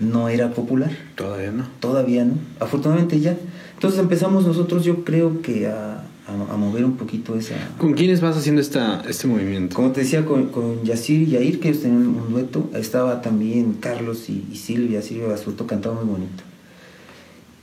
no 0.00 0.28
era 0.28 0.52
popular. 0.54 0.90
Todavía 1.16 1.50
no. 1.52 1.64
Todavía 1.80 2.24
no. 2.24 2.34
Afortunadamente 2.60 3.20
ya. 3.20 3.36
Entonces 3.74 4.00
empezamos 4.00 4.46
nosotros 4.46 4.84
yo 4.84 5.04
creo 5.04 5.42
que 5.42 5.66
a, 5.66 6.02
a- 6.26 6.52
a 6.54 6.56
mover 6.56 6.84
un 6.86 6.96
poquito 6.96 7.36
esa... 7.36 7.54
¿Con 7.78 7.92
quiénes 7.92 8.20
vas 8.22 8.36
haciendo 8.38 8.60
esta, 8.62 9.02
este 9.08 9.26
movimiento? 9.26 9.76
Como 9.76 9.92
te 9.92 10.00
decía, 10.00 10.24
con, 10.24 10.46
con 10.46 10.82
Yacir 10.82 11.20
y 11.22 11.26
Yair, 11.32 11.60
que 11.60 11.68
ellos 11.68 11.82
tenían 11.82 12.06
un 12.08 12.30
dueto, 12.32 12.70
estaba 12.74 13.20
también 13.20 13.74
Carlos 13.80 14.28
y, 14.30 14.46
y 14.50 14.56
Silvia, 14.56 15.02
Silvia 15.02 15.26
Basurto 15.28 15.66
cantaba 15.66 15.94
muy 16.02 16.10
bonito. 16.10 16.42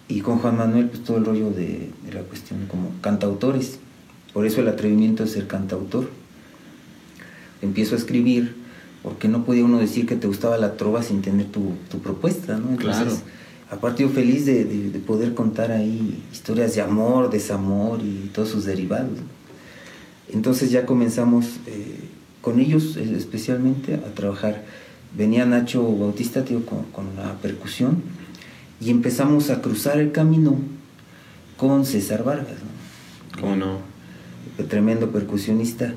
Y 0.07 0.21
con 0.21 0.39
Juan 0.39 0.57
Manuel, 0.57 0.89
pues 0.89 1.03
todo 1.03 1.17
el 1.17 1.25
rollo 1.25 1.49
de, 1.51 1.89
de 2.05 2.13
la 2.13 2.21
cuestión 2.21 2.65
como 2.67 2.91
cantautores. 3.01 3.79
Por 4.33 4.45
eso 4.45 4.61
el 4.61 4.67
atrevimiento 4.67 5.23
de 5.23 5.29
ser 5.29 5.47
cantautor. 5.47 6.09
Empiezo 7.61 7.95
a 7.95 7.97
escribir, 7.97 8.55
porque 9.01 9.27
no 9.27 9.45
podía 9.45 9.63
uno 9.63 9.79
decir 9.79 10.05
que 10.05 10.15
te 10.15 10.27
gustaba 10.27 10.57
la 10.57 10.73
trova 10.75 11.01
sin 11.03 11.21
tener 11.21 11.47
tu, 11.47 11.73
tu 11.89 11.99
propuesta, 11.99 12.57
¿no? 12.57 12.69
Entonces, 12.71 13.03
Claro. 13.05 13.17
aparte 13.71 14.03
yo 14.03 14.09
feliz 14.09 14.45
de, 14.45 14.65
de- 14.65 14.89
de 14.89 14.99
poder 14.99 15.33
contar 15.33 15.71
ahí 15.71 16.21
historias 16.31 16.75
de 16.75 16.81
amor, 16.81 17.29
desamor 17.29 18.01
y 18.01 18.29
todos 18.33 18.49
sus 18.49 18.65
derivados. 18.65 19.17
Entonces 20.31 20.71
ya 20.71 20.85
comenzamos 20.85 21.45
eh, 21.67 21.99
con 22.41 22.59
ellos 22.59 22.97
eh, 22.97 23.13
especialmente 23.15 23.95
a 23.95 24.13
trabajar. 24.13 24.63
Venía 25.15 25.45
Nacho 25.45 25.83
Bautista 25.95 26.43
tío, 26.43 26.65
con, 26.65 26.83
con 26.91 27.15
la 27.15 27.33
percusión 27.35 28.01
y 28.79 28.89
empezamos 28.89 29.49
a 29.49 29.61
cruzar 29.61 29.99
el 29.99 30.11
camino 30.11 30.57
con 31.57 31.85
César 31.85 32.23
Vargas, 32.23 32.57
¿no? 32.63 33.41
¿Cómo 33.41 33.55
no? 33.55 33.93
tremendo 34.69 35.09
percusionista. 35.11 35.93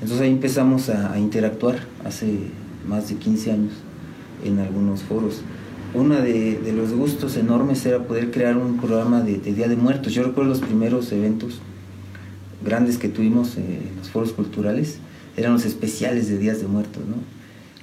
Entonces 0.00 0.20
ahí 0.20 0.30
empezamos 0.30 0.88
a, 0.88 1.12
a 1.12 1.18
interactuar 1.18 1.80
hace 2.04 2.38
más 2.86 3.08
de 3.08 3.16
15 3.16 3.52
años 3.52 3.72
en 4.44 4.58
algunos 4.58 5.02
foros. 5.02 5.42
Uno 5.94 6.16
de, 6.16 6.58
de 6.58 6.72
los 6.72 6.92
gustos 6.92 7.36
enormes 7.36 7.84
era 7.86 8.04
poder 8.04 8.30
crear 8.30 8.56
un 8.56 8.78
programa 8.78 9.20
de, 9.20 9.38
de 9.38 9.52
Día 9.52 9.68
de 9.68 9.76
Muertos. 9.76 10.12
Yo 10.14 10.22
recuerdo 10.22 10.50
los 10.50 10.60
primeros 10.60 11.10
eventos 11.12 11.60
grandes 12.64 12.98
que 12.98 13.08
tuvimos 13.08 13.56
eh, 13.56 13.80
en 13.90 13.96
los 13.98 14.10
foros 14.10 14.32
culturales, 14.32 14.98
eran 15.36 15.52
los 15.52 15.64
especiales 15.64 16.28
de 16.28 16.38
Días 16.38 16.60
de 16.60 16.66
Muertos, 16.66 17.02
¿no? 17.06 17.16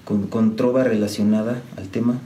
Con, 0.03 0.27
con 0.27 0.55
trova 0.55 0.83
relacionada 0.83 1.61
al 1.77 1.87
tema, 1.87 2.19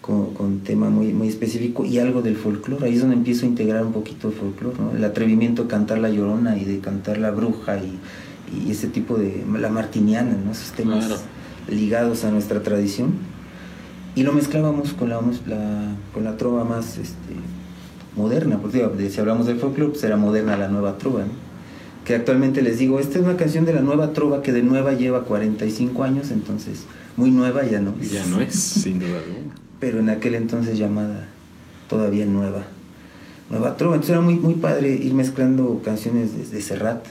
con, 0.00 0.32
con 0.34 0.60
tema 0.60 0.88
muy, 0.90 1.12
muy 1.12 1.28
específico 1.28 1.84
y 1.84 1.98
algo 1.98 2.22
del 2.22 2.36
folclore. 2.36 2.86
Ahí 2.86 2.94
es 2.94 3.00
donde 3.00 3.16
empiezo 3.16 3.44
a 3.44 3.48
integrar 3.48 3.84
un 3.84 3.92
poquito 3.92 4.30
de 4.30 4.36
folclore, 4.36 4.76
¿no? 4.78 4.92
El 4.96 5.04
atrevimiento 5.04 5.64
de 5.64 5.68
cantar 5.68 5.98
la 5.98 6.10
llorona 6.10 6.56
y 6.56 6.64
de 6.64 6.78
cantar 6.80 7.18
la 7.18 7.30
bruja 7.30 7.78
y, 7.78 7.98
y 8.66 8.70
ese 8.70 8.88
tipo 8.88 9.16
de. 9.16 9.44
la 9.58 9.68
martiniana, 9.68 10.36
¿no? 10.44 10.52
Esos 10.52 10.72
temas 10.72 11.06
Claro. 11.06 11.20
ligados 11.68 12.24
a 12.24 12.30
nuestra 12.30 12.62
tradición. 12.62 13.10
Y 14.14 14.22
lo 14.24 14.32
mezclábamos 14.32 14.92
con 14.92 15.08
la, 15.10 15.20
la- 15.46 15.92
con 16.12 16.24
la 16.24 16.36
trova 16.36 16.64
más 16.64 16.98
este, 16.98 17.34
moderna, 18.16 18.58
porque 18.60 18.88
si 19.10 19.20
hablamos 19.20 19.46
del 19.46 19.58
folclore, 19.58 19.92
pues 19.92 20.02
era 20.02 20.16
moderna 20.16 20.56
la 20.56 20.68
nueva 20.68 20.98
trova, 20.98 21.20
¿no? 21.20 21.50
que 22.04 22.14
actualmente 22.16 22.60
les 22.62 22.78
digo, 22.78 22.98
esta 22.98 23.18
es 23.18 23.24
una 23.24 23.36
canción 23.36 23.66
de 23.66 23.72
la 23.74 23.82
nueva 23.82 24.12
trova 24.12 24.42
que 24.42 24.52
de 24.52 24.62
nueva 24.62 24.94
lleva 24.94 25.22
45 25.24 26.02
años, 26.02 26.30
entonces 26.32 26.84
muy 27.16 27.30
nueva 27.30 27.64
ya 27.64 27.80
no. 27.80 27.94
Ya 28.00 28.26
no 28.26 28.40
es, 28.40 28.54
sin 28.54 28.98
duda 28.98 29.18
alguna. 29.18 29.54
Pero 29.80 29.98
en 29.98 30.10
aquel 30.10 30.34
entonces 30.34 30.78
llamada 30.78 31.26
todavía 31.88 32.26
nueva. 32.26 32.64
Nueva 33.50 33.76
trova. 33.76 33.96
Entonces 33.96 34.14
era 34.14 34.20
muy, 34.22 34.36
muy 34.36 34.54
padre 34.54 34.94
ir 34.94 35.12
mezclando 35.14 35.82
canciones 35.84 36.36
de, 36.36 36.56
de 36.56 36.62
Serrat, 36.62 37.04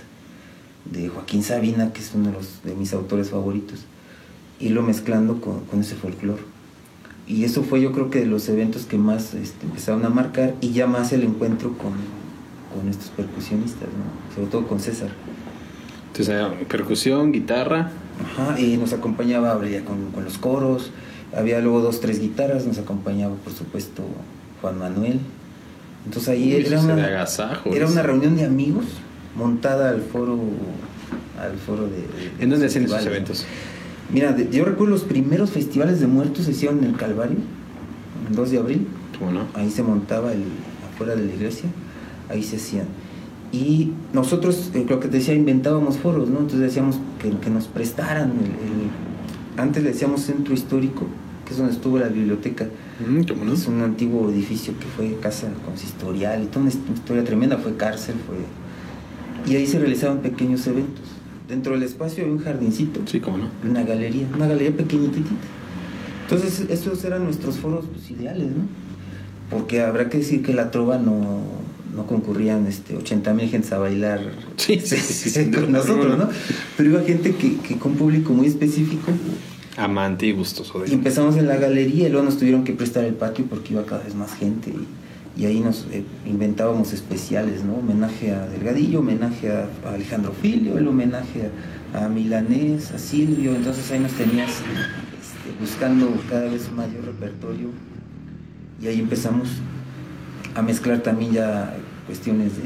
de 0.85 1.09
Joaquín 1.09 1.43
Sabina, 1.43 1.91
que 1.91 1.99
es 1.99 2.11
uno 2.15 2.27
de, 2.27 2.33
los, 2.33 2.63
de 2.63 2.75
mis 2.75 2.93
autores 2.93 3.29
favoritos, 3.29 3.85
irlo 4.59 4.81
mezclando 4.81 5.41
con, 5.41 5.65
con 5.65 5.81
ese 5.81 5.95
folclore. 5.95 6.41
Y 7.27 7.43
eso 7.43 7.63
fue 7.63 7.81
yo 7.81 7.91
creo 7.91 8.09
que 8.09 8.21
de 8.21 8.25
los 8.25 8.49
eventos 8.49 8.85
que 8.85 8.97
más 8.97 9.33
este, 9.35 9.65
empezaron 9.65 10.03
a 10.05 10.09
marcar 10.09 10.55
y 10.61 10.71
ya 10.71 10.87
más 10.87 11.13
el 11.13 11.23
encuentro 11.23 11.77
con, 11.77 11.93
con 12.73 12.89
estos 12.89 13.09
percusionistas, 13.09 13.87
¿no? 13.89 14.35
sobre 14.35 14.49
todo 14.49 14.67
con 14.67 14.79
César. 14.79 15.09
Entonces, 16.07 16.29
era 16.29 16.51
percusión, 16.67 17.31
guitarra. 17.31 17.91
Ajá, 18.19 18.59
y 18.59 18.77
nos 18.77 18.93
acompañaba 18.93 19.59
con, 19.85 20.11
con 20.11 20.23
los 20.25 20.37
coros, 20.37 20.91
había 21.35 21.59
luego 21.59 21.81
dos, 21.81 21.99
tres 21.99 22.19
guitarras, 22.19 22.65
nos 22.65 22.77
acompañaba 22.77 23.35
por 23.35 23.53
supuesto 23.53 24.03
Juan 24.61 24.77
Manuel. 24.79 25.19
Entonces 26.05 26.29
ahí 26.29 26.55
Uy, 26.55 26.65
era, 26.65 26.79
una, 26.81 26.93
agasajo, 27.05 27.73
era 27.73 27.85
una 27.87 28.01
reunión 28.01 28.35
de 28.35 28.45
amigos 28.45 28.85
montada 29.35 29.89
al 29.89 30.01
foro 30.01 30.39
al 31.39 31.57
foro 31.57 31.83
de... 31.83 31.91
de 31.97 32.43
¿En 32.43 32.49
dónde 32.49 32.65
hacían 32.67 32.85
esos 32.85 33.05
eventos? 33.05 33.45
Mira, 34.11 34.33
de- 34.33 34.49
yo 34.49 34.65
recuerdo 34.65 34.91
los 34.93 35.03
primeros 35.03 35.51
festivales 35.51 35.99
de 35.99 36.07
muertos 36.07 36.45
se 36.45 36.51
hicieron 36.51 36.79
en 36.79 36.85
el 36.85 36.95
Calvario, 36.97 37.37
el 38.29 38.35
2 38.35 38.51
de 38.51 38.57
abril, 38.57 38.87
¿Cómo 39.17 39.31
no? 39.31 39.41
ahí 39.53 39.69
se 39.69 39.83
montaba 39.83 40.33
el, 40.33 40.43
afuera 40.93 41.15
de 41.15 41.25
la 41.25 41.33
iglesia, 41.33 41.69
ahí 42.29 42.43
se 42.43 42.55
hacían. 42.57 42.85
Y 43.51 43.91
nosotros, 44.13 44.71
eh, 44.73 44.85
lo 44.87 44.99
que 44.99 45.07
te 45.07 45.17
decía, 45.17 45.33
inventábamos 45.33 45.97
foros, 45.97 46.27
¿no? 46.29 46.39
Entonces 46.39 46.59
decíamos 46.59 46.97
que, 47.21 47.29
que 47.37 47.49
nos 47.49 47.67
prestaran 47.67 48.31
el, 48.31 48.45
el- 48.45 49.08
Antes 49.59 49.83
le 49.83 49.89
decíamos 49.91 50.21
centro 50.21 50.53
histórico, 50.53 51.05
que 51.45 51.51
es 51.51 51.57
donde 51.57 51.73
estuvo 51.73 51.97
la 51.99 52.07
biblioteca. 52.07 52.65
Mm. 53.05 53.51
Es 53.53 53.67
un 53.67 53.81
antiguo 53.81 54.29
edificio 54.29 54.73
que 54.79 54.85
fue 54.85 55.17
casa 55.21 55.47
consistorial 55.65 56.43
y 56.43 56.45
toda 56.47 56.61
una 56.61 56.69
hist- 56.71 56.93
historia 56.93 57.23
tremenda, 57.23 57.57
fue 57.57 57.75
cárcel, 57.75 58.15
fue... 58.25 58.37
Y 59.51 59.55
ahí 59.55 59.65
se 59.67 59.79
realizaban 59.79 60.19
pequeños 60.19 60.65
eventos. 60.67 61.03
Dentro 61.47 61.73
del 61.73 61.83
espacio 61.83 62.23
había 62.23 62.35
un 62.35 62.41
jardincito, 62.41 62.99
Sí, 63.05 63.19
¿cómo 63.19 63.37
no? 63.39 63.47
una 63.67 63.83
galería, 63.83 64.27
una 64.35 64.47
galería 64.47 64.75
pequeñitita. 64.75 65.29
Entonces, 66.23 66.65
esos 66.69 67.03
eran 67.05 67.23
nuestros 67.23 67.57
foros 67.57 67.85
pues, 67.91 68.11
ideales, 68.11 68.47
¿no? 68.47 68.63
Porque 69.49 69.81
habrá 69.81 70.09
que 70.09 70.19
decir 70.19 70.43
que 70.43 70.53
la 70.53 70.69
trova 70.69 70.99
no, 70.99 71.41
no 71.95 72.05
concurrían 72.05 72.67
este, 72.67 72.95
80 72.95 73.33
mil 73.33 73.49
gentes 73.49 73.71
a 73.71 73.79
bailar 73.79 74.21
Sí, 74.57 74.79
sí, 74.79 74.97
sí, 74.97 75.29
sin 75.29 75.51
duda 75.51 75.63
con 75.63 75.71
nosotros, 75.71 76.05
alguna. 76.05 76.25
¿no? 76.25 76.29
Pero 76.77 76.89
iba 76.89 77.01
gente 77.01 77.35
que, 77.35 77.57
que 77.57 77.77
con 77.77 77.95
público 77.95 78.33
muy 78.33 78.47
específico. 78.47 79.11
Amante 79.77 80.27
y 80.27 80.33
gustoso 80.33 80.79
de 80.79 80.89
Y 80.89 80.93
empezamos 80.93 81.37
en 81.37 81.47
la 81.47 81.55
galería 81.55 82.07
y 82.07 82.11
luego 82.11 82.25
nos 82.25 82.37
tuvieron 82.37 82.63
que 82.63 82.73
prestar 82.73 83.05
el 83.05 83.13
patio 83.13 83.45
porque 83.49 83.73
iba 83.73 83.85
cada 83.85 84.03
vez 84.03 84.13
más 84.15 84.33
gente. 84.33 84.71
Y, 84.71 85.41
y 85.41 85.45
ahí 85.45 85.61
nos 85.61 85.85
eh, 85.91 86.03
inventábamos 86.25 86.91
especiales, 86.91 87.63
¿no? 87.63 87.75
Homenaje 87.75 88.33
a 88.33 88.45
Delgadillo, 88.47 88.99
homenaje 88.99 89.49
a, 89.49 89.69
a 89.85 89.93
Alejandro 89.93 90.33
Filio, 90.33 90.77
el 90.77 90.87
homenaje 90.87 91.49
a, 91.93 92.05
a 92.05 92.09
Milanés, 92.09 92.91
a 92.91 92.99
Silvio. 92.99 93.55
Entonces 93.55 93.89
ahí 93.91 93.99
nos 93.99 94.11
tenías 94.11 94.49
este, 94.49 95.59
buscando 95.59 96.13
cada 96.29 96.49
vez 96.49 96.69
mayor 96.71 97.05
repertorio. 97.05 97.69
Y 98.81 98.87
ahí 98.87 98.99
empezamos 98.99 99.47
a 100.55 100.61
mezclar 100.61 100.99
también 100.99 101.33
ya 101.33 101.75
cuestiones 102.05 102.55
de, 102.57 102.63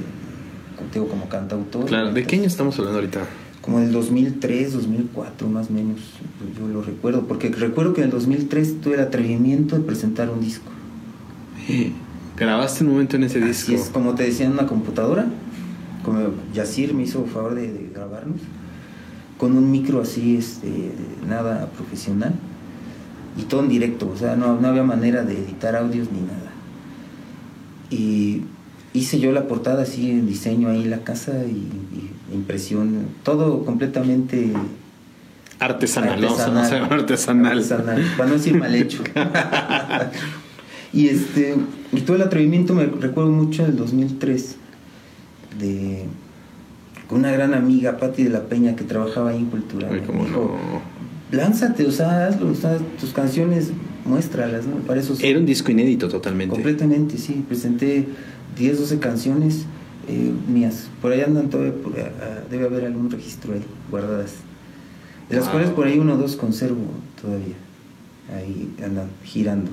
digo, 0.93 1.07
como 1.07 1.29
cantautor. 1.29 1.85
Claro, 1.85 2.11
¿de 2.11 2.25
qué 2.25 2.37
año 2.37 2.45
estamos 2.45 2.77
hablando 2.79 2.99
ahorita? 2.99 3.21
Como 3.61 3.79
del 3.79 3.91
2003, 3.91 4.73
2004 4.73 5.47
más 5.47 5.69
o 5.69 5.73
menos, 5.73 5.99
yo 6.59 6.67
lo 6.67 6.81
recuerdo, 6.81 7.27
porque 7.27 7.49
recuerdo 7.49 7.93
que 7.93 8.01
en 8.01 8.05
el 8.05 8.11
2003 8.11 8.81
tuve 8.81 8.95
el 8.95 9.01
atrevimiento 9.01 9.77
de 9.77 9.83
presentar 9.83 10.29
un 10.29 10.41
disco. 10.41 10.69
Grabaste 12.37 12.83
un 12.83 12.91
momento 12.91 13.15
en 13.15 13.23
ese 13.23 13.39
disco. 13.39 13.71
Así 13.71 13.75
es, 13.75 13.89
como 13.89 14.15
te 14.15 14.23
decía, 14.23 14.45
en 14.45 14.53
una 14.53 14.67
computadora, 14.67 15.27
como 16.03 16.19
Yacir 16.53 16.93
me 16.93 17.03
hizo 17.03 17.23
favor 17.25 17.55
de, 17.55 17.71
de 17.71 17.89
grabarnos, 17.93 18.41
con 19.37 19.57
un 19.57 19.71
micro 19.71 20.01
así, 20.01 20.35
este, 20.37 20.91
nada 21.27 21.67
profesional, 21.67 22.33
y 23.37 23.43
todo 23.43 23.61
en 23.61 23.69
directo, 23.69 24.09
o 24.13 24.17
sea, 24.17 24.35
no, 24.35 24.59
no 24.59 24.67
había 24.67 24.83
manera 24.83 25.23
de 25.23 25.37
editar 25.37 25.75
audios 25.75 26.11
ni 26.11 26.21
nada. 26.21 26.52
Y 27.93 28.41
hice 28.93 29.19
yo 29.19 29.31
la 29.31 29.47
portada 29.47 29.83
así 29.83 30.09
en 30.09 30.27
diseño 30.27 30.69
ahí 30.69 30.85
la 30.85 30.99
casa 30.99 31.33
y, 31.45 31.51
y 31.51 32.33
impresión, 32.33 33.07
todo 33.23 33.65
completamente 33.65 34.51
Artesanal, 35.59 36.19
para 38.17 38.29
no 38.29 38.35
decir 38.35 38.57
mal 38.57 38.73
hecho. 38.75 39.03
Y 40.93 41.07
este, 41.07 41.55
y 41.91 42.01
todo 42.01 42.17
el 42.17 42.21
atrevimiento 42.21 42.75
me 42.75 42.85
recuerdo 42.85 43.31
mucho 43.31 43.63
del 43.63 43.75
2003, 43.75 44.57
de 45.59 46.05
con 47.07 47.17
una 47.17 47.31
gran 47.31 47.55
amiga, 47.55 47.97
Patti 47.97 48.23
de 48.23 48.29
la 48.29 48.43
Peña, 48.43 48.75
que 48.75 48.83
trabajaba 48.83 49.31
ahí 49.31 49.37
en 49.37 49.47
Cultura. 49.47 49.89
Ay, 49.91 50.03
cómo 50.05 50.23
Dijo, 50.23 50.55
no. 51.31 51.35
Lánzate, 51.35 51.87
o 51.87 51.91
sea, 51.91 52.27
hazlo, 52.27 52.51
o 52.51 52.53
sea, 52.53 52.77
tus 52.99 53.11
canciones, 53.11 53.71
muéstralas, 54.05 54.65
¿no? 54.65 54.77
Para 54.77 54.99
eso 54.99 55.15
Era 55.21 55.39
un 55.39 55.45
disco 55.45 55.71
inédito 55.71 56.07
totalmente. 56.09 56.53
Completamente, 56.53 57.17
sí. 57.17 57.43
Presenté 57.47 58.05
10, 58.57 58.79
12 58.79 58.99
canciones 58.99 59.65
eh, 60.07 60.31
mías. 60.51 60.89
Por 61.01 61.11
ahí 61.13 61.21
andan 61.21 61.49
todavía, 61.49 61.73
por- 61.73 61.93
debe 62.49 62.65
haber 62.65 62.85
algún 62.85 63.09
registro 63.09 63.53
ahí, 63.53 63.61
guardadas. 63.89 64.33
De 65.29 65.35
las 65.37 65.45
Wow. 65.45 65.53
cuales 65.53 65.69
por 65.71 65.87
ahí 65.87 65.97
uno 65.99 66.15
o 66.15 66.17
dos 66.17 66.35
conservo 66.35 66.81
todavía. 67.21 67.55
Ahí 68.35 68.69
andan 68.83 69.07
girando. 69.23 69.71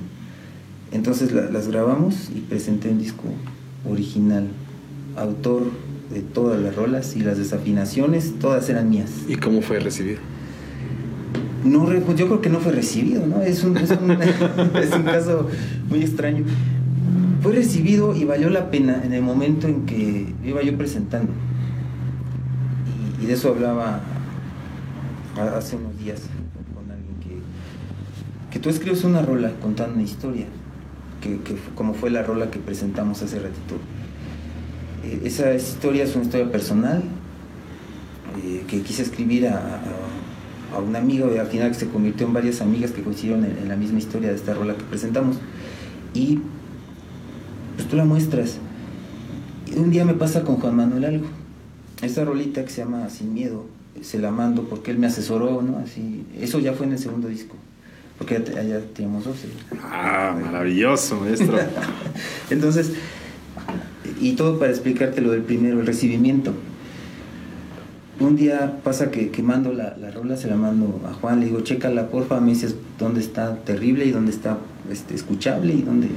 Entonces 0.91 1.31
la- 1.33 1.49
las 1.49 1.67
grabamos 1.67 2.29
y 2.35 2.39
presenté 2.39 2.89
un 2.89 2.99
disco 2.99 3.23
original. 3.89 4.47
Autor 5.17 5.63
de 6.13 6.21
todas 6.21 6.61
las 6.61 6.75
rolas 6.75 7.15
y 7.15 7.19
las 7.21 7.37
desafinaciones, 7.37 8.33
todas 8.39 8.69
eran 8.69 8.89
mías. 8.89 9.09
¿Y 9.27 9.35
cómo 9.35 9.61
fue 9.61 9.79
recibido? 9.79 10.19
No, 11.63 11.85
pues 11.85 12.17
yo 12.17 12.27
creo 12.27 12.41
que 12.41 12.49
no 12.49 12.59
fue 12.59 12.71
recibido, 12.71 13.25
¿no? 13.27 13.41
Es 13.41 13.63
un, 13.63 13.77
es 13.77 13.91
un, 13.91 14.11
es 14.75 14.91
un 14.93 15.03
caso 15.03 15.47
muy 15.89 16.01
extraño. 16.01 16.43
Fue 17.41 17.53
recibido 17.53 18.15
y 18.15 18.23
valió 18.25 18.49
la 18.49 18.69
pena 18.71 19.01
en 19.03 19.13
el 19.13 19.21
momento 19.23 19.67
en 19.67 19.85
que 19.85 20.33
iba 20.43 20.61
yo 20.63 20.77
presentando. 20.77 21.31
Y, 23.19 23.23
y 23.23 23.27
de 23.27 23.33
eso 23.33 23.49
hablaba 23.49 24.01
hace 25.55 25.75
unos 25.75 25.97
días 25.97 26.21
con 26.73 26.89
alguien 26.91 27.15
que, 27.21 28.53
que 28.53 28.59
tú 28.59 28.69
escribes 28.69 29.03
una 29.03 29.21
rola 29.21 29.51
contando 29.61 29.95
una 29.95 30.03
historia, 30.03 30.45
que, 31.21 31.39
como 31.75 31.93
fue 31.93 32.09
la 32.09 32.23
rola 32.23 32.49
que 32.51 32.59
presentamos 32.59 33.21
hace 33.21 33.37
ratito. 33.37 33.75
Eh, 35.03 35.21
esa 35.25 35.53
historia 35.53 36.03
es 36.03 36.15
una 36.15 36.25
historia 36.25 36.51
personal 36.51 37.03
eh, 38.43 38.63
que 38.67 38.81
quise 38.81 39.01
escribir 39.03 39.47
a, 39.47 39.55
a- 39.57 39.81
a 40.73 40.79
un 40.79 40.95
amigo 40.95 41.31
y 41.33 41.37
al 41.37 41.47
final 41.47 41.73
se 41.75 41.87
convirtió 41.87 42.27
en 42.27 42.33
varias 42.33 42.61
amigas 42.61 42.91
que 42.91 43.01
coincidieron 43.01 43.45
en, 43.45 43.57
en 43.57 43.69
la 43.69 43.75
misma 43.75 43.99
historia 43.99 44.29
de 44.29 44.35
esta 44.35 44.53
rola 44.53 44.75
que 44.75 44.83
presentamos. 44.83 45.37
Y 46.13 46.39
pues 47.75 47.87
tú 47.87 47.95
la 47.95 48.05
muestras. 48.05 48.57
Y 49.73 49.79
un 49.79 49.91
día 49.91 50.05
me 50.05 50.13
pasa 50.13 50.43
con 50.43 50.57
Juan 50.57 50.75
Manuel 50.75 51.05
algo. 51.05 51.25
Esta 52.01 52.25
rolita 52.25 52.63
que 52.63 52.69
se 52.71 52.81
llama 52.81 53.09
Sin 53.09 53.33
Miedo, 53.33 53.65
se 54.01 54.19
la 54.19 54.31
mando 54.31 54.63
porque 54.63 54.91
él 54.91 54.97
me 54.97 55.07
asesoró, 55.07 55.61
¿no? 55.61 55.77
Así, 55.77 56.25
eso 56.39 56.59
ya 56.59 56.73
fue 56.73 56.87
en 56.87 56.93
el 56.93 56.99
segundo 56.99 57.27
disco, 57.27 57.55
porque 58.17 58.43
ya 58.43 58.79
teníamos 58.93 59.25
12. 59.25 59.47
Ah, 59.83 60.35
maravilloso, 60.41 61.19
maestro. 61.19 61.57
Entonces, 62.49 62.93
y 64.19 64.33
todo 64.33 64.57
para 64.57 64.71
explicarte 64.71 65.21
lo 65.21 65.31
del 65.31 65.43
primero, 65.43 65.79
el 65.79 65.85
recibimiento. 65.85 66.53
Un 68.21 68.35
día 68.35 68.79
pasa 68.83 69.09
que, 69.09 69.31
que 69.31 69.41
mando 69.41 69.73
la, 69.73 69.97
la 69.97 70.11
rola, 70.11 70.37
se 70.37 70.47
la 70.47 70.55
mando 70.55 71.01
a 71.09 71.13
Juan, 71.13 71.39
le 71.39 71.47
digo, 71.47 71.61
chécala 71.61 72.09
porfa, 72.09 72.39
me 72.39 72.51
dices 72.51 72.75
dónde 72.99 73.19
está 73.19 73.55
terrible 73.63 74.05
y 74.05 74.11
dónde 74.11 74.31
está 74.31 74.59
este, 74.91 75.15
escuchable 75.15 75.73
y 75.73 75.81
dónde... 75.81 76.07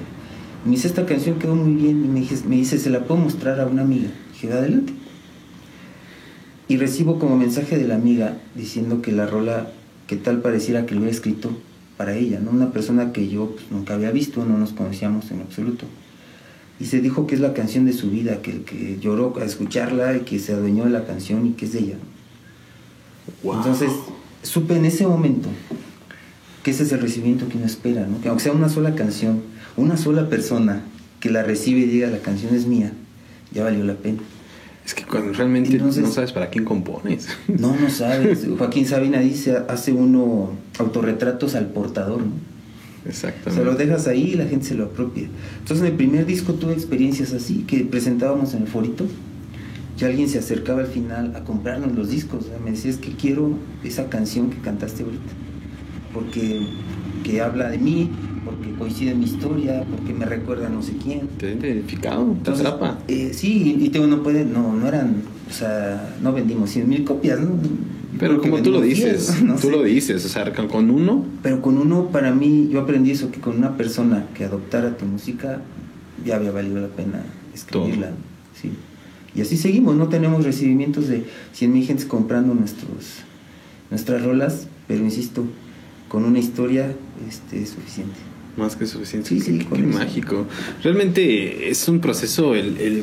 Me 0.66 0.72
dice, 0.72 0.86
esta 0.86 1.06
canción 1.06 1.38
quedó 1.38 1.54
muy 1.54 1.72
bien 1.74 2.04
y 2.04 2.08
me, 2.08 2.56
dice, 2.56 2.78
se 2.78 2.90
la 2.90 3.04
puedo 3.04 3.20
mostrar 3.20 3.58
a 3.58 3.66
una 3.66 3.82
amiga. 3.82 4.08
Dije, 4.32 4.52
adelante. 4.52 4.92
Y 6.68 6.76
recibo 6.76 7.18
como 7.18 7.36
mensaje 7.36 7.78
de 7.78 7.88
la 7.88 7.94
amiga 7.94 8.36
diciendo 8.54 9.00
que 9.00 9.12
la 9.12 9.26
rola, 9.26 9.68
que 10.06 10.16
tal 10.16 10.42
pareciera 10.42 10.84
que 10.84 10.94
lo 10.94 11.00
había 11.00 11.12
escrito 11.12 11.50
para 11.96 12.14
ella, 12.16 12.38
¿no? 12.38 12.50
Una 12.50 12.70
persona 12.70 13.12
que 13.12 13.28
yo 13.28 13.50
pues, 13.50 13.70
nunca 13.70 13.94
había 13.94 14.10
visto, 14.10 14.44
no 14.44 14.58
nos 14.58 14.72
conocíamos 14.72 15.30
en 15.30 15.40
absoluto. 15.40 15.86
Y 16.80 16.86
se 16.86 17.00
dijo 17.00 17.26
que 17.26 17.36
es 17.36 17.40
la 17.40 17.54
canción 17.54 17.84
de 17.86 17.92
su 17.92 18.10
vida, 18.10 18.42
que, 18.42 18.62
que 18.62 18.98
lloró 19.00 19.32
a 19.40 19.44
escucharla 19.44 20.16
y 20.16 20.20
que 20.20 20.38
se 20.38 20.52
adueñó 20.54 20.84
de 20.84 20.90
la 20.90 21.04
canción 21.04 21.46
y 21.46 21.50
que 21.52 21.66
es 21.66 21.72
de 21.72 21.78
ella. 21.80 21.96
Wow. 23.42 23.56
Entonces, 23.56 23.90
supe 24.42 24.76
en 24.76 24.84
ese 24.84 25.06
momento 25.06 25.48
que 26.62 26.72
ese 26.72 26.82
es 26.82 26.92
el 26.92 27.00
recibimiento 27.00 27.48
que 27.48 27.56
uno 27.58 27.66
espera, 27.66 28.06
¿no? 28.06 28.20
Que 28.20 28.28
aunque 28.28 28.42
sea 28.44 28.52
una 28.52 28.68
sola 28.68 28.94
canción, 28.94 29.42
una 29.76 29.96
sola 29.96 30.28
persona 30.28 30.82
que 31.20 31.30
la 31.30 31.42
recibe 31.42 31.80
y 31.80 31.84
diga 31.86 32.08
la 32.08 32.18
canción 32.18 32.54
es 32.54 32.66
mía, 32.66 32.92
ya 33.52 33.64
valió 33.64 33.84
la 33.84 33.94
pena. 33.94 34.18
Es 34.84 34.94
que 34.94 35.04
cuando 35.04 35.32
realmente 35.32 35.70
Entonces- 35.72 36.02
no 36.02 36.10
sabes 36.10 36.32
para 36.32 36.50
quién 36.50 36.64
compones. 36.64 37.28
No, 37.48 37.74
no 37.76 37.88
sabes. 37.88 38.46
Joaquín 38.58 38.86
Sabina 38.86 39.20
dice, 39.20 39.58
hace 39.68 39.92
uno 39.92 40.50
autorretratos 40.78 41.54
al 41.54 41.68
portador, 41.68 42.20
¿no? 42.20 42.53
Exactamente. 43.06 43.62
Se 43.62 43.64
lo 43.64 43.74
dejas 43.76 44.06
ahí 44.06 44.32
y 44.32 44.34
la 44.34 44.46
gente 44.46 44.66
se 44.66 44.74
lo 44.74 44.84
apropia. 44.84 45.28
Entonces 45.58 45.80
en 45.80 45.92
el 45.92 45.96
primer 45.96 46.26
disco 46.26 46.54
tuve 46.54 46.72
experiencias 46.72 47.32
así, 47.32 47.64
que 47.66 47.84
presentábamos 47.84 48.54
en 48.54 48.62
el 48.62 48.68
forito, 48.68 49.06
y 50.00 50.04
alguien 50.04 50.28
se 50.28 50.38
acercaba 50.38 50.80
al 50.80 50.88
final 50.88 51.36
a 51.36 51.44
comprarnos 51.44 51.92
los 51.94 52.10
discos. 52.10 52.44
o 52.44 52.48
sea, 52.48 52.58
me 52.64 52.72
decía, 52.72 52.90
es 52.90 52.96
que 52.96 53.12
quiero 53.12 53.50
esa 53.84 54.08
canción 54.08 54.50
que 54.50 54.58
cantaste 54.58 55.02
ahorita, 55.04 55.32
porque 56.12 56.66
que 57.22 57.40
habla 57.40 57.70
de 57.70 57.78
mí, 57.78 58.10
porque 58.44 58.72
coincide 58.74 59.12
en 59.12 59.20
mi 59.20 59.24
historia, 59.26 59.84
porque 59.90 60.12
me 60.12 60.26
recuerda 60.26 60.66
a 60.66 60.70
no 60.70 60.82
sé 60.82 60.92
quién. 61.02 61.28
Te 61.38 61.52
identificado, 61.52 62.24
te 62.24 62.32
Entonces, 62.32 62.66
atrapa. 62.66 62.98
eh, 63.08 63.30
sí, 63.32 63.76
y 63.80 63.88
tengo 63.90 64.06
no 64.06 64.22
puede, 64.22 64.44
no, 64.44 64.74
no 64.74 64.86
eran, 64.88 65.22
o 65.48 65.52
sea, 65.52 66.14
no 66.22 66.32
vendimos 66.32 66.70
100 66.70 66.88
mil 66.88 67.04
copias, 67.04 67.40
¿no? 67.40 67.50
Pero 68.18 68.40
como 68.40 68.62
tú 68.62 68.70
lo 68.70 68.80
dices, 68.80 69.28
10, 69.28 69.42
no 69.44 69.56
tú 69.56 69.70
lo 69.70 69.82
dices, 69.82 70.24
o 70.24 70.28
sea, 70.28 70.52
con- 70.52 70.90
uno, 70.90 71.24
Pero 71.42 71.60
con 71.62 71.78
uno, 71.78 72.08
para 72.10 72.32
mí, 72.32 72.68
yo 72.70 72.80
aprendí 72.80 73.10
eso, 73.12 73.30
que 73.30 73.40
con 73.40 73.56
una 73.56 73.76
persona 73.76 74.26
que 74.34 74.44
adoptara 74.44 74.96
tu 74.96 75.04
música, 75.06 75.60
ya 76.24 76.36
había 76.36 76.52
valido 76.52 76.80
la 76.80 76.88
pena 76.88 77.22
escribirla. 77.54 78.10
Sí. 78.60 78.70
Y 79.34 79.40
así 79.40 79.56
seguimos, 79.56 79.96
no 79.96 80.08
tenemos 80.08 80.44
recibimientos 80.44 81.08
de 81.08 81.24
100 81.54 81.72
mil 81.72 81.84
gentes 81.86 82.06
comprando 82.06 82.54
nuestros, 82.54 83.16
nuestras 83.90 84.22
rolas, 84.22 84.68
pero 84.86 85.02
insisto, 85.04 85.44
con 86.08 86.24
una 86.24 86.38
historia 86.38 86.92
este, 87.28 87.62
es 87.62 87.70
suficiente. 87.70 88.14
más 88.56 88.76
que 88.76 88.86
suficiente. 88.86 89.28
Sí, 89.28 89.40
sí, 89.40 89.58
Qué- 89.58 89.64
con 89.64 89.80
qué 89.80 89.86
mágico. 89.88 90.46
Realmente 90.84 91.68
es 91.68 91.88
un 91.88 91.98
proceso, 92.00 92.54
el, 92.54 92.76
el, 92.78 93.02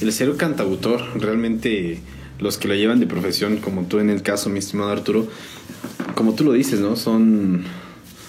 el 0.00 0.12
ser 0.12 0.34
cantautor, 0.36 1.02
realmente 1.20 1.98
los 2.38 2.58
que 2.58 2.68
lo 2.68 2.74
llevan 2.74 3.00
de 3.00 3.06
profesión, 3.06 3.56
como 3.58 3.82
tú 3.84 3.98
en 3.98 4.10
el 4.10 4.22
caso, 4.22 4.50
mi 4.50 4.58
estimado 4.58 4.90
Arturo, 4.90 5.26
como 6.14 6.34
tú 6.34 6.44
lo 6.44 6.52
dices, 6.52 6.80
¿no? 6.80 6.96
Son, 6.96 7.62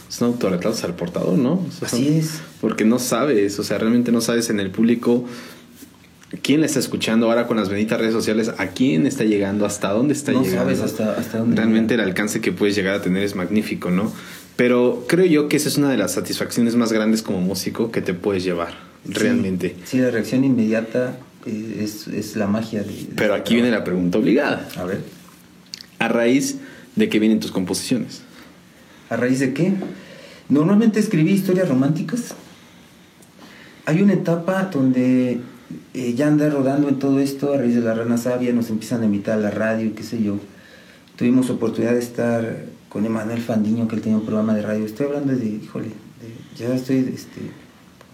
son 0.10 0.30
autorretratos 0.30 0.84
al 0.84 0.95
portador, 0.95 1.38
¿no? 1.38 1.53
O 1.53 1.68
sea, 1.78 1.88
Así 1.88 2.05
son- 2.05 2.14
es. 2.16 2.41
Porque 2.62 2.86
no 2.86 2.99
sabes, 2.99 3.60
o 3.60 3.64
sea, 3.64 3.78
realmente 3.78 4.12
no 4.12 4.22
sabes 4.22 4.49
en 4.49 4.60
el 4.60 4.72
público 4.72 5.26
quién 6.41 6.60
la 6.60 6.66
está 6.66 6.80
escuchando 6.80 7.28
ahora 7.28 7.47
con 7.47 7.58
las 7.58 7.70
benditas 7.70 7.99
redes 7.99 8.14
sociales, 8.14 8.51
a 8.58 8.68
quién 8.68 9.05
está 9.08 9.24
llegando, 9.24 9.66
hasta 9.66 9.91
dónde 9.91 10.14
está 10.14 10.32
no 10.32 10.41
llegando. 10.43 10.64
sabes 10.64 10.82
hasta, 10.82 11.14
hasta 11.18 11.38
dónde. 11.39 11.55
Realmente 11.55 11.93
el 11.93 11.99
llega. 11.99 12.10
alcance 12.10 12.41
que 12.41 12.51
puedes 12.51 12.76
llegar 12.76 12.95
a 12.95 13.01
tener 13.01 13.24
es 13.24 13.36
magnífico, 13.36 13.91
¿no? 13.91 14.12
Pero 14.55 15.05
creo 15.08 15.26
yo 15.26 15.47
que 15.47 15.58
esa 15.58 15.70
es 15.70 15.78
una 15.78 15.89
de 15.91 15.97
las 15.97 16.14
satisfacciones 16.14 16.76
más 16.76 16.91
grandes 16.91 17.22
como 17.22 17.39
músico 17.41 17.91
que 17.91 18.01
te 18.01 18.14
puedes 18.14 18.43
llevar, 18.43 18.74
Sí, 19.05 19.14
realmente. 19.14 19.76
Sí, 19.86 19.99
la 19.99 20.10
reacción 20.10 20.43
inmediata 20.43 21.18
es, 21.45 22.07
es 22.07 22.35
la 22.35 22.47
magia 22.47 22.81
de. 22.83 22.88
de 22.93 23.07
Pero 23.15 23.33
este 23.35 23.41
aquí 23.41 23.53
viene 23.55 23.71
la 23.71 23.83
pregunta 23.83 24.17
obligada. 24.17 24.67
A 24.77 24.83
ver. 24.83 25.01
¿A 25.99 26.07
raíz 26.07 26.57
de 26.95 27.09
qué 27.09 27.19
vienen 27.19 27.39
tus 27.39 27.51
composiciones? 27.51 28.21
¿A 29.09 29.15
raíz 29.15 29.39
de 29.39 29.53
qué? 29.53 29.73
Normalmente 30.49 30.99
escribí 30.99 31.31
historias 31.31 31.67
románticas. 31.69 32.33
Hay 33.85 34.01
una 34.01 34.13
etapa 34.13 34.69
donde 34.71 35.39
eh, 35.93 36.13
ya 36.13 36.27
anda 36.27 36.49
rodando 36.49 36.89
en 36.89 36.99
todo 36.99 37.19
esto, 37.19 37.53
a 37.53 37.57
raíz 37.57 37.75
de 37.75 37.81
la 37.81 37.93
rana 37.93 38.17
sabia, 38.17 38.51
nos 38.53 38.69
empiezan 38.69 39.01
a 39.01 39.05
invitar 39.05 39.38
a 39.38 39.41
la 39.41 39.51
radio 39.51 39.85
y 39.88 39.91
qué 39.91 40.03
sé 40.03 40.21
yo. 40.21 40.38
Tuvimos 41.15 41.49
oportunidad 41.49 41.93
de 41.93 41.99
estar 41.99 42.65
con 42.89 43.05
Emanuel 43.05 43.41
Fandiño, 43.41 43.88
que 43.88 43.95
él 43.95 44.01
tenía 44.01 44.17
un 44.17 44.25
programa 44.25 44.53
de 44.55 44.61
radio. 44.61 44.85
Estoy 44.85 45.07
hablando 45.07 45.33
de, 45.33 45.45
híjole, 45.45 45.88
de- 45.88 46.57
ya 46.57 46.73
estoy 46.75 46.97
este, 47.13 47.39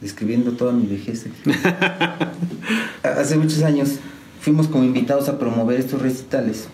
describiendo 0.04 0.52
toda 0.52 0.74
mi 0.74 0.86
vejez. 0.86 1.26
Hace 3.04 3.38
muchos 3.38 3.64
años 3.64 3.96
fuimos 4.42 4.68
como 4.68 4.84
invitados 4.84 5.30
a 5.30 5.40
promover 5.40 5.80
estos 5.80 6.02
recitales 6.02 6.68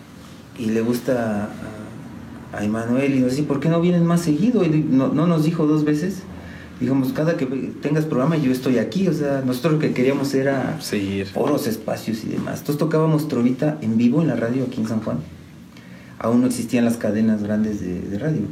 y 0.58 0.66
le 0.66 0.80
gusta 0.82 1.48
a, 2.52 2.58
a 2.58 2.64
Emanuel 2.64 3.14
y 3.14 3.20
nos 3.20 3.30
dice, 3.30 3.44
¿por 3.44 3.60
qué 3.60 3.68
no 3.68 3.80
vienen 3.80 4.04
más 4.04 4.20
seguido? 4.20 4.64
Y 4.64 4.68
no, 4.68 5.08
no 5.08 5.26
nos 5.26 5.44
dijo 5.44 5.66
dos 5.66 5.84
veces. 5.84 6.22
Dijimos, 6.80 7.12
cada 7.12 7.36
que 7.36 7.46
tengas 7.46 8.06
programa 8.06 8.36
yo 8.36 8.50
estoy 8.50 8.78
aquí. 8.78 9.06
O 9.06 9.12
sea, 9.12 9.42
nosotros 9.46 9.74
lo 9.74 9.78
que 9.78 9.92
queríamos 9.92 10.34
era 10.34 10.80
Seguir. 10.80 11.26
foros, 11.26 11.66
espacios 11.66 12.24
y 12.24 12.28
demás. 12.28 12.60
Entonces 12.60 12.78
tocábamos 12.78 13.28
trovita 13.28 13.78
en 13.80 13.96
vivo 13.96 14.20
en 14.22 14.28
la 14.28 14.36
radio 14.36 14.64
aquí 14.64 14.80
en 14.80 14.88
San 14.88 15.00
Juan. 15.02 15.18
Aún 16.18 16.40
no 16.40 16.48
existían 16.48 16.84
las 16.84 16.96
cadenas 16.96 17.42
grandes 17.42 17.80
de, 17.80 18.00
de 18.00 18.18
radio. 18.18 18.42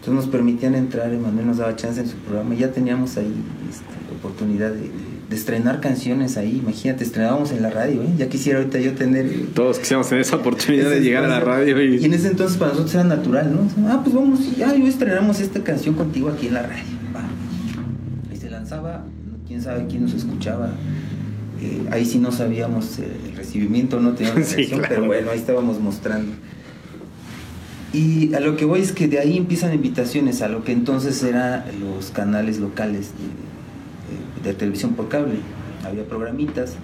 Entonces 0.00 0.24
nos 0.24 0.32
permitían 0.32 0.74
entrar, 0.74 1.12
Emanuel 1.12 1.46
nos 1.46 1.58
daba 1.58 1.76
chance 1.76 2.00
en 2.00 2.08
su 2.08 2.16
programa 2.16 2.54
y 2.54 2.58
ya 2.58 2.72
teníamos 2.72 3.18
ahí 3.18 3.32
este, 3.68 3.84
oportunidad 4.16 4.72
de, 4.72 4.90
estrenar 5.30 5.80
canciones 5.80 6.36
ahí. 6.38 6.58
Imagínate, 6.62 7.04
estrenábamos 7.04 7.52
en 7.52 7.62
la 7.62 7.70
radio, 7.70 8.02
¿eh? 8.02 8.08
Ya 8.18 8.28
quisiera 8.28 8.58
ahorita 8.58 8.80
yo 8.80 8.94
tener... 8.94 9.26
eh, 9.26 9.46
Todos 9.54 9.78
quisiéramos 9.78 10.08
tener 10.08 10.22
esa 10.22 10.36
oportunidad 10.36 10.90
de 10.90 11.00
llegar 11.00 11.24
a 11.24 11.28
la 11.28 11.38
radio 11.40 11.80
y... 11.82 11.98
Y 11.98 12.04
en 12.04 12.14
ese 12.14 12.28
entonces 12.28 12.56
para 12.56 12.72
nosotros 12.72 12.94
era 12.94 13.04
natural, 13.04 13.54
¿no? 13.54 13.88
Ah, 13.88 14.00
pues 14.02 14.16
vamos, 14.16 14.56
ya, 14.56 14.74
yo 14.74 14.86
estrenamos 14.86 15.38
esta 15.38 15.62
canción 15.62 15.94
contigo 15.94 16.30
aquí 16.30 16.48
en 16.48 16.54
la 16.54 16.62
radio. 16.62 16.82
Va. 17.14 17.22
Ahí 18.30 18.36
se 18.38 18.50
lanza 18.50 18.70
pasaba, 18.70 19.04
quién 19.46 19.60
sabe 19.60 19.86
quién 19.88 20.02
nos 20.02 20.14
escuchaba. 20.14 20.70
Eh, 21.60 21.82
ahí 21.90 22.06
sí 22.06 22.18
no 22.18 22.32
sabíamos 22.32 22.98
el 22.98 23.36
recibimiento, 23.36 24.00
no 24.00 24.14
teníamos 24.14 24.46
Sí, 24.48 24.66
claro. 24.66 24.86
pero 24.88 25.06
bueno, 25.06 25.30
ahí 25.30 25.38
estábamos 25.38 25.80
mostrando. 25.80 26.32
Y 27.92 28.32
a 28.34 28.40
lo 28.40 28.56
que 28.56 28.64
voy 28.64 28.80
es 28.80 28.92
que 28.92 29.08
de 29.08 29.18
ahí 29.18 29.36
empiezan 29.36 29.74
invitaciones 29.74 30.42
a 30.42 30.48
lo 30.48 30.62
que 30.62 30.72
entonces 30.72 31.22
eran 31.24 31.64
los 31.80 32.10
canales 32.12 32.58
locales 32.60 33.10
de, 34.44 34.50
de- 34.50 34.54
televisión 34.56 34.94
por 34.94 35.08
cable. 35.08 35.36
Había 35.84 36.04
programitas, 36.04 36.74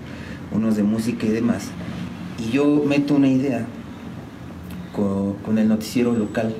unos 0.52 0.76
de 0.76 0.82
música 0.82 1.26
y 1.26 1.30
demás. 1.30 1.68
Y 2.44 2.50
yo 2.50 2.82
meto 2.86 3.14
una 3.14 3.28
idea 3.28 3.66
con, 4.94 5.58
el 5.58 5.68
noticiero 5.68 6.12
local, 6.14 6.54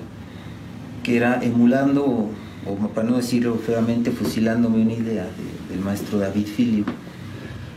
que 1.02 1.16
era 1.16 1.40
emulando, 1.42 2.30
o, 2.66 2.76
para 2.94 3.08
no 3.08 3.16
decirlo 3.16 3.56
feamente, 3.56 4.10
fusilándome 4.12 4.80
una 4.82 4.92
idea 4.92 5.24
de- 5.24 5.74
del 5.74 5.84
maestro 5.84 6.18
David 6.18 6.46
Filio, 6.46 6.84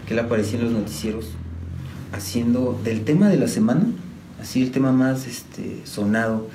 que 0.08 0.14
él 0.14 0.20
aparecía 0.20 0.60
en 0.60 0.66
los 0.66 0.74
noticieros 0.74 1.30
haciendo 2.12 2.80
del 2.84 3.02
tema 3.02 3.28
de 3.30 3.38
la 3.38 3.48
semana, 3.48 3.86
así 4.42 4.62
el 4.62 4.72
tema 4.72 4.92
más 4.92 5.28
este, 5.28 5.82
sonado 5.86 6.48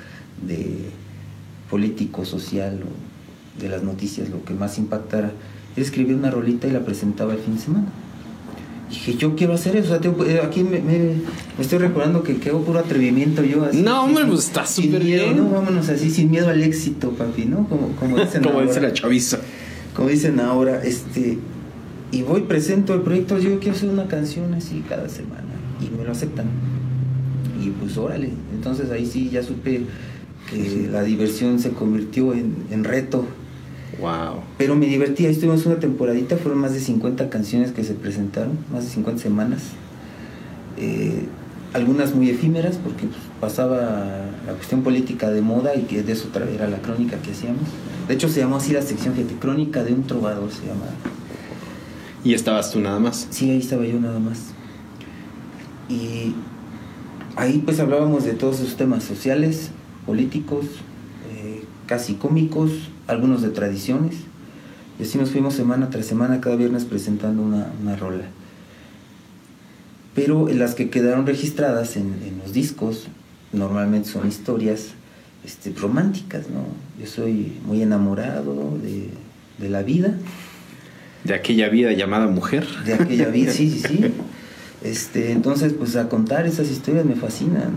de 0.45 0.89
político, 1.69 2.25
social 2.25 2.81
o 2.83 3.61
de 3.61 3.69
las 3.69 3.83
noticias, 3.83 4.29
lo 4.29 4.43
que 4.43 4.53
más 4.53 4.77
impactara, 4.77 5.31
él 5.75 5.83
escribía 5.83 6.15
una 6.15 6.29
rolita 6.31 6.67
y 6.67 6.71
la 6.71 6.81
presentaba 6.85 7.33
el 7.33 7.39
fin 7.39 7.55
de 7.55 7.61
semana. 7.61 7.87
Dije, 8.89 9.15
yo 9.15 9.35
quiero 9.35 9.53
hacer 9.53 9.75
eso. 9.75 9.87
o 9.87 9.89
sea, 9.89 9.99
tengo- 9.99 10.25
eh, 10.25 10.41
aquí 10.43 10.63
me, 10.63 10.79
me- 10.79 11.15
me 11.57 11.61
estoy 11.61 11.79
recordando 11.79 12.21
que 12.21 12.37
quedó 12.37 12.61
puro 12.61 12.79
atrevimiento 12.79 13.43
yo. 13.43 13.65
Así, 13.65 13.81
No, 13.81 14.03
hombre, 14.03 14.25
pues, 14.25 14.41
está 14.45 14.65
súper 14.65 15.03
bien. 15.03 15.37
¿no? 15.37 15.49
Vámonos 15.49 15.89
así, 15.89 16.11
sin 16.11 16.29
miedo 16.29 16.49
al 16.49 16.61
éxito, 16.61 17.09
papi, 17.11 17.45
¿no? 17.45 17.67
Como, 17.67 17.89
como 17.99 18.17
dicen 18.23 18.43
Como 18.43 18.61
dice 18.61 18.75
ahora 18.75 18.87
la 18.89 18.93
chaviza. 18.93 19.39
como 19.95 20.09
dicen 20.09 20.39
ahora, 20.39 20.83
este, 20.83 21.39
y 22.11 22.21
voy, 22.21 22.41
presento 22.41 22.93
el 22.93 23.01
proyecto, 23.01 23.39
yo 23.39 23.59
quiero 23.59 23.75
hacer 23.75 23.89
una 23.89 24.07
canción 24.07 24.53
así 24.53 24.83
cada 24.87 25.09
semana, 25.09 25.41
y 25.81 25.89
me 25.97 26.03
lo 26.03 26.11
aceptan. 26.11 26.45
Y 27.65 27.69
pues 27.71 27.97
órale, 27.97 28.29
entonces 28.53 28.91
ahí 28.91 29.05
sí 29.05 29.29
ya 29.29 29.41
supe 29.41 29.81
que 30.49 30.87
la 30.91 31.03
diversión 31.03 31.59
se 31.59 31.71
convirtió 31.71 32.33
en, 32.33 32.55
en 32.71 32.83
reto, 32.83 33.25
Wow. 33.99 34.41
pero 34.57 34.75
me 34.75 34.87
divertí, 34.87 35.25
ahí 35.25 35.31
estuvimos 35.31 35.65
una 35.65 35.79
temporadita, 35.79 36.35
fueron 36.37 36.59
más 36.59 36.73
de 36.73 36.81
50 36.81 37.29
canciones 37.29 37.71
que 37.71 37.83
se 37.83 37.93
presentaron, 37.93 38.57
más 38.71 38.83
de 38.83 38.89
50 38.89 39.21
semanas. 39.21 39.61
Eh, 40.77 41.25
algunas 41.73 42.13
muy 42.13 42.29
efímeras 42.29 42.77
porque 42.77 43.05
pues, 43.07 43.19
pasaba 43.39 43.79
la 44.45 44.53
cuestión 44.53 44.81
política 44.81 45.29
de 45.31 45.41
moda 45.41 45.75
y 45.75 45.83
que 45.83 46.03
de 46.03 46.11
eso 46.11 46.29
era 46.53 46.67
la 46.67 46.77
crónica 46.81 47.17
que 47.17 47.31
hacíamos. 47.31 47.63
De 48.07 48.13
hecho 48.13 48.29
se 48.29 48.41
llamó 48.41 48.57
así 48.57 48.73
la 48.73 48.81
sección, 48.81 49.13
fíjate, 49.13 49.35
Crónica 49.35 49.83
de 49.83 49.93
un 49.93 50.03
trovador 50.03 50.51
se 50.51 50.67
llama. 50.67 50.85
Y 52.23 52.33
estabas 52.33 52.71
tú 52.71 52.79
nada 52.79 52.99
más. 52.99 53.27
Sí, 53.29 53.49
ahí 53.49 53.59
estaba 53.59 53.85
yo 53.85 53.99
nada 53.99 54.19
más. 54.19 54.39
Y 55.89 56.33
ahí 57.35 57.61
pues 57.65 57.79
hablábamos 57.79 58.23
de 58.23 58.33
todos 58.33 58.59
esos 58.59 58.77
temas 58.77 59.03
sociales, 59.03 59.69
políticos, 60.05 60.65
eh, 61.33 61.63
casi 61.85 62.15
cómicos, 62.15 62.71
algunos 63.07 63.41
de 63.41 63.49
tradiciones. 63.49 64.15
Y 64.99 65.03
así 65.03 65.17
nos 65.17 65.31
fuimos 65.31 65.53
semana 65.53 65.89
tras 65.89 66.05
semana, 66.05 66.39
cada 66.39 66.55
viernes 66.55 66.85
presentando 66.85 67.41
una, 67.41 67.67
una 67.81 67.95
rola. 67.95 68.23
Pero 70.13 70.47
las 70.47 70.75
que 70.75 70.89
quedaron 70.89 71.25
registradas 71.25 71.97
en, 71.97 72.13
en 72.25 72.39
los 72.41 72.53
discos 72.53 73.07
normalmente 73.51 74.09
son 74.09 74.27
historias 74.27 74.91
este, 75.43 75.73
románticas, 75.77 76.43
¿no? 76.49 76.65
Yo 76.99 77.07
soy 77.09 77.53
muy 77.65 77.81
enamorado 77.81 78.77
de, 78.81 79.09
de 79.57 79.69
la 79.69 79.83
vida, 79.83 80.15
De 81.25 81.33
aquella 81.33 81.67
vida 81.69 81.91
llamada 81.91 82.27
mujer. 82.27 82.65
de 82.85 82.93
aquella 82.93 83.27
vida, 83.29 83.51
sí, 83.51 83.69
sí, 83.69 83.79
sí. 83.79 83.99
Este, 84.85 85.31
entonces, 85.31 85.73
pues 85.73 85.95
a 85.95 86.09
contar 86.09 86.45
esas 86.45 86.69
historias 86.69 87.05
me 87.05 87.15
fascinan. 87.15 87.71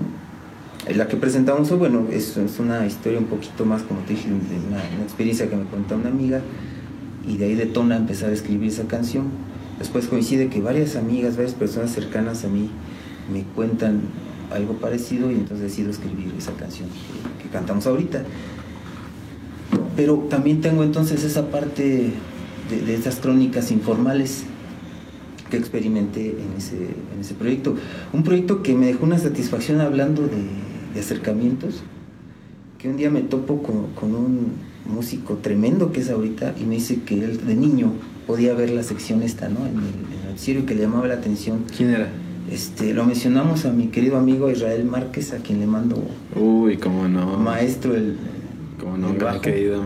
La 0.95 1.09
que 1.09 1.17
presentamos 1.17 1.71
hoy, 1.71 1.79
bueno, 1.79 2.07
es, 2.11 2.39
una 2.59 2.87
historia 2.87 3.19
un 3.19 3.25
poquito 3.25 3.65
más, 3.65 3.83
como 3.83 4.01
te 4.01 4.13
dije, 4.13 4.29
de 4.29 4.35
una, 4.35 4.85
experiencia 5.03 5.49
que 5.49 5.57
me 5.57 5.65
contó 5.65 5.97
una 5.97 6.11
amiga 6.11 6.43
y 7.27 7.39
de 7.39 7.47
ahí 7.47 7.55
detona 7.55 7.97
empezar 7.97 8.29
a 8.29 8.35
escribir 8.35 8.69
esa 8.69 8.85
canción. 8.85 9.25
Después 9.79 10.07
coincide 10.07 10.49
que 10.49 10.61
varias 10.61 10.97
amigas, 10.97 11.37
varias 11.37 11.55
personas 11.55 11.93
cercanas 11.93 12.45
a 12.45 12.49
mí 12.49 12.69
me 13.33 13.43
cuentan 13.55 14.03
algo 14.53 14.75
parecido 14.75 15.31
y 15.31 15.35
entonces 15.35 15.61
decido 15.71 15.91
escribir 15.91 16.35
esa 16.37 16.53
canción 16.53 16.89
que, 16.91 17.45
que 17.45 17.49
cantamos 17.49 17.87
ahorita. 17.87 18.23
Pero 19.97 20.27
también 20.29 20.61
tengo 20.61 20.83
entonces 20.83 21.25
esa 21.25 21.51
parte 21.51 22.13
de, 22.69 22.83
de 22.83 22.95
esas 22.95 23.17
crónicas 23.17 23.71
informales 23.71 24.45
que 25.51 25.57
experimenté 25.57 26.31
en 26.31 26.57
ese, 26.57 26.77
en 26.77 27.21
ese 27.21 27.35
proyecto. 27.35 27.75
Un 28.13 28.23
proyecto 28.23 28.63
que 28.63 28.75
me 28.75 28.87
dejó 28.87 29.05
una 29.05 29.19
satisfacción 29.19 29.81
hablando 29.81 30.23
de, 30.23 30.43
de 30.95 31.01
acercamientos, 31.01 31.83
que 32.79 32.89
un 32.89 32.97
día 32.97 33.11
me 33.11 33.23
topo 33.23 33.63
con, 33.63 33.89
con 33.95 34.15
un 34.15 34.53
músico 34.87 35.35
tremendo 35.37 35.93
que 35.93 36.01
es 36.01 36.11
ahorita 36.11 36.55
y 36.61 36.65
me 36.65 36.77
dice 36.77 37.01
que 37.03 37.23
él 37.23 37.47
de 37.47 37.55
niño 37.55 37.93
podía 38.27 38.55
ver 38.55 38.71
la 38.71 38.83
sección 38.83 39.23
esta, 39.23 39.49
¿no? 39.49 39.67
En 39.67 39.73
el, 39.73 39.79
en 39.79 40.21
el 40.23 40.29
noticiero 40.31 40.65
que 40.67 40.75
le 40.75 40.83
llamaba 40.83 41.09
la 41.09 41.15
atención. 41.15 41.65
¿Quién 41.77 41.91
era? 41.91 42.09
Este, 42.51 42.95
lo 42.95 43.05
mencionamos 43.05 43.67
a 43.67 43.73
mi 43.73 43.89
querido 43.89 44.17
amigo 44.17 44.51
Israel 44.51 44.85
Márquez, 44.85 45.33
a 45.35 45.39
quien 45.39 45.61
le 45.61 45.67
mando 45.67 46.03
Uy, 46.35 46.79
cómo 46.79 47.07
no. 47.07 47.37
maestro 47.39 47.95
el, 47.95 48.17
Cómo 48.81 48.97
no, 48.97 49.11
el 49.11 49.41
querido 49.41 49.83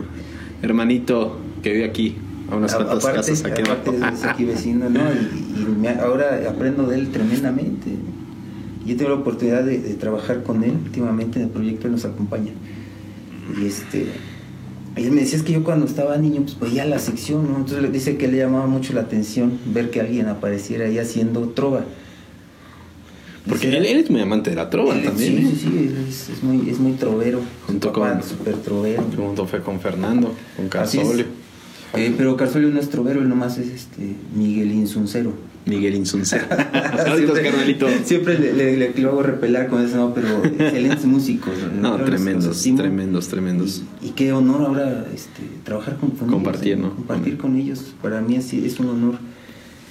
hermanito 0.63 1.39
que 1.63 1.73
vive 1.73 1.85
aquí, 1.85 2.17
a 2.53 2.57
unas 2.57 2.75
cuantas 2.75 2.99
aparte, 3.05 3.17
casas 3.33 3.45
aquí 3.45 3.63
aparte 3.63 3.91
es 4.15 4.25
aquí 4.25 4.45
vecino, 4.45 4.89
¿no? 4.91 5.01
Y, 5.13 5.61
y 5.63 5.65
me- 5.81 5.89
ahora 5.89 6.41
aprendo 6.49 6.87
de 6.87 6.99
él 6.99 7.11
tremendamente. 7.11 7.91
Yo 8.87 8.97
tengo 8.97 9.11
la 9.11 9.17
oportunidad 9.17 9.63
de, 9.65 9.79
de 9.79 9.95
trabajar 9.95 10.43
con 10.43 10.63
él 10.65 10.73
últimamente 10.85 11.39
en 11.39 11.47
el 11.47 11.51
proyecto, 11.51 11.87
él 11.87 11.93
nos 11.93 12.05
acompaña. 12.05 12.51
Y 13.61 13.67
este, 13.67 14.07
y 14.97 15.05
él 15.05 15.13
me 15.13 15.21
decía 15.23 15.39
es 15.39 15.45
que 15.45 15.53
yo 15.53 15.63
cuando 15.65 15.87
estaba 15.87 16.17
niño 16.19 16.43
pues 16.43 16.59
veía 16.59 16.85
la 16.85 16.99
sección, 16.99 17.49
¿no? 17.51 17.57
Entonces 17.59 17.81
le 17.83 17.91
dice 17.91 18.17
que 18.17 18.29
le 18.29 18.39
llamaba 18.39 18.67
mucho 18.67 18.93
la 18.93 19.03
atención 19.03 19.53
ver 19.67 19.91
que 19.91 20.01
alguien 20.01 20.27
apareciera 20.29 20.87
ahí 20.87 20.99
haciendo 20.99 21.49
trova. 21.51 21.85
Porque 23.49 23.69
él, 23.69 23.85
él 23.85 23.99
es 23.99 24.11
muy 24.11 24.21
amante 24.21 24.51
de 24.51 24.57
la 24.57 24.71
trova 24.71 24.95
él- 24.95 25.03
también. 25.05 25.37
Sí, 25.37 25.45
¿eh? 25.47 25.51
sí, 25.53 25.69
sí, 25.69 25.95
es, 26.09 26.29
es 26.31 26.43
muy, 26.45 26.69
es 26.71 26.79
muy 26.79 26.93
trovero. 26.93 27.41
Su 27.67 27.73
Junto 27.73 27.93
papá, 27.93 28.13
con- 28.15 28.23
super 28.23 28.55
trovero. 28.57 29.03
Junto 29.17 29.47
fue 29.47 29.61
con 29.63 29.81
Fernando, 29.81 30.33
con. 30.57 30.69
Casolio, 30.69 31.25
Eh, 31.95 32.15
pero 32.17 32.37
Carsolio 32.37 32.69
no 32.71 32.81
es 32.81 32.89
trovero, 32.89 33.21
él 33.21 33.29
nomás 33.29 33.59
es 33.59 33.69
este 33.69 34.15
Miguel 34.35 34.73
Insuncero. 34.73 35.33
Miguel 35.67 35.95
Insuncero. 35.95 36.47
Saludos, 36.97 37.39
carnalito. 37.39 37.87
Siempre 38.05 38.39
le, 38.39 38.77
le, 38.77 39.05
hago 39.07 39.23
repelar 39.23 39.69
con 39.69 39.85
eso, 39.85 39.97
no, 39.97 40.15
pero 40.15 40.43
excelentes 40.45 41.05
músicos. 41.05 41.53
No, 41.81 41.99
los- 41.99 42.07
tremendos, 42.09 42.63
tremendos, 42.77 43.29
tremendos. 43.29 43.83
Y, 44.03 44.09
y 44.09 44.11
qué 44.11 44.33
honor 44.33 44.63
ahora 44.63 45.07
este, 45.15 45.43
trabajar 45.65 45.99
con, 45.99 46.11
con 46.13 46.29
Compartir, 46.29 46.73
ellos, 46.73 46.81
¿no? 46.81 46.95
Compartir 46.97 47.37
con 47.37 47.57
ellos, 47.57 47.95
para 48.01 48.21
mí 48.21 48.37
es, 48.37 48.53
es 48.55 48.81
un 48.81 48.89
honor. 48.89 49.17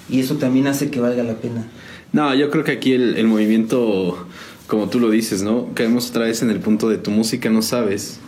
Y 0.09 0.19
eso 0.19 0.35
también 0.35 0.67
hace 0.67 0.89
que 0.89 0.99
valga 0.99 1.23
la 1.23 1.35
pena. 1.35 1.67
No, 2.11 2.33
yo 2.35 2.49
creo 2.49 2.63
que 2.65 2.71
aquí 2.71 2.91
el, 2.91 3.15
el 3.15 3.27
movimiento, 3.27 4.27
como 4.67 4.89
tú 4.89 4.99
lo 4.99 5.09
dices, 5.09 5.41
¿no? 5.43 5.69
Caemos 5.73 6.09
otra 6.09 6.25
vez 6.25 6.41
en 6.41 6.49
el 6.49 6.59
punto 6.59 6.89
de 6.89 6.97
tu 6.97 7.11
música 7.11 7.49
no 7.49 7.61
sabes 7.61 8.19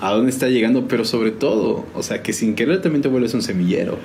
a 0.00 0.12
dónde 0.12 0.30
está 0.30 0.48
llegando, 0.48 0.88
pero 0.88 1.04
sobre 1.04 1.30
todo, 1.30 1.86
o 1.94 2.02
sea, 2.02 2.22
que 2.22 2.32
sin 2.32 2.54
querer 2.54 2.82
también 2.82 3.02
te 3.02 3.08
vuelves 3.08 3.32
un 3.34 3.42
semillero. 3.42 3.98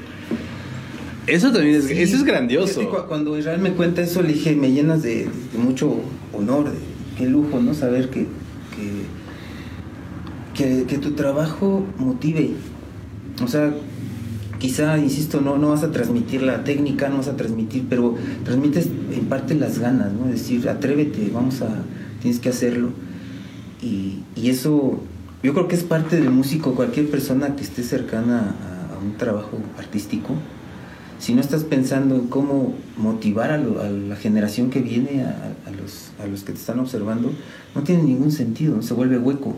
Eso 1.28 1.52
también 1.52 1.76
es, 1.76 1.86
Sí, 1.86 1.94
eso 2.02 2.16
es 2.16 2.24
grandioso. 2.24 2.90
cu- 2.90 3.08
Cuando 3.08 3.38
Israel 3.38 3.62
me 3.62 3.72
cuenta 3.74 4.02
eso, 4.02 4.22
le 4.22 4.30
dije, 4.34 4.56
me 4.56 4.72
llenas 4.72 5.04
de, 5.04 5.26
de 5.52 5.58
mucho 5.58 5.96
honor, 6.34 6.72
de 6.72 6.78
qué 7.18 7.28
lujo, 7.28 7.60
¿no? 7.60 7.74
Saber 7.74 8.10
que, 8.10 8.26
que, 10.56 10.74
que, 10.80 10.84
que 10.86 10.98
tu 10.98 11.12
trabajo 11.12 11.86
motive. 11.98 12.52
O 13.44 13.48
sea, 13.48 13.74
quizá, 14.60 14.98
insisto, 14.98 15.42
no, 15.42 15.58
no 15.58 15.70
vas 15.70 15.84
a 15.84 15.92
transmitir 15.92 16.42
la 16.42 16.64
técnica, 16.64 17.10
no 17.10 17.18
vas 17.18 17.28
a 17.28 17.36
transmitir, 17.38 17.86
pero 17.90 18.16
transmites 18.44 18.88
en 19.14 19.26
parte 19.26 19.56
las 19.56 19.80
ganas, 19.80 20.12
¿no? 20.14 20.26
Es 20.26 20.42
decir, 20.42 20.68
atrévete, 20.70 21.30
vamos 21.34 21.62
a, 21.62 21.84
tienes 22.22 22.40
que 22.40 22.50
hacerlo. 22.50 22.90
Y, 23.82 24.20
y 24.36 24.50
eso, 24.50 25.02
yo 25.44 25.54
creo 25.54 25.68
que 25.68 25.76
es 25.76 25.84
parte 25.84 26.16
del 26.18 26.30
músico, 26.30 26.76
cualquier 26.76 27.10
persona 27.10 27.56
que 27.56 27.64
esté 27.64 27.84
cercana 27.84 28.56
a, 28.92 28.96
a 28.96 29.00
un 29.00 29.18
trabajo 29.18 29.58
artístico 29.78 30.36
si 31.20 31.36
no 31.36 31.42
estás 31.42 31.64
pensando 31.64 32.16
en 32.16 32.28
cómo 32.30 32.74
motivar 32.98 33.52
a, 33.52 33.58
lo- 33.60 33.80
a 33.82 33.90
la 33.90 34.16
generación 34.16 34.72
que 34.72 34.82
viene, 34.82 35.24
a, 35.24 35.54
a 35.68 35.72
los, 35.72 36.10
a 36.20 36.26
los 36.26 36.42
que 36.44 36.52
te 36.54 36.58
están 36.58 36.80
observando, 36.80 37.32
no 37.76 37.84
tiene 37.84 38.02
ningún 38.02 38.32
sentido, 38.32 38.76
¿no? 38.78 38.82
se 38.82 38.96
vuelve 38.96 39.20
hueco. 39.20 39.56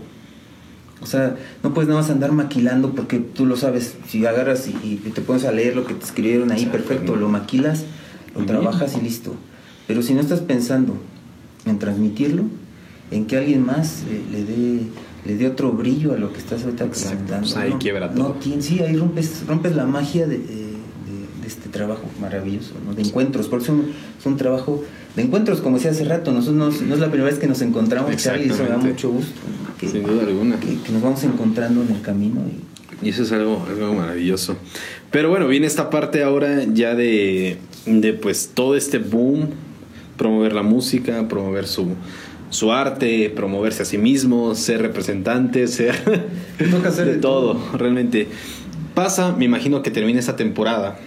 O 1.02 1.06
sea, 1.06 1.38
no 1.64 1.74
puedes 1.74 1.88
nada 1.88 2.02
más 2.02 2.10
andar 2.10 2.34
maquilando 2.34 2.92
porque 2.92 3.20
tú 3.20 3.46
lo 3.46 3.56
sabes, 3.56 3.96
si 4.10 4.26
agarras 4.26 4.68
y, 4.68 4.72
y 5.06 5.10
te 5.14 5.22
pones 5.22 5.46
a 5.46 5.54
leer 5.54 5.74
lo 5.78 5.86
que 5.86 5.94
te 5.94 6.04
escribieron 6.04 6.52
ahí, 6.52 6.66
perfecto, 6.66 7.16
lo 7.16 7.30
maquilas, 7.30 7.86
lo 8.36 8.46
trabajas 8.46 8.98
y 8.98 9.02
listo. 9.02 9.34
Pero 9.88 10.02
si 10.02 10.14
no 10.14 10.20
estás 10.20 10.42
pensando 10.42 10.98
en 11.66 11.80
transmitirlo, 11.80 12.44
en 13.12 13.26
que 13.26 13.38
alguien 13.38 13.66
más 13.66 14.04
eh, 14.10 14.22
le 14.34 14.44
dé 14.44 14.80
le 15.26 15.38
dio 15.38 15.50
otro 15.52 15.72
brillo 15.72 16.14
a 16.14 16.18
lo 16.18 16.32
que 16.34 16.40
estás 16.40 16.64
ahorita 16.64 16.86
Exacto, 16.86 17.10
presentando. 17.18 17.42
pues 17.48 17.56
ahí 17.58 17.70
no, 17.72 17.80
quiebra 17.80 18.08
no 18.08 18.14
todo. 18.34 18.38
sí, 18.60 18.80
ahí 18.82 18.96
rompes, 18.96 19.44
rompes 19.48 19.76
la 19.76 19.86
magia 19.86 20.28
de, 20.28 20.38
de- 20.38 20.44
de- 20.46 20.74
de 21.42 21.48
este 21.48 21.70
trabajo 21.70 22.04
maravilloso, 22.22 22.74
¿no? 22.86 22.94
de 22.94 23.02
encuentros, 23.04 23.48
porque 23.48 23.64
es 23.66 23.70
un, 23.70 23.92
es 24.20 24.26
un 24.26 24.38
trabajo 24.38 24.84
de 25.16 25.22
encuentros, 25.24 25.62
como 25.62 25.78
decía 25.78 25.92
hace 25.92 26.04
rato, 26.06 26.32
nosotros 26.32 26.56
no, 26.82 26.88
no 26.88 26.94
es 26.96 27.00
la 27.00 27.08
primera 27.08 27.30
vez 27.30 27.40
que 27.40 27.48
nos 27.48 27.62
encontramos, 27.62 28.16
Charlie, 28.18 28.48
y 28.48 28.50
eso 28.50 28.64
me 28.64 28.70
da 28.70 28.78
mucho 28.78 29.10
gusto, 29.12 29.32
Sin 29.80 30.04
duda 30.04 30.24
alguna. 30.24 30.60
que, 30.60 30.78
que 30.82 30.92
nos 30.92 31.02
vamos 31.02 31.24
encontrando 31.24 31.82
en 31.84 31.96
el 31.96 32.02
camino. 32.02 32.42
y- 32.50 33.06
Y 33.06 33.10
eso 33.10 33.24
es 33.24 33.32
algo, 33.34 33.66
algo 33.70 33.94
maravilloso. 33.94 34.56
Pero 35.12 35.30
bueno, 35.30 35.48
viene 35.48 35.68
esta 35.68 35.90
parte 35.90 36.24
ahora 36.24 36.64
ya 36.66 36.96
de, 36.96 37.58
de 37.86 38.14
pues 38.14 38.52
todo 38.54 38.76
este 38.78 38.98
boom, 38.98 39.50
promover 40.18 40.54
la 40.54 40.64
música, 40.64 41.28
promover 41.28 41.68
su, 41.68 41.88
su 42.54 42.72
arte, 42.72 43.30
promoverse 43.36 43.82
a 43.84 43.86
sí 43.86 43.98
mismo, 43.98 44.56
ser 44.56 44.82
representante, 44.82 45.68
ser 45.68 45.96
toca 46.72 46.90
hacer 46.90 47.06
de 47.08 47.14
de 47.16 47.20
todo, 47.20 47.56
todo. 47.56 47.78
realmente. 47.78 48.28
Pasa, 48.94 49.32
me 49.36 49.46
imagino 49.46 49.82
que 49.82 49.90
termina 49.92 50.20
esta 50.20 50.36
temporada 50.36 50.98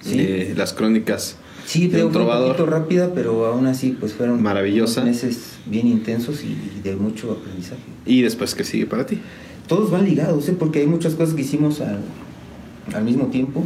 Sí. 0.00 0.16
de 0.18 0.54
las 0.56 0.72
crónicas 0.72 1.36
Sí, 1.64 1.88
pero 1.90 2.06
un 2.06 2.12
poquito 2.12 2.64
rápida, 2.66 3.10
pero 3.12 3.44
aún 3.46 3.66
así 3.66 3.96
pues 3.98 4.12
fueron 4.12 4.40
Maravillosa. 4.40 5.00
unos 5.02 5.14
meses 5.14 5.54
bien 5.66 5.88
intensos 5.88 6.44
y, 6.44 6.48
y 6.78 6.80
de 6.84 6.94
mucho 6.94 7.32
aprendizaje. 7.32 7.80
Y 8.04 8.22
después, 8.22 8.54
¿qué 8.54 8.62
sigue 8.62 8.86
para 8.86 9.04
ti? 9.04 9.18
Todos 9.66 9.90
van 9.90 10.04
ligados, 10.04 10.48
¿eh? 10.48 10.54
porque 10.56 10.78
hay 10.80 10.86
muchas 10.86 11.14
cosas 11.16 11.34
que 11.34 11.40
hicimos 11.40 11.80
al, 11.80 11.98
al 12.94 13.02
mismo 13.02 13.26
tiempo. 13.28 13.64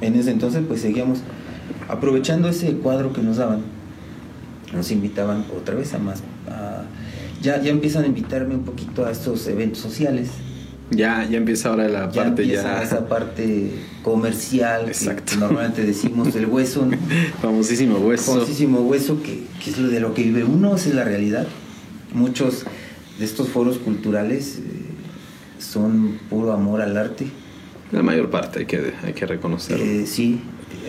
En 0.00 0.14
ese 0.14 0.30
entonces 0.30 0.62
pues 0.66 0.80
seguíamos 0.80 1.18
aprovechando 1.88 2.48
ese 2.48 2.72
cuadro 2.76 3.12
que 3.12 3.20
nos 3.20 3.36
daban. 3.36 3.60
Nos 4.72 4.90
invitaban 4.90 5.44
otra 5.56 5.74
vez 5.74 5.94
a 5.94 5.98
más. 5.98 6.20
a- 6.48 6.84
ya, 7.42 7.60
ya 7.62 7.70
empiezan 7.70 8.04
a 8.04 8.06
invitarme 8.06 8.54
un 8.54 8.64
poquito 8.64 9.04
a 9.04 9.10
estos 9.12 9.46
eventos 9.46 9.78
sociales. 9.80 10.28
Ya, 10.90 11.24
ya 11.28 11.36
empieza 11.38 11.68
ahora 11.68 11.88
la 11.88 12.10
Ya 12.10 12.24
parte 12.24 12.46
ya 12.46 12.82
esa 12.82 13.08
parte 13.08 13.72
comercial 14.02 14.84
que 14.86 14.90
Exacto. 14.92 15.36
normalmente 15.36 15.82
decimos 15.84 16.34
el 16.36 16.46
hueso, 16.46 16.86
¿no? 16.86 16.96
famosísimo 17.42 17.98
hueso. 17.98 18.32
famosísimo 18.34 18.80
hueso 18.80 19.22
que, 19.22 19.42
que 19.62 19.70
es 19.70 19.78
lo 19.78 19.88
de 19.88 20.00
lo 20.00 20.14
que 20.14 20.22
vive 20.22 20.44
uno, 20.44 20.76
esa 20.76 20.88
es 20.88 20.94
la 20.94 21.04
realidad. 21.04 21.46
Muchos 22.14 22.64
de 23.18 23.24
estos 23.24 23.48
foros 23.48 23.78
culturales 23.78 24.58
eh, 24.58 24.62
son 25.58 26.18
puro 26.30 26.52
amor 26.52 26.80
al 26.80 26.96
arte. 26.96 27.26
La 27.92 28.02
mayor 28.02 28.30
parte 28.30 28.60
hay 28.60 28.66
que, 28.66 28.92
hay 29.04 29.12
que 29.12 29.26
reconocerlo. 29.26 29.84
Eh, 29.84 30.06
sí, 30.06 30.40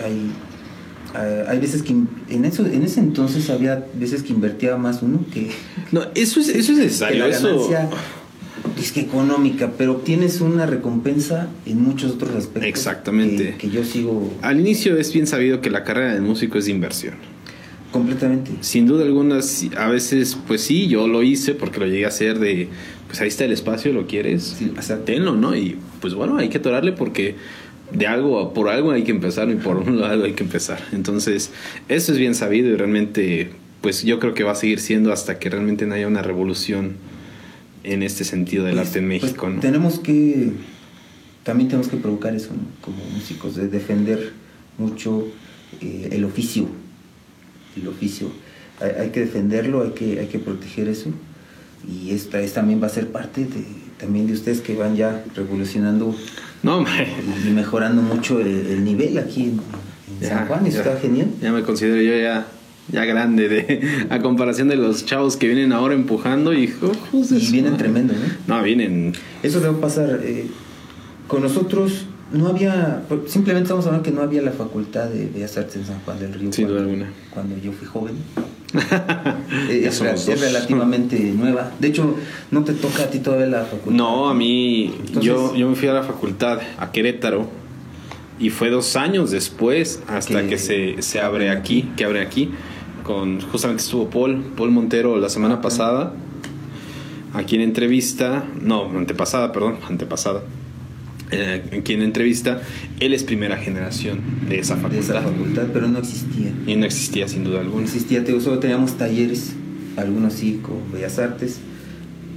hay, 0.03 0.31
eh, 1.19 1.45
hay 1.47 1.59
veces 1.59 1.81
que 1.83 1.93
en 1.93 2.45
eso 2.45 2.65
en 2.65 2.83
ese 2.83 2.99
entonces 2.99 3.49
había 3.49 3.85
veces 3.95 4.23
que 4.23 4.33
invertía 4.33 4.77
más 4.77 5.01
uno 5.01 5.25
que, 5.33 5.49
No, 5.91 6.01
eso 6.15 6.39
es, 6.39 6.49
eso 6.49 6.71
es 6.73 6.77
que 6.77 6.83
necesario. 6.85 7.27
la 7.27 7.35
Eso, 7.35 7.47
ganancia 7.47 7.89
es 8.79 8.91
que 8.91 9.01
económica, 9.01 9.71
pero 9.77 9.93
obtienes 9.93 10.39
una 10.41 10.65
recompensa 10.65 11.47
en 11.65 11.81
muchos 11.81 12.11
otros 12.11 12.31
aspectos. 12.35 12.63
Exactamente. 12.65 13.51
Que, 13.51 13.57
que 13.57 13.69
yo 13.69 13.83
sigo 13.83 14.31
al 14.41 14.59
inicio 14.59 14.97
es 14.97 15.11
bien 15.13 15.25
sabido 15.25 15.61
que 15.61 15.69
la 15.71 15.83
carrera 15.83 16.13
del 16.13 16.21
músico 16.21 16.57
es 16.57 16.65
de 16.65 16.71
inversión. 16.71 17.15
completamente. 17.91 18.51
Sin 18.61 18.85
duda 18.85 19.03
alguna, 19.05 19.39
a 19.77 19.87
veces, 19.89 20.37
pues 20.47 20.61
sí, 20.61 20.87
yo 20.87 21.07
lo 21.07 21.23
hice 21.23 21.53
porque 21.55 21.79
lo 21.79 21.87
llegué 21.87 22.05
a 22.05 22.09
hacer 22.09 22.37
de, 22.37 22.67
pues 23.07 23.21
ahí 23.21 23.29
está 23.29 23.45
el 23.45 23.51
espacio, 23.53 23.93
lo 23.93 24.05
quieres, 24.05 24.55
Sí, 24.59 24.71
tenlo, 25.05 25.35
¿no? 25.35 25.55
Y 25.55 25.77
pues 26.01 26.13
bueno, 26.13 26.37
hay 26.37 26.49
que 26.49 26.57
atorarle 26.59 26.91
porque 26.91 27.35
de 27.91 28.07
algo, 28.07 28.53
por 28.53 28.69
algo 28.69 28.91
hay 28.91 29.03
que 29.03 29.11
empezar 29.11 29.49
y 29.49 29.55
por 29.55 29.77
algo 29.87 30.25
hay 30.25 30.33
que 30.33 30.43
empezar. 30.43 30.79
Entonces, 30.91 31.51
eso 31.89 32.11
es 32.11 32.17
bien 32.17 32.35
sabido 32.35 32.69
y 32.69 32.75
realmente, 32.75 33.51
pues 33.81 34.03
yo 34.03 34.19
creo 34.19 34.33
que 34.33 34.43
va 34.43 34.51
a 34.51 34.55
seguir 34.55 34.79
siendo 34.79 35.11
hasta 35.13 35.39
que 35.39 35.49
realmente 35.49 35.85
no 35.85 35.95
haya 35.95 36.07
una 36.07 36.21
revolución 36.21 36.93
en 37.83 38.03
este 38.03 38.23
sentido 38.23 38.65
del 38.65 38.75
Pues- 38.75 38.87
arte 38.87 38.99
en 38.99 39.07
pues 39.07 39.23
México, 39.23 39.49
¿no? 39.49 39.59
Tenemos 39.61 39.99
que, 39.99 40.51
también 41.43 41.69
tenemos 41.69 41.87
que 41.89 41.97
provocar 41.97 42.35
eso, 42.35 42.49
¿no? 42.53 42.63
Como 42.81 42.97
músicos, 43.13 43.55
de 43.55 43.67
defender 43.69 44.33
mucho 44.77 45.27
eh, 45.81 46.09
el 46.11 46.25
oficio, 46.25 46.67
el 47.79 47.87
oficio. 47.87 48.29
Hay, 48.81 49.03
hay 49.05 49.09
que 49.11 49.21
defenderlo, 49.21 49.83
hay 49.83 49.91
que, 49.91 50.19
hay 50.19 50.27
que 50.27 50.39
proteger 50.39 50.87
eso. 50.89 51.09
Y 51.89 52.11
esta 52.11 52.41
es, 52.41 52.53
también 52.53 52.81
va 52.81 52.87
a 52.87 52.89
ser 52.89 53.07
parte 53.11 53.41
de, 53.45 53.63
también 53.97 54.27
de 54.27 54.33
ustedes 54.33 54.59
que 54.59 54.75
van 54.75 54.95
ya 54.97 55.23
revolucionando 55.35 56.13
No, 56.63 56.77
hombre. 56.77 57.07
y 57.45 57.49
mejorando 57.51 58.01
mucho 58.01 58.39
el, 58.39 58.47
el 58.67 58.83
nivel 58.83 59.17
aquí 59.17 59.43
en, 59.43 59.49
en 59.51 60.19
Ya, 60.21 60.29
San 60.29 60.47
Juan. 60.47 60.65
Eso 60.67 60.83
ya. 60.83 60.89
está 60.91 60.99
genial. 61.01 61.27
Ya 61.41 61.51
me 61.51 61.63
considero 61.63 62.01
yo 62.01 62.15
ya, 62.21 62.47
ya 62.91 63.05
grande 63.05 63.47
de, 63.49 64.07
a 64.09 64.19
comparación 64.19 64.67
de 64.67 64.75
los 64.75 65.05
chavos 65.05 65.37
que 65.37 65.47
vienen 65.47 65.71
ahora 65.73 65.93
empujando 65.93 66.53
y, 66.53 66.73
Y 67.13 67.51
vienen 67.51 67.77
tremendo, 67.77 68.13
¿no? 68.47 68.57
No, 68.57 68.63
vienen. 68.63 69.13
Eso 69.43 69.59
debe 69.59 69.75
pasar. 69.75 70.19
eh, 70.23 70.47
con 71.27 71.41
nosotros 71.43 72.05
no 72.31 72.47
había, 72.47 73.03
simplemente 73.27 73.63
estamos 73.65 73.85
hablando 73.85 74.03
que 74.03 74.11
no 74.11 74.21
había 74.21 74.41
la 74.41 74.51
facultad 74.51 75.05
de 75.07 75.27
Bellas 75.27 75.57
Artes 75.57 75.75
en 75.77 75.85
San 75.85 75.99
Juan 76.01 76.19
del 76.19 76.33
Río. 76.33 76.51
Sin 76.51 76.67
duda 76.67 76.77
cuando, 76.79 76.91
alguna. 76.93 77.13
Cuando 77.33 77.57
yo 77.57 77.71
fui 77.71 77.87
joven. 77.87 78.15
Eh, 79.69 79.83
es, 79.87 80.01
es 80.01 80.41
relativamente 80.41 81.17
nueva. 81.37 81.71
De 81.79 81.87
hecho, 81.87 82.15
no 82.51 82.63
te 82.65 82.73
toca 82.73 83.03
a 83.03 83.09
ti 83.09 83.19
todavía 83.19 83.45
la 83.47 83.63
facultad. 83.63 83.91
No, 83.97 84.27
a 84.29 84.33
mí, 84.33 84.93
Entonces- 84.99 85.23
yo, 85.23 85.55
yo 85.55 85.69
me 85.69 85.75
fui 85.75 85.87
a 85.87 85.93
la 85.93 86.03
facultad, 86.03 86.59
a 86.77 86.91
Querétaro, 86.91 87.47
y 88.39 88.49
fue 88.49 88.69
dos 88.69 88.95
años 88.97 89.31
después 89.31 90.01
hasta 90.07 90.41
Que- 90.41 90.47
que, 90.49 90.57
se, 90.57 91.01
se 91.01 91.21
abre 91.21 91.49
aquí, 91.49 91.89
que 91.95 92.03
abre 92.03 92.21
aquí, 92.21 92.51
con 93.03 93.39
justamente 93.39 93.83
estuvo 93.83 94.09
Paul, 94.09 94.43
Paul 94.57 94.71
Montero 94.71 95.17
la 95.17 95.29
semana 95.29 95.61
pasada, 95.61 96.13
aquí 97.33 97.55
en 97.55 97.61
entrevista, 97.61 98.43
no, 98.61 98.89
antepasada, 98.89 99.53
perdón, 99.53 99.77
antepasada, 99.89 100.43
eh, 101.31 101.63
aquí 101.79 101.93
en 101.93 102.01
entrevista, 102.01 102.61
él 102.99 103.13
es 103.13 103.23
primera 103.23 103.57
generación 103.57 104.19
de 104.47 104.59
esa 104.59 104.75
de 104.75 104.81
facultad, 104.81 105.03
esa 105.17 105.21
facultad, 105.21 105.63
pero 105.73 105.87
no 105.87 105.99
existía. 105.99 106.51
y 106.65 106.75
no 106.75 106.85
existía 106.85 107.27
sin 107.27 107.43
duda 107.43 107.55
No 107.57 107.61
alguna. 107.65 107.83
existía, 107.85 108.21
te 108.23 108.27
digo, 108.31 108.39
solo 108.41 108.59
teníamos 108.59 108.97
talleres, 108.97 109.53
algunos 109.97 110.33
sí 110.33 110.59
con 110.61 110.91
Bellas 110.93 111.19
Artes, 111.19 111.57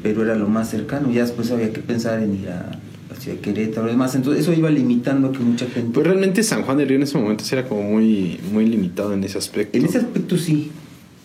pero 0.03 0.23
era 0.25 0.35
lo 0.35 0.49
más 0.49 0.71
cercano. 0.71 1.11
Ya 1.13 1.23
después 1.23 1.51
había 1.51 1.73
que 1.73 1.81
pensar 1.81 2.23
en 2.23 2.35
ir 2.43 2.49
a 2.49 2.79
la 3.11 3.17
ciudad 3.21 3.37
de 3.37 3.43
Querétaro 3.43 3.87
y 3.89 3.91
demás. 3.91 4.15
Entonces, 4.15 4.43
eso 4.43 4.53
iba 4.55 4.71
limitando 4.71 5.29
a 5.29 5.33
que 5.33 5.41
mucha 5.41 5.67
gente. 5.67 5.91
Pues 5.93 6.07
realmente 6.07 6.43
San 6.43 6.63
Juan 6.63 6.79
del 6.79 6.89
Río 6.89 6.97
en 6.97 7.03
ese 7.03 7.19
momento 7.19 7.45
era 7.53 7.69
como 7.69 7.83
muy, 7.83 8.41
muy 8.53 8.67
limitado 8.67 9.13
en 9.13 9.23
ese 9.25 9.37
aspecto. 9.39 9.77
En 9.77 9.85
ese 9.85 9.99
aspecto 9.99 10.39
sí, 10.39 10.71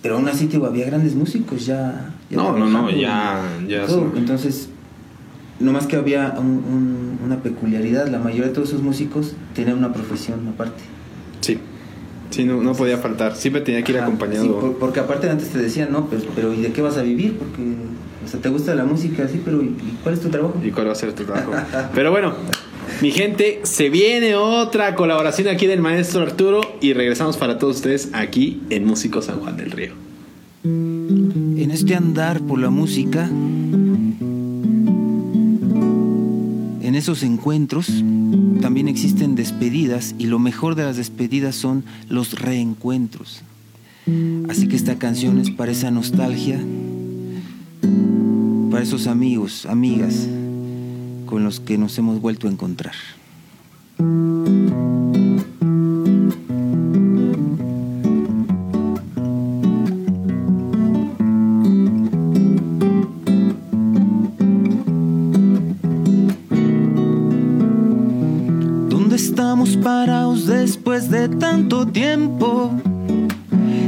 pero 0.02 0.18
aún 0.18 0.28
así 0.28 0.46
te 0.48 0.54
digo, 0.54 0.66
había 0.66 0.86
grandes 0.86 1.16
músicos 1.16 1.66
ya. 1.66 2.14
ya 2.30 2.36
No, 2.38 2.58
no, 2.58 2.70
no, 2.70 2.90
ya- 2.92 3.42
ya 3.68 3.86
todo. 3.88 4.12
son- 4.14 4.26
Entonces, 5.58 5.66
nomás 5.66 5.88
que 5.88 5.96
había 5.96 6.36
un- 6.38 6.46
un- 6.48 7.20
una 7.26 7.42
peculiaridad, 7.42 8.08
la 8.10 8.20
mayoría 8.20 8.48
de 8.48 8.54
todos 8.54 8.70
esos 8.70 8.82
músicos 8.82 9.34
tenían 9.54 9.78
una 9.78 9.94
profesión 9.94 10.48
aparte. 10.50 10.84
Sí, 11.42 11.58
sí, 12.30 12.44
no, 12.44 12.62
no 12.62 12.74
podía 12.74 12.98
faltar. 12.98 13.36
Siempre 13.36 13.62
tenía 13.62 13.82
que 13.84 13.94
ir 13.94 13.98
Ajá, 14.00 14.08
acompañado. 14.08 14.44
sí, 14.44 14.50
por- 14.60 14.78
porque 14.78 15.00
aparte 15.00 15.30
antes 15.30 15.50
te 15.50 15.58
decían, 15.60 15.90
no, 15.92 16.08
pero, 16.10 16.24
pero 16.36 16.54
¿y 16.54 16.62
de 16.62 16.72
qué 16.74 16.82
vas 16.82 16.98
a 16.98 17.04
vivir? 17.04 17.38
Porque, 17.38 17.62
o 18.26 18.28
sea, 18.28 18.42
te 18.42 18.50
gusta 18.50 18.76
la 18.76 18.84
música, 18.84 19.28
sí, 19.30 19.42
pero 19.46 19.62
¿y, 19.62 19.68
y 19.68 19.98
cuál 20.04 20.16
es 20.16 20.22
tu 20.22 20.30
trabajo? 20.30 20.56
¿Y 20.64 20.72
cuál 20.72 20.88
va 20.88 20.92
a 20.92 20.96
ser 20.96 21.14
tu 21.14 21.24
trabajo? 21.24 21.52
Pero 21.96 22.12
bueno, 22.12 22.34
mi 23.02 23.12
gente, 23.12 23.62
se 23.64 23.90
viene 23.90 24.36
otra 24.36 24.94
colaboración 24.96 25.48
aquí 25.48 25.68
del 25.68 25.80
maestro 25.82 26.22
Arturo 26.22 26.62
y 26.82 26.92
regresamos 26.94 27.38
para 27.38 27.58
todos 27.60 27.78
ustedes 27.78 28.10
aquí 28.14 28.62
en 28.70 28.86
Músico 28.86 29.22
San 29.22 29.40
Juan 29.40 29.56
del 29.58 29.72
Río. 29.72 29.94
En 30.64 31.70
este 31.72 31.96
andar 31.96 32.42
por 32.42 32.60
la 32.60 32.70
música, 32.70 33.30
en 36.96 37.00
esos 37.00 37.24
encuentros, 37.24 37.88
también 38.62 38.88
existen 38.88 39.36
despedidas 39.36 40.16
y 40.18 40.28
lo 40.28 40.40
mejor 40.40 40.76
de 40.76 40.86
las 40.86 40.96
despedidas 40.96 41.54
son 41.54 41.84
los 42.08 42.40
reencuentros. 42.40 43.42
Así 44.48 44.70
que 44.70 44.78
esta 44.78 44.98
canción 44.98 45.38
es 45.42 45.52
para 45.52 45.74
esa 45.74 45.92
nostalgia, 45.92 46.58
para 48.72 48.82
esos 48.82 49.08
amigos, 49.08 49.66
amigas 49.66 50.26
con 51.26 51.44
los 51.44 51.60
que 51.60 51.78
nos 51.78 51.98
hemos 51.98 52.22
vuelto 52.22 52.48
a 52.48 52.52
encontrar. 52.52 52.96
Después 70.96 71.10
de 71.10 71.28
tanto 71.38 71.86
tiempo? 71.86 72.72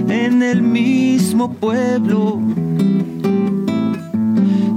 En 0.09 0.43
el 0.43 0.61
mismo 0.61 1.53
pueblo 1.53 2.39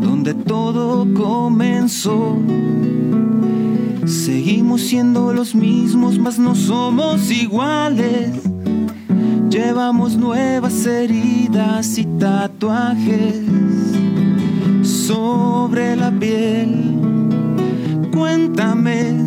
donde 0.00 0.34
todo 0.34 1.06
comenzó. 1.14 2.36
Seguimos 4.06 4.82
siendo 4.82 5.32
los 5.32 5.54
mismos, 5.54 6.18
mas 6.18 6.38
no 6.38 6.54
somos 6.54 7.30
iguales. 7.30 8.30
Llevamos 9.48 10.16
nuevas 10.16 10.86
heridas 10.86 11.98
y 11.98 12.04
tatuajes. 12.04 13.40
sobre 14.82 15.96
la 15.96 16.10
piel. 16.12 16.94
Cuéntame 18.12 19.19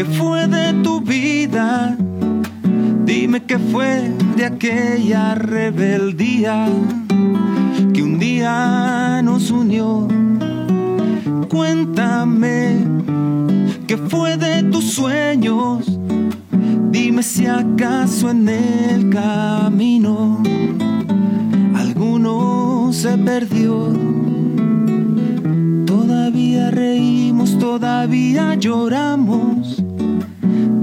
qué 0.00 0.06
fue 0.06 0.46
de 0.48 0.72
tu 0.82 0.98
vida. 1.02 1.94
Dime 3.04 3.44
qué 3.44 3.58
fue 3.58 4.10
de 4.34 4.46
aquella 4.46 5.34
rebeldía 5.34 6.66
que 7.92 8.02
un 8.02 8.18
día 8.18 9.20
nos 9.22 9.50
unió. 9.50 10.08
Cuéntame 11.50 12.78
qué 13.86 13.98
fue 13.98 14.38
de 14.38 14.62
tus 14.62 14.90
sueños. 14.90 15.98
Dime 16.90 17.22
si 17.22 17.44
acaso 17.44 18.30
en 18.30 18.48
el 18.48 19.10
camino 19.10 20.42
alguno 21.74 22.88
se 22.90 23.18
perdió. 23.18 23.92
Todavía 25.84 26.70
reímos, 26.70 27.58
todavía 27.58 28.54
lloramos, 28.54 29.79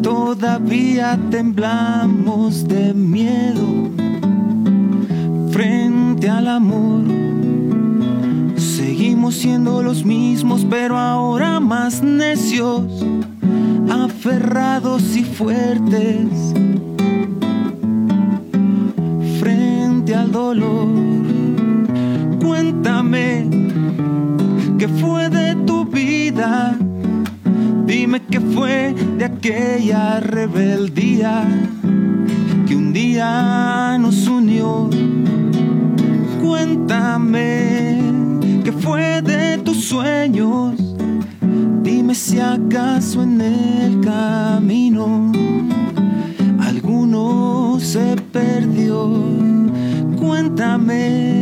todavía 0.08 1.20
temblamos 1.30 2.66
de 2.66 2.94
miedo 2.94 3.90
frente 5.52 6.30
al 6.30 6.48
amor. 6.48 7.04
Seguimos 8.56 9.36
siendo 9.36 9.84
los 9.84 10.06
mismos, 10.06 10.66
pero 10.70 10.98
ahora 10.98 11.60
más 11.60 12.02
necios, 12.02 12.84
aferrados 13.92 15.14
y 15.18 15.26
fuertes 15.26 16.54
frente 19.42 20.16
al 20.16 20.32
dolor. 20.32 20.88
Cuéntame 22.42 23.46
qué 24.80 24.88
fue 24.88 25.30
de 25.30 25.54
tu 25.66 25.84
vida. 25.84 26.78
Dime 27.88 28.22
qué 28.30 28.42
fue 28.42 28.94
de 29.18 29.24
aquella 29.24 30.20
rebeldía 30.20 31.48
que 32.68 32.76
un 32.76 32.92
día 32.92 33.98
nos 33.98 34.28
unió. 34.28 34.90
Cuéntame 36.44 38.02
qué 38.66 38.74
fue 38.74 39.22
de 39.22 39.60
tus 39.60 39.86
sueños. 39.86 40.76
Dime 41.82 42.14
si 42.14 42.42
acaso 42.42 43.24
en 43.24 43.40
el 43.40 44.02
camino 44.02 45.32
alguno 46.60 47.78
se 47.80 48.18
perdió. 48.34 49.14
Cuéntame. 50.20 51.37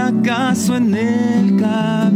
Acaso 0.00 0.76
en 0.76 0.94
el 0.94 1.56
camino 1.56 2.09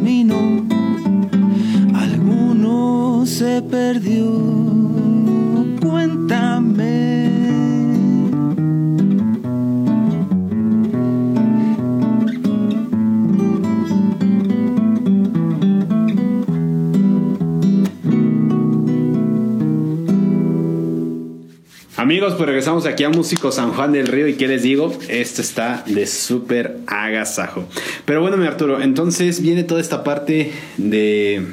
Amigos, 22.25 22.39
pues 22.39 22.47
regresamos 22.47 22.87
aquí 22.87 23.05
a 23.05 23.11
Músico 23.11 23.53
San 23.53 23.73
Juan 23.75 23.93
del 23.93 24.07
Río 24.07 24.27
y 24.27 24.33
qué 24.37 24.49
les 24.49 24.63
digo, 24.63 24.91
esto 25.11 25.43
está 25.43 25.85
de 25.87 26.07
súper 26.07 26.79
agasajo. 26.87 27.67
Pero 28.07 28.23
bueno, 28.23 28.39
mi 28.39 28.47
Arturo, 28.47 28.81
entonces 28.81 29.43
viene 29.43 29.63
toda 29.63 29.83
esta 29.83 30.03
parte 30.03 30.51
de, 30.79 31.45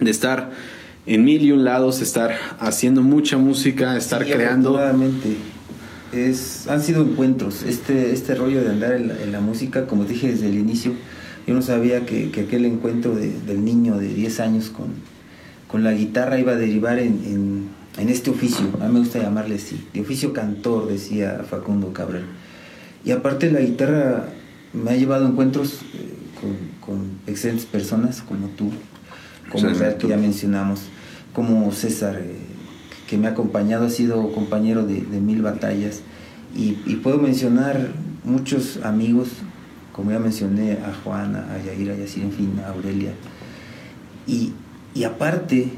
de 0.00 0.10
estar 0.10 0.50
en 1.04 1.24
mil 1.26 1.42
y 1.42 1.52
un 1.52 1.64
lados, 1.64 2.00
estar 2.00 2.34
haciendo 2.58 3.02
mucha 3.02 3.36
música, 3.36 3.94
estar 3.98 4.24
Sí, 4.24 4.30
creando. 4.32 4.80
Es, 6.14 6.66
han 6.68 6.80
sido 6.82 7.02
encuentros. 7.02 7.62
Este, 7.62 8.12
este 8.14 8.34
rollo 8.34 8.62
de 8.62 8.70
andar 8.70 8.94
en 8.94 9.08
la, 9.08 9.22
en 9.22 9.30
la 9.30 9.40
música, 9.42 9.86
como 9.86 10.04
dije 10.06 10.28
desde 10.30 10.46
el 10.48 10.54
inicio, 10.54 10.92
yo 11.46 11.52
no 11.52 11.60
sabía 11.60 12.06
que, 12.06 12.30
que 12.30 12.40
aquel 12.42 12.64
encuentro 12.64 13.14
de- 13.14 13.38
del 13.46 13.62
niño 13.62 13.98
de 13.98 14.08
10 14.08 14.40
años 14.40 14.70
con, 14.70 14.86
con 15.68 15.84
la 15.84 15.92
guitarra 15.92 16.38
iba 16.38 16.52
a 16.52 16.56
derivar 16.56 16.98
en, 16.98 17.08
en- 17.26 17.71
en 17.98 18.08
este 18.08 18.30
oficio. 18.30 18.66
A 18.80 18.86
mí 18.86 18.94
me 18.94 19.00
gusta 19.00 19.20
llamarle 19.20 19.56
así, 19.56 19.86
de 19.92 20.00
oficio 20.00 20.32
cantor, 20.32 20.88
decía 20.88 21.44
Facundo 21.48 21.92
Cabral. 21.92 22.24
Y 23.04 23.10
aparte 23.10 23.50
la 23.50 23.60
guitarra 23.60 24.28
me 24.72 24.90
ha 24.92 24.96
llevado 24.96 25.26
a 25.26 25.28
encuentros 25.28 25.80
eh, 25.94 26.14
con, 26.40 26.56
con 26.80 27.10
excelentes 27.26 27.66
personas 27.66 28.22
como 28.22 28.48
tú, 28.48 28.70
como. 29.50 29.68
Real, 29.68 29.96
que 29.96 30.08
ya 30.08 30.16
mencionamos, 30.16 30.80
como 31.34 31.70
César, 31.72 32.20
eh, 32.20 32.36
que 33.08 33.18
me 33.18 33.26
ha 33.26 33.30
acompañado, 33.30 33.86
ha 33.86 33.90
sido 33.90 34.32
compañero 34.32 34.86
de, 34.86 35.00
de 35.02 35.20
mil 35.20 35.42
batallas. 35.42 36.00
Y, 36.54 36.78
y 36.86 36.96
puedo 37.02 37.18
mencionar 37.18 37.90
muchos 38.24 38.78
amigos, 38.82 39.28
como 39.92 40.10
ya 40.10 40.18
mencioné, 40.18 40.72
a 40.72 40.92
Juana, 41.02 41.48
a 41.52 41.62
Yaira, 41.64 41.94
a 41.94 41.96
Yacir, 41.96 42.22
en 42.22 42.32
fin, 42.32 42.60
a 42.64 42.70
Aurelia. 42.70 43.12
Y, 44.26 44.52
y 44.94 45.04
aparte, 45.04 45.72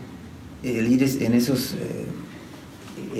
el 0.64 0.90
ir 0.90 1.02
en 1.22 1.34
esos 1.34 1.74
eh, 1.74 2.06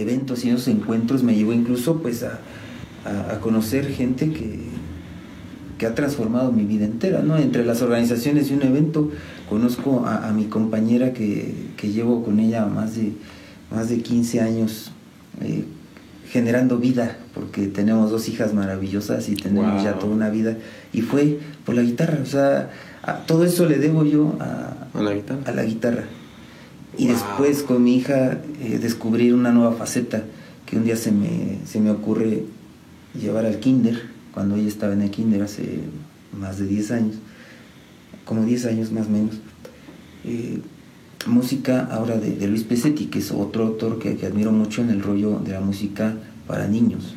eventos 0.01 0.45
y 0.45 0.49
en 0.49 0.57
esos 0.57 0.69
encuentros 0.69 1.23
me 1.23 1.35
llevó 1.35 1.53
incluso 1.53 2.01
pues 2.03 2.23
a, 2.23 2.41
a- 3.05 3.35
a 3.35 3.41
conocer 3.41 3.87
gente 3.93 4.33
que, 4.33 4.61
que 5.79 5.87
ha 5.87 5.95
transformado 5.95 6.53
mi 6.53 6.65
vida 6.65 6.85
entera, 6.85 7.23
¿no? 7.23 7.37
Entre 7.37 7.65
las 7.65 7.83
organizaciones 7.83 8.49
de 8.49 8.55
un 8.57 8.63
evento 8.63 9.11
conozco 9.49 10.05
a, 10.07 10.29
a 10.29 10.33
mi 10.33 10.45
compañera 10.47 11.13
que, 11.13 11.55
que 11.77 11.91
llevo 11.93 12.25
con 12.25 12.41
ella 12.41 12.67
más 12.67 12.97
de, 12.97 13.13
más 13.75 13.89
de 13.89 13.99
15 14.01 14.41
años 14.41 14.91
eh, 15.43 15.65
generando 16.31 16.79
vida, 16.79 17.19
porque 17.35 17.67
tenemos 17.69 18.11
dos 18.11 18.29
hijas 18.29 18.55
maravillosas 18.55 19.29
y 19.29 19.35
tenemos 19.37 19.83
ya 19.85 19.99
toda 19.99 20.15
una 20.15 20.31
vida. 20.31 20.57
Y 20.93 21.03
fue 21.03 21.39
por 21.67 21.75
la 21.75 21.83
guitarra, 21.83 22.19
o 22.23 22.27
sea, 22.27 22.71
a- 23.03 23.19
todo 23.27 23.45
eso 23.45 23.67
le 23.67 23.79
debo 23.79 24.05
yo 24.05 24.37
a, 24.41 24.89
¿A 24.95 25.03
la 25.03 25.13
guitarra? 25.13 25.41
a 25.45 25.53
la 25.53 25.65
guitarra. 25.65 26.05
Y 26.99 27.07
Wow. 27.07 27.13
después 27.15 27.63
con 27.63 27.83
mi 27.85 27.97
hija 27.97 28.41
eh, 28.61 28.79
descubrir 28.81 29.35
una 29.35 29.51
nueva 29.53 29.73
faceta 29.73 30.25
que 30.67 30.77
un 30.77 30.85
día 30.85 30.97
se 30.97 31.13
me, 31.13 31.59
se 31.67 31.81
me 31.81 31.91
ocurre 31.91 32.45
llevar 33.21 33.47
al 33.47 33.59
kinder, 33.61 34.01
cuando 34.33 34.57
ella 34.57 34.69
estaba 34.69 34.93
en 34.93 35.03
el 35.03 35.11
kinder 35.11 35.43
hace 35.43 35.81
más 36.39 36.59
de 36.59 36.67
10 36.67 36.91
años, 36.91 37.17
como 38.25 38.45
10 38.45 38.67
años 38.67 38.93
más 38.93 39.07
o 39.07 39.11
menos. 39.11 39.35
Eh, 40.25 40.61
música 41.27 41.89
ahora 41.91 42.17
de, 42.19 42.33
de 42.33 42.47
Luis 42.49 42.65
Pesetti, 42.65 43.07
que 43.07 43.19
es 43.21 43.31
otro 43.31 43.65
autor 43.67 43.99
que, 43.99 44.17
que 44.17 44.27
admiro 44.27 44.53
mucho 44.53 44.83
en 44.83 44.91
el 44.91 45.03
rollo 45.03 45.39
de 45.39 45.53
la 45.53 45.61
música 45.61 46.15
para 46.47 46.67
niños, 46.67 47.15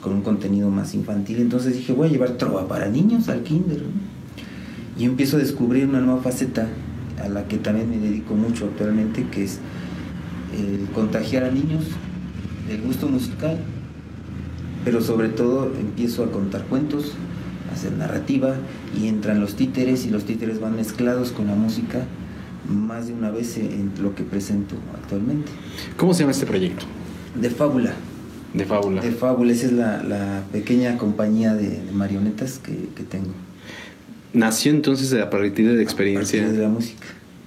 con 0.00 0.12
un 0.12 0.22
contenido 0.22 0.70
más 0.70 0.94
infantil. 0.94 1.38
Entonces 1.40 1.74
dije, 1.76 1.92
voy 1.92 2.08
a 2.08 2.12
llevar 2.12 2.32
trova 2.38 2.68
para 2.68 2.88
niños 2.88 3.28
al 3.28 3.42
kinder. 3.42 3.78
¿no? 3.82 5.00
Y 5.00 5.04
empiezo 5.06 5.36
a 5.36 5.40
descubrir 5.40 5.86
una 5.88 6.00
nueva 6.00 6.20
faceta 6.22 6.68
a 7.22 7.28
la 7.28 7.46
que 7.48 7.58
también 7.58 7.88
me 7.90 7.98
dedico 7.98 8.34
mucho 8.34 8.66
actualmente, 8.66 9.26
que 9.30 9.44
es 9.44 9.58
el 10.58 10.86
contagiar 10.94 11.44
a 11.44 11.50
niños 11.50 11.84
del 12.68 12.82
gusto 12.82 13.08
musical, 13.08 13.58
pero 14.84 15.00
sobre 15.00 15.28
todo 15.28 15.72
empiezo 15.78 16.24
a 16.24 16.30
contar 16.32 16.64
cuentos, 16.64 17.12
a 17.70 17.74
hacer 17.74 17.92
narrativa 17.92 18.56
y 19.00 19.08
entran 19.08 19.40
los 19.40 19.54
títeres 19.54 20.04
y 20.06 20.10
los 20.10 20.24
títeres 20.24 20.60
van 20.60 20.76
mezclados 20.76 21.32
con 21.32 21.46
la 21.46 21.54
música 21.54 22.04
más 22.68 23.06
de 23.08 23.12
una 23.14 23.30
vez 23.30 23.56
en 23.56 23.92
lo 24.00 24.14
que 24.14 24.22
presento 24.24 24.76
actualmente. 24.94 25.50
¿Cómo 25.96 26.14
se 26.14 26.20
llama 26.20 26.32
este 26.32 26.46
proyecto? 26.46 26.84
De 27.40 27.50
fábula, 27.50 27.92
De 28.54 28.64
fábula. 28.64 29.00
de 29.02 29.10
fábula, 29.10 29.52
esa 29.52 29.66
es 29.66 29.72
la, 29.72 30.02
la 30.02 30.42
pequeña 30.52 30.98
compañía 30.98 31.54
de, 31.54 31.82
de 31.82 31.92
marionetas 31.92 32.58
que, 32.58 32.88
que 32.94 33.02
tengo. 33.04 33.32
Nació 34.34 34.72
entonces 34.72 35.12
a 35.20 35.28
partir 35.30 35.70
de 35.72 35.78
a 35.78 35.82
experiencia. 35.82 36.48
de 36.48 36.58
la 36.62 36.68
música. 36.68 37.04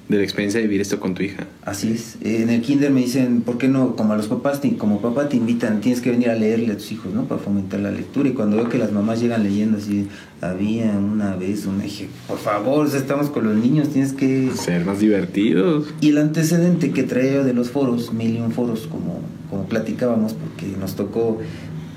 de 0.08 0.18
la 0.18 0.24
experiencia 0.24 0.60
de 0.60 0.68
vivir 0.68 0.82
esto 0.82 1.00
con 1.00 1.16
tu 1.16 1.24
hija. 1.24 1.48
Así 1.64 1.92
es. 1.92 2.18
En 2.22 2.52
el 2.52 2.62
kinder 2.62 2.92
me 2.92 3.02
dicen, 3.02 3.42
¿por 3.42 3.58
qué 3.58 3.68
no? 3.68 3.96
Como 3.96 4.14
a 4.14 4.18
los 4.18 4.28
papás, 4.28 4.62
te- 4.62 4.78
como 4.78 5.02
papá 5.02 5.30
te 5.30 5.36
invitan, 5.36 5.82
tienes 5.82 6.00
que 6.00 6.12
venir 6.12 6.30
a 6.30 6.36
leerle 6.36 6.74
a 6.74 6.78
tus 6.78 6.92
hijos, 6.92 7.12
¿no? 7.12 7.24
Para 7.24 7.42
fomentar 7.42 7.80
la 7.80 7.90
lectura. 7.90 8.30
Y 8.30 8.34
cuando 8.34 8.58
veo 8.58 8.70
que 8.70 8.78
las 8.78 8.92
mamás 8.92 9.20
llegan 9.20 9.42
leyendo 9.42 9.80
así, 9.80 10.08
había 10.42 10.92
una 10.92 11.36
vez 11.36 11.66
una, 11.66 11.82
dije, 11.86 12.08
por 12.28 12.38
favor, 12.38 12.88
estamos 12.96 13.32
con 13.32 13.46
los 13.46 13.56
niños, 13.56 13.90
tienes 13.90 14.14
que... 14.14 14.52
Ser 14.54 14.86
más 14.86 15.00
divertidos. 15.00 15.88
Y 16.02 16.10
el 16.10 16.20
antecedente 16.20 16.92
que 16.92 17.02
traía 17.02 17.34
yo 17.34 17.44
de 17.44 17.54
los 17.56 17.72
foros, 17.72 18.14
mil 18.14 18.36
y 18.36 18.42
un 18.42 18.52
foros, 18.52 18.82
como, 18.86 19.22
como 19.50 19.66
platicábamos, 19.66 20.34
porque 20.34 20.68
nos 20.80 20.96
tocó 20.96 21.40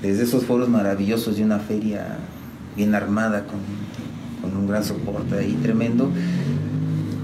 desde 0.01 0.23
esos 0.23 0.45
foros 0.45 0.67
maravillosos 0.67 1.37
de 1.37 1.43
una 1.43 1.59
feria 1.59 2.17
bien 2.75 2.95
armada, 2.95 3.45
con, 3.45 3.59
con 4.41 4.55
un 4.55 4.67
gran 4.67 4.83
soporte 4.83 5.37
ahí 5.37 5.57
tremendo, 5.61 6.09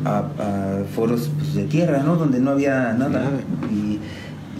a, 0.06 0.20
a 0.20 0.84
foros 0.96 1.30
pues, 1.38 1.54
de 1.56 1.64
tierra, 1.66 2.04
¿no? 2.04 2.16
Donde 2.16 2.40
no 2.40 2.52
había 2.52 2.94
nada. 2.94 3.30
Y, 3.72 4.00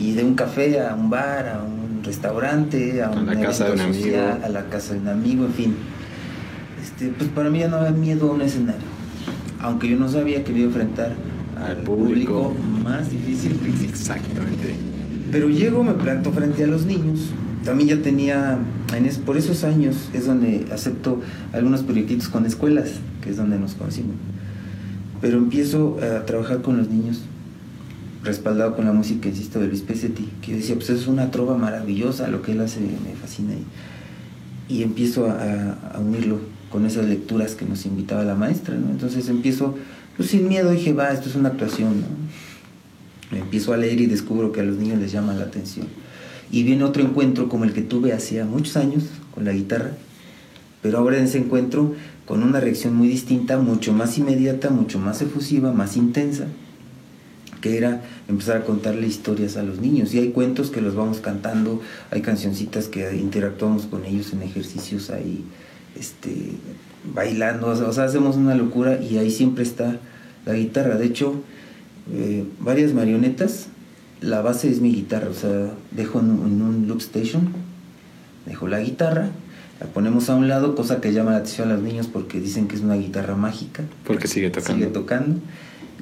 y 0.02 0.14
de 0.14 0.24
un 0.24 0.36
café 0.36 0.82
a 0.82 0.94
un 0.96 1.10
bar, 1.10 1.48
a 1.48 1.64
un 1.64 2.04
restaurante, 2.04 3.02
a, 3.02 3.08
A 3.08 3.12
un 3.12 3.26
la 3.26 3.40
casa 3.40 3.66
de 3.66 3.72
un 3.74 3.80
evento 3.80 3.98
amigo. 3.98 4.16
social, 4.18 4.42
a 4.44 4.50
la 4.50 4.66
casa 4.66 4.94
de 4.94 5.00
un 5.00 5.08
amigo, 5.08 5.46
en 5.46 5.54
fin. 5.54 5.76
Este, 6.84 7.08
pues 7.18 7.30
para 7.30 7.50
mí 7.50 7.60
ya 7.60 7.68
no 7.68 7.78
había 7.78 7.92
miedo 7.92 8.30
a 8.32 8.34
un 8.36 8.42
escenario. 8.42 8.82
Aunque 9.60 9.90
yo 9.90 9.98
no 9.98 10.08
sabía 10.10 10.44
que 10.44 10.52
iba 10.52 10.62
a 10.62 10.66
enfrentar 10.66 11.14
Al 11.58 11.72
al 11.72 11.78
público. 11.78 12.50
público 12.50 12.56
más 12.84 13.10
difícil 13.10 13.54
que 13.60 13.70
existe. 13.70 13.88
Exactamente. 13.90 14.76
Pero 15.32 15.50
llego, 15.50 15.84
me 15.84 15.94
planto 15.94 16.32
frente 16.32 16.64
a 16.64 16.68
los 16.68 16.86
niños. 16.86 17.32
También 17.66 17.90
ya 17.90 18.02
tenía, 18.04 18.58
en 18.96 19.06
es- 19.06 19.18
por 19.18 19.36
esos 19.38 19.64
años 19.64 19.96
es 20.14 20.28
donde 20.28 20.68
acepto 20.72 21.20
algunos 21.52 21.82
proyectitos 21.84 22.30
con 22.30 22.46
escuelas, 22.46 22.92
que 23.22 23.32
es 23.32 23.38
donde 23.38 23.58
nos 23.60 23.74
conocimos. 23.74 24.16
Pero 25.20 25.38
empiezo 25.40 25.98
a 26.02 26.26
trabajar 26.26 26.62
con 26.62 26.78
los 26.78 26.90
niños, 26.90 27.22
respaldado 28.24 28.76
con 28.76 28.86
la 28.86 28.94
música, 28.94 29.28
insisto, 29.30 29.60
de 29.60 29.68
Luis 29.68 29.82
Pesetti, 29.82 30.30
que 30.42 30.52
yo 30.52 30.58
decía, 30.58 30.76
pues 30.76 30.90
es 30.92 31.08
una 31.08 31.32
trova 31.32 31.58
maravillosa, 31.58 32.28
lo 32.28 32.42
que 32.44 32.52
él 32.52 32.62
hace 32.62 32.80
me 32.82 33.16
fascina. 33.20 33.54
Y, 34.70 34.76
y 34.78 34.84
empiezo 34.84 35.28
a- 35.30 35.74
a 35.96 36.00
unirlo 36.00 36.40
con 36.72 36.86
esas 36.86 37.06
lecturas 37.06 37.56
que 37.56 37.66
nos 37.66 37.86
invitaba 37.86 38.24
la 38.24 38.36
maestra, 38.36 38.76
¿no? 38.76 38.92
Entonces 38.92 39.28
empiezo, 39.30 39.76
pues 40.18 40.30
sin 40.30 40.48
miedo, 40.48 40.70
dije, 40.72 40.94
va, 40.94 41.12
esto 41.12 41.30
es 41.30 41.36
una 41.36 41.50
actuación, 41.50 42.02
¿no? 42.02 43.38
Empiezo 43.38 43.74
a 43.74 43.78
leer 43.78 44.00
y 44.02 44.06
descubro 44.06 44.52
que 44.52 44.62
a 44.62 44.64
los 44.64 44.78
niños 44.78 45.00
les 45.00 45.12
llama 45.12 45.34
la 45.34 45.44
atención. 45.46 45.88
Y 46.52 46.64
viene 46.64 46.84
otro 46.84 47.04
encuentro 47.04 47.50
como 47.50 47.64
el 47.64 47.74
que 47.74 47.82
tuve 47.82 48.14
hacía 48.14 48.46
muchos 48.46 48.78
años 48.78 49.04
con 49.34 49.46
la 49.46 49.52
guitarra, 49.52 49.92
pero 50.82 51.00
ahora 51.00 51.18
en 51.18 51.26
ese 51.26 51.40
encuentro 51.40 51.96
con 52.26 52.44
una 52.44 52.60
reacción 52.60 52.96
muy 52.96 53.08
distinta, 53.08 53.58
mucho 53.58 53.94
más 53.94 54.18
inmediata, 54.18 54.70
mucho 54.70 55.00
más 55.00 55.22
efusiva, 55.22 55.72
más 55.72 55.96
intensa, 55.96 56.48
que 57.62 57.78
era 57.78 58.04
empezar 58.28 58.58
a 58.58 58.64
contarle 58.66 59.08
historias 59.08 59.58
a 59.58 59.64
los 59.64 59.80
niños. 59.80 60.14
Y 60.14 60.20
hay 60.20 60.30
cuentos 60.30 60.70
que 60.70 60.82
los 60.82 60.96
vamos 60.96 61.20
cantando, 61.20 61.82
hay 62.12 62.22
cancioncitas 62.22 62.88
que 62.88 63.16
interactuamos 63.16 63.86
con 63.86 64.06
ellos 64.06 64.34
en 64.34 64.42
ejercicios 64.42 65.10
ahí, 65.10 65.44
este, 66.00 66.52
bailando, 67.14 67.68
o 67.68 67.94
sea, 67.94 68.04
hacemos 68.04 68.36
una 68.36 68.56
locura 68.56 69.00
y 69.02 69.18
ahí 69.18 69.30
siempre 69.30 69.64
está 69.64 70.00
la 70.46 70.54
guitarra. 70.54 70.98
De 70.98 71.06
hecho, 71.06 71.42
eh, 72.12 72.44
varias 72.60 72.94
marionetas, 72.94 73.68
la 74.26 74.42
base 74.42 74.70
es 74.70 74.82
mi 74.82 74.94
guitarra, 74.94 75.30
o 75.30 75.34
sea, 75.34 75.72
dejo 75.92 76.20
en, 76.20 76.32
un- 76.32 76.48
en 76.48 76.62
un 76.62 76.88
loop 76.88 77.00
station, 77.00 77.50
dejo 78.46 78.68
la 78.68 78.80
guitarra, 78.80 79.30
la 79.80 79.88
ponemos 79.88 80.30
a 80.30 80.36
un 80.36 80.48
lado, 80.48 80.76
cosa 80.76 81.02
que 81.02 81.14
llama 81.14 81.32
la 81.32 81.38
atención 81.38 81.70
a 81.70 81.74
los 81.76 81.84
niños 81.84 82.08
porque 82.08 82.40
dicen 82.40 82.68
que 82.68 82.76
es 82.76 82.82
una 82.82 82.96
guitarra 82.96 83.36
mágica, 83.36 83.84
Porque 84.06 84.28
sigue 84.28 84.50
tocando. 84.50 84.74
sigue 84.80 84.88
tocando, 84.94 85.40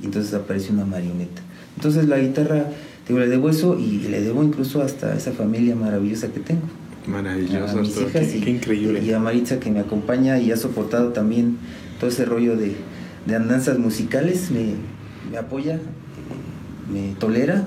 y 0.01 0.05
entonces 0.05 0.33
aparece 0.33 0.71
una 0.71 0.85
marioneta. 0.85 1.41
Entonces 1.75 2.07
la 2.07 2.19
guitarra, 2.19 2.65
digo, 3.07 3.19
le 3.19 3.27
debo 3.27 3.49
eso 3.49 3.77
y 3.79 3.99
le 4.09 4.21
debo 4.21 4.43
incluso 4.43 4.81
hasta 4.81 5.15
esa 5.15 5.31
familia 5.31 5.75
maravillosa 5.75 6.27
que 6.29 6.39
tengo. 6.39 6.61
Maravilloso, 7.07 7.77
a 7.77 7.81
mis 7.81 7.89
Arturo. 7.97 8.09
hijas 8.09 8.27
Qué, 8.27 8.37
y, 8.37 8.41
qué 8.41 8.49
increíble. 8.51 9.03
y 9.03 9.11
a 9.11 9.19
Maritza 9.19 9.59
que 9.59 9.69
me 9.71 9.79
acompaña 9.81 10.39
y 10.39 10.51
ha 10.51 10.57
soportado 10.57 11.09
también 11.09 11.57
todo 11.99 12.09
ese 12.09 12.23
rollo 12.25 12.55
de, 12.55 12.75
de 13.25 13.35
andanzas 13.35 13.77
musicales, 13.79 14.51
me, 14.51 14.75
me 15.31 15.37
apoya, 15.37 15.79
me 16.91 17.13
tolera 17.19 17.63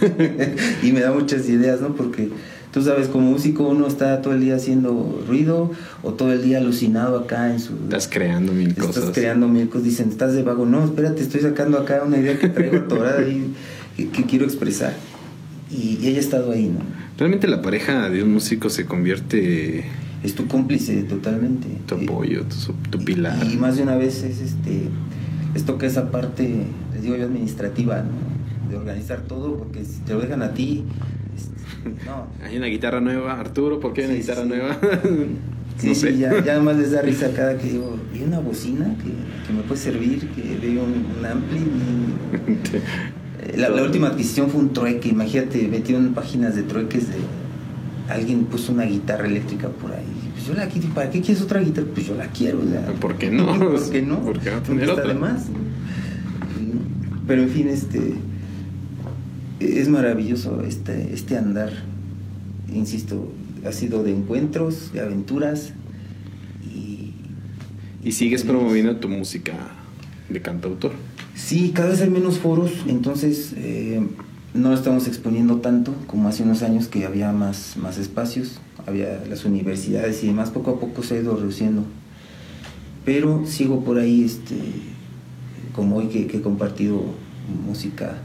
y 0.82 0.92
me 0.92 1.00
da 1.00 1.12
muchas 1.12 1.48
ideas, 1.48 1.80
¿no? 1.80 1.94
Porque 1.94 2.28
tú 2.72 2.82
sabes, 2.82 3.08
como 3.08 3.30
músico 3.30 3.68
uno 3.68 3.86
está 3.86 4.20
todo 4.22 4.34
el 4.34 4.40
día 4.40 4.56
haciendo 4.56 5.24
ruido 5.26 5.70
o 6.02 6.12
todo 6.14 6.32
el 6.32 6.42
día 6.42 6.58
alucinado 6.58 7.18
acá 7.18 7.52
en 7.52 7.60
su... 7.60 7.74
Estás 7.74 8.08
creando 8.08 8.52
mil 8.52 8.68
Estás 8.70 8.86
cosas. 8.86 9.10
creando 9.12 9.48
mil 9.48 9.68
cosas, 9.68 9.84
dicen, 9.84 10.08
estás 10.08 10.34
de 10.34 10.42
vago. 10.42 10.66
No, 10.66 10.84
espérate, 10.84 11.22
estoy 11.22 11.40
sacando 11.40 11.78
acá 11.78 12.02
una 12.06 12.18
idea 12.18 12.38
que 12.38 12.48
traigo 12.48 12.76
atorada 12.78 13.20
ahí, 13.20 13.54
que, 13.96 14.08
que 14.08 14.24
quiero 14.24 14.44
expresar. 14.44 14.94
Y, 15.70 15.98
y 16.00 16.08
ella 16.08 16.18
ha 16.18 16.20
estado 16.20 16.52
ahí, 16.52 16.66
¿no? 16.66 16.80
Realmente 17.18 17.48
la 17.48 17.62
pareja 17.62 18.10
de 18.10 18.22
un 18.22 18.32
músico 18.34 18.68
se 18.68 18.84
convierte 18.84 19.84
Es 20.22 20.34
tu 20.34 20.46
cómplice 20.46 21.02
totalmente. 21.04 21.66
tu 21.86 21.94
apoyo, 21.94 22.42
tu, 22.44 22.74
tu 22.98 23.04
pilar. 23.04 23.38
Y, 23.50 23.56
más 23.56 23.76
de 23.76 23.82
una 23.84 23.96
vez 23.96 24.22
es 24.22 24.40
este 24.40 24.88
les 25.54 25.64
toca 25.64 25.86
esa 25.86 26.10
parte, 26.10 26.46
les 26.92 27.02
digo 27.02 27.16
yo, 27.16 27.24
administrativa, 27.24 28.02
¿no? 28.02 28.35
De 28.70 28.76
organizar 28.76 29.20
todo, 29.22 29.56
porque 29.56 29.84
si 29.84 30.00
te 30.00 30.14
lo 30.14 30.20
dejan 30.20 30.42
a 30.42 30.52
ti, 30.52 30.84
es- 31.36 31.50
no. 32.06 32.26
Hay 32.44 32.56
una 32.56 32.66
guitarra 32.66 33.00
nueva, 33.00 33.38
Arturo, 33.38 33.78
¿por 33.80 33.92
qué 33.92 34.02
hay 34.02 34.06
una 34.08 34.14
Sí, 34.16 34.20
guitarra 34.22 34.42
sí. 34.42 34.48
nueva? 34.48 34.78
Sí, 35.78 35.88
no 35.88 35.94
sí, 35.94 36.16
ya, 36.18 36.44
ya 36.44 36.60
más 36.60 36.76
les 36.76 36.90
da 36.92 37.02
risa 37.02 37.30
cada 37.34 37.56
que 37.58 37.68
digo, 37.70 37.96
¿y 38.14 38.22
una 38.22 38.40
bocina 38.40 38.86
que, 38.96 39.46
que 39.46 39.52
me 39.52 39.62
puede 39.62 39.80
servir? 39.80 40.28
Que 40.30 40.58
veo 40.60 40.82
un, 40.84 41.06
un 41.18 41.24
ampli. 41.26 41.58
y- 41.58 43.56
La, 43.58 43.68
la 43.68 43.82
última 43.84 44.08
adquisición 44.08 44.50
fue 44.50 44.60
un 44.60 44.72
trueque, 44.72 45.08
imagínate, 45.10 45.68
metido 45.68 45.98
en 46.00 46.12
páginas 46.14 46.56
de 46.56 46.62
trueques 46.64 47.08
de 47.08 47.14
alguien 48.12 48.44
puso 48.46 48.72
una 48.72 48.84
guitarra 48.84 49.26
eléctrica 49.26 49.68
por 49.68 49.92
ahí. 49.92 50.04
Pues 50.34 50.46
yo 50.46 50.54
la 50.54 50.66
quiero, 50.66 50.88
¿para 50.88 51.10
qué 51.10 51.20
quieres 51.20 51.42
otra 51.42 51.60
guitarra? 51.60 51.86
Pues 51.94 52.06
yo 52.06 52.14
la 52.16 52.26
quiero. 52.28 52.60
sea, 52.68 52.86
¿Por 53.00 53.14
qué 53.16 53.30
no? 53.30 53.46
¿Por 53.58 53.90
qué 53.90 54.02
no? 54.02 54.18
¿Por 54.20 54.40
qué 54.40 54.50
no 54.50 54.62
tener 54.62 54.90
otra? 54.90 55.06
de 55.08 55.14
más. 55.14 55.46
Pero 57.26 57.42
en 57.42 57.48
fin, 57.48 57.68
este 57.68 58.14
es 59.60 59.88
maravilloso 59.88 60.62
este, 60.62 61.12
este 61.12 61.36
andar. 61.36 61.70
Insisto, 62.72 63.32
ha 63.66 63.72
sido 63.72 64.02
de 64.02 64.12
encuentros, 64.12 64.92
de 64.92 65.00
aventuras 65.00 65.72
y 66.64 67.12
Y 68.04 68.12
sigues 68.12 68.44
promoviendo 68.44 68.96
tu 68.96 69.08
música 69.08 69.54
de 70.28 70.40
cantautor. 70.42 70.92
Sí, 71.34 71.72
cada 71.74 71.90
vez 71.90 72.00
hay 72.00 72.10
menos 72.10 72.38
foros, 72.38 72.72
entonces 72.86 73.52
eh, 73.56 74.00
no 74.54 74.72
estamos 74.72 75.06
exponiendo 75.06 75.56
tanto 75.56 75.94
como 76.06 76.28
hace 76.28 76.42
unos 76.42 76.62
años 76.62 76.88
que 76.88 77.04
había 77.04 77.32
más, 77.32 77.76
más 77.76 77.98
espacios, 77.98 78.58
había 78.86 79.22
las 79.28 79.44
universidades 79.44 80.22
y 80.24 80.28
demás, 80.28 80.50
poco 80.50 80.70
a 80.72 80.80
poco 80.80 81.02
se 81.02 81.16
ha 81.16 81.20
ido 81.20 81.36
reduciendo. 81.36 81.84
Pero 83.04 83.44
sigo 83.46 83.84
por 83.84 83.98
ahí, 83.98 84.24
este, 84.24 84.56
como 85.74 85.96
hoy 85.96 86.06
que, 86.06 86.26
que 86.26 86.38
he 86.38 86.42
compartido 86.42 87.02
música 87.66 88.18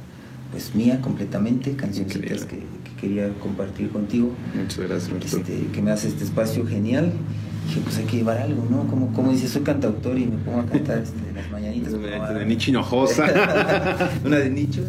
pues 0.52 0.76
mía 0.76 1.00
completamente, 1.02 1.76
cancioncitas 1.76 2.46
que, 2.46 2.60
quería 3.00 3.34
compartir 3.40 3.90
contigo, 3.90 4.32
Muchas 4.54 4.78
gracias, 4.88 5.34
este, 5.34 5.68
que 5.74 5.82
me 5.82 5.90
hace 5.90 6.08
este 6.08 6.24
espacio 6.24 6.68
genial. 6.68 7.12
Dije, 7.68 7.82
pues 7.84 7.98
hay 7.98 8.06
que 8.06 8.18
llevar 8.18 8.38
algo, 8.38 8.68
¿no? 8.70 8.86
Como, 8.88 9.12
como 9.14 9.32
dice, 9.32 9.48
soy 9.48 9.64
cantautor 9.64 10.20
y 10.20 10.26
me 10.28 10.38
pongo 10.38 10.60
a 10.60 10.66
cantar 10.68 11.00
este, 11.04 11.34
las 11.34 11.50
mañanitas. 11.52 11.94
Una 11.94 12.32
de 12.34 12.46
Nicho 12.46 12.70
Hinojosa. 12.70 13.26
Una 14.26 14.38
de 14.38 14.50
nicho. 14.52 14.82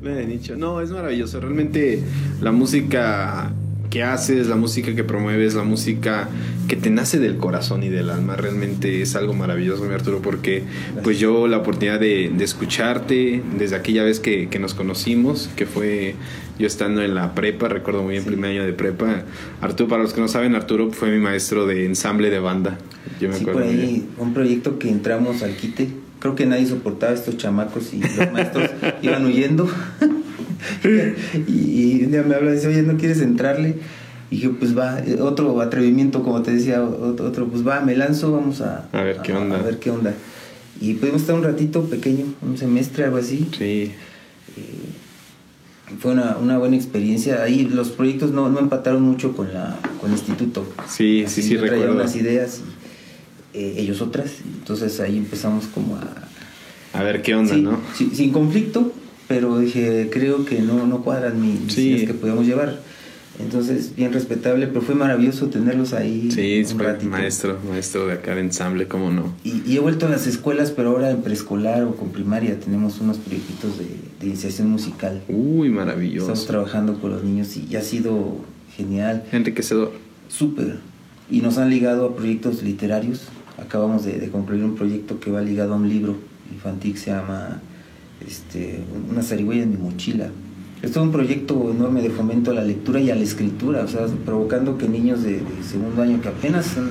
Una 0.00 0.12
de 0.12 0.26
nicho. 0.26 0.56
No, 0.56 0.80
es 0.80 0.90
maravilloso. 0.90 1.40
Realmente 1.40 2.02
la 2.40 2.52
música 2.52 3.52
que 3.98 4.04
haces, 4.04 4.46
la 4.46 4.54
música 4.54 4.94
que 4.94 5.02
promueves, 5.02 5.54
la 5.54 5.64
música 5.64 6.28
que 6.68 6.76
te 6.76 6.88
nace 6.88 7.18
del 7.18 7.36
corazón 7.36 7.82
y 7.82 7.88
del 7.88 8.10
alma, 8.10 8.36
realmente 8.36 9.02
es 9.02 9.16
algo 9.16 9.34
maravilloso, 9.34 9.82
mi 9.86 9.92
Arturo, 9.94 10.20
porque 10.22 10.62
pues 11.02 11.18
yo 11.18 11.48
la 11.48 11.58
oportunidad 11.58 11.98
de, 11.98 12.30
de 12.32 12.44
escucharte 12.44 13.42
desde 13.58 13.74
aquella 13.74 14.04
vez 14.04 14.20
que, 14.20 14.48
que 14.48 14.60
nos 14.60 14.74
conocimos, 14.74 15.50
que 15.56 15.66
fue 15.66 16.14
yo 16.60 16.66
estando 16.68 17.02
en 17.02 17.16
la 17.16 17.34
prepa, 17.34 17.66
recuerdo 17.68 18.02
muy 18.04 18.12
bien, 18.12 18.22
Sí. 18.22 18.28
primer 18.28 18.50
año 18.52 18.64
de 18.64 18.72
prepa. 18.72 19.22
Arturo, 19.60 19.88
para 19.88 20.02
los 20.04 20.12
que 20.14 20.20
no 20.20 20.28
saben, 20.28 20.54
Arturo 20.54 20.92
fue 20.92 21.10
mi 21.10 21.18
maestro 21.18 21.66
de 21.66 21.84
ensamble 21.84 22.30
de 22.30 22.38
banda. 22.38 22.78
Yo 23.20 23.28
me 23.28 23.34
Sí, 23.34 23.40
acuerdo 23.42 23.60
por 23.62 23.68
ahí 23.68 24.06
un 24.18 24.32
proyecto 24.32 24.78
que 24.78 24.88
entramos 24.90 25.42
al 25.42 25.56
quite. 25.56 25.88
Creo 26.20 26.36
que 26.36 26.46
nadie 26.46 26.66
soportaba 26.66 27.10
a 27.12 27.14
estos 27.16 27.36
chamacos 27.36 27.92
y 27.94 28.00
los 28.00 28.32
maestros 28.32 28.70
iban 29.02 29.24
huyendo. 29.26 29.68
y, 31.46 32.00
y 32.00 32.04
un 32.04 32.10
día 32.12 32.22
me 32.22 32.34
habla 32.34 32.50
y 32.50 32.54
dice, 32.54 32.68
oye, 32.68 32.82
¿no 32.82 32.96
quieres 32.96 33.20
entrarle? 33.20 33.76
Y 34.30 34.36
dije, 34.36 34.50
pues 34.50 34.76
va, 34.76 35.00
eh, 35.00 35.18
otro 35.20 35.60
atrevimiento, 35.60 36.22
como 36.22 36.42
te 36.42 36.50
decía, 36.52 36.82
otro, 36.82 37.46
pues 37.48 37.66
va, 37.66 37.80
me 37.80 37.96
lanzo, 37.96 38.32
vamos 38.32 38.60
a, 38.60 38.88
A 38.92 39.02
ver 39.02 39.18
qué 39.22 39.32
onda. 39.32 39.58
A, 39.58 39.62
ver 39.62 39.78
qué 39.78 39.90
onda. 39.90 40.12
Y 40.80 40.94
pudimos 40.94 41.22
estar 41.22 41.34
un 41.34 41.42
ratito 41.44 41.84
pequeño, 41.84 42.26
un 42.42 42.56
semestre, 42.58 43.04
algo 43.04 43.16
así. 43.16 43.48
Sí, 43.56 43.92
Fue 45.98 46.12
una, 46.12 46.36
una 46.36 46.58
buena 46.58 46.76
experiencia. 46.76 47.42
Ahí 47.42 47.64
los 47.64 47.88
proyectos 47.88 48.30
no, 48.32 48.48
no 48.50 48.58
empataron 48.60 49.02
mucho 49.02 49.34
con, 49.34 49.52
la, 49.54 49.76
con 50.00 50.10
el 50.10 50.16
instituto. 50.18 50.66
sí, 50.86 51.20
sí, 51.20 51.24
Así 51.24 51.42
sí, 51.42 51.54
yo 51.54 51.60
traía 51.60 51.72
recuerdo. 51.76 51.94
unas 52.02 52.14
ideas 52.14 52.60
y 53.54 53.58
eh, 53.58 53.74
ellos 53.78 54.02
otras. 54.02 54.30
Entonces 54.58 55.00
ahí 55.00 55.16
empezamos 55.16 55.64
como 55.66 55.96
a, 55.96 56.98
A 56.98 57.02
ver 57.02 57.22
qué 57.22 57.34
onda, 57.34 57.54
Sí, 57.54 57.62
¿no? 57.62 57.80
sí, 57.96 58.10
sin 58.12 58.30
conflicto, 58.32 58.92
pero 59.28 59.58
dije, 59.58 60.08
creo 60.12 60.44
que 60.44 60.60
no, 60.60 60.86
no 60.86 61.02
cuadran 61.02 61.40
mis 61.40 61.60
mis 61.60 61.72
Sí. 61.74 61.88
ideas 61.90 62.06
que 62.08 62.14
podíamos 62.14 62.46
llevar. 62.46 62.80
Entonces, 63.40 63.94
bien 63.94 64.12
respetable, 64.12 64.66
pero 64.66 64.80
fue 64.80 64.96
maravilloso 64.96 65.46
tenerlos 65.46 65.92
ahí 65.92 66.28
Sí, 66.32 66.64
un 66.72 66.78
ratito. 66.80 67.08
maestro, 67.08 67.56
maestro 67.68 68.06
de 68.08 68.14
acá 68.14 68.34
de 68.34 68.40
ensamble, 68.40 68.88
cómo 68.88 69.12
no. 69.12 69.32
Y, 69.44 69.62
y 69.64 69.76
he 69.76 69.78
vuelto 69.78 70.06
a 70.06 70.08
las 70.08 70.26
escuelas, 70.26 70.72
pero 70.72 70.88
ahora 70.90 71.10
en 71.12 71.22
preescolar 71.22 71.84
o 71.84 71.94
con 71.94 72.10
primaria 72.10 72.58
tenemos 72.58 73.00
unos 73.00 73.18
proyectitos 73.18 73.78
de, 73.78 73.84
de 74.18 74.26
iniciación 74.26 74.68
musical. 74.70 75.22
Uy, 75.28 75.68
Estamos 75.68 75.86
maravilloso. 75.86 76.46
trabajando 76.46 77.00
con 77.00 77.10
los 77.12 77.22
niños 77.22 77.56
y, 77.56 77.66
y 77.70 77.76
ha 77.76 77.82
sido 77.82 78.38
genial, 78.76 79.22
Enriquecedor. 79.30 79.92
súper. 80.28 80.78
Y 81.30 81.40
nos 81.40 81.58
han 81.58 81.70
ligado 81.70 82.06
a 82.06 82.16
proyectos 82.16 82.62
literarios. 82.64 83.22
Acabamos 83.58 84.04
de, 84.04 84.18
de 84.18 84.30
concluir 84.30 84.64
un 84.64 84.74
proyecto 84.74 85.20
que 85.20 85.30
va 85.30 85.42
ligado 85.42 85.74
a 85.74 85.76
un 85.76 85.88
libro 85.88 86.16
infantil 86.52 86.94
que 86.94 86.98
se 86.98 87.10
llama 87.12 87.60
este, 88.26 88.80
Una 89.10 89.22
zarigüeya 89.22 89.62
en 89.62 89.70
mi 89.70 89.76
mochila. 89.76 90.30
Esto 90.82 91.00
es 91.00 91.06
un 91.06 91.12
proyecto 91.12 91.70
enorme 91.72 92.02
de 92.02 92.10
fomento 92.10 92.52
a 92.52 92.54
la 92.54 92.62
lectura 92.62 93.00
y 93.00 93.10
a 93.10 93.16
la 93.16 93.22
escritura, 93.22 93.82
o 93.82 93.88
sea, 93.88 94.06
provocando 94.24 94.78
que 94.78 94.88
niños 94.88 95.22
de, 95.22 95.32
de 95.32 95.62
segundo 95.68 96.02
año 96.02 96.20
que 96.20 96.28
apenas 96.28 96.66
están 96.66 96.90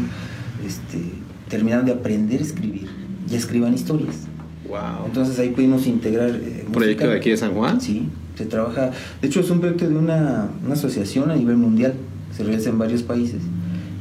este, 0.65 0.99
terminando 1.47 1.86
de 1.86 1.99
aprender 1.99 2.41
a 2.41 2.43
escribir, 2.43 2.88
ya 3.30 3.38
escriban 3.38 3.73
historias. 3.73 4.28
Wow. 4.67 5.05
Entonces 5.05 5.39
ahí 5.39 5.49
pudimos 5.51 5.88
integrar... 5.88 6.32
eh, 6.32 6.63
¿Un 6.67 6.73
proyecto 6.73 7.07
de 7.07 7.15
aquí 7.15 7.30
de 7.30 7.38
San 7.38 7.53
Juan? 7.53 7.80
Sí, 7.80 8.09
se 8.38 8.45
trabaja. 8.45 8.91
De 9.21 9.28
hecho, 9.28 9.39
es 9.39 9.49
un 9.49 9.61
proyecto 9.61 9.88
de 9.88 9.95
una, 9.95 10.49
una 10.65 10.73
asociación 10.73 11.32
a 11.32 11.36
nivel 11.36 11.55
mundial. 11.55 11.93
Se 12.36 12.43
realiza 12.43 12.69
en 12.69 12.78
varios 12.78 13.03
países. 13.03 13.41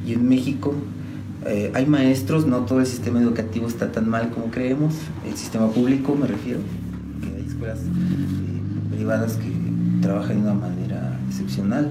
Y 0.05 0.15
en 0.15 0.29
México 0.29 0.75
eh, 1.47 1.71
hay 1.75 1.87
maestros, 1.87 2.45
no 2.45 2.59
todo 2.63 2.81
el 2.81 2.87
sistema 2.87 3.21
educativo 3.21 3.69
está 3.69 3.93
tan 3.93 4.09
mal 4.09 4.31
como 4.31 4.51
creemos. 4.51 4.95
El 5.25 5.37
sistema 5.37 5.69
público, 5.71 6.17
me 6.17 6.27
refiero. 6.27 6.59
Escuelas 7.57 7.79
eh, 7.79 8.95
privadas 8.95 9.37
que 9.37 9.51
trabajan 10.03 10.37
de 10.37 10.43
una 10.43 10.55
manera 10.55 11.19
excepcional. 11.27 11.91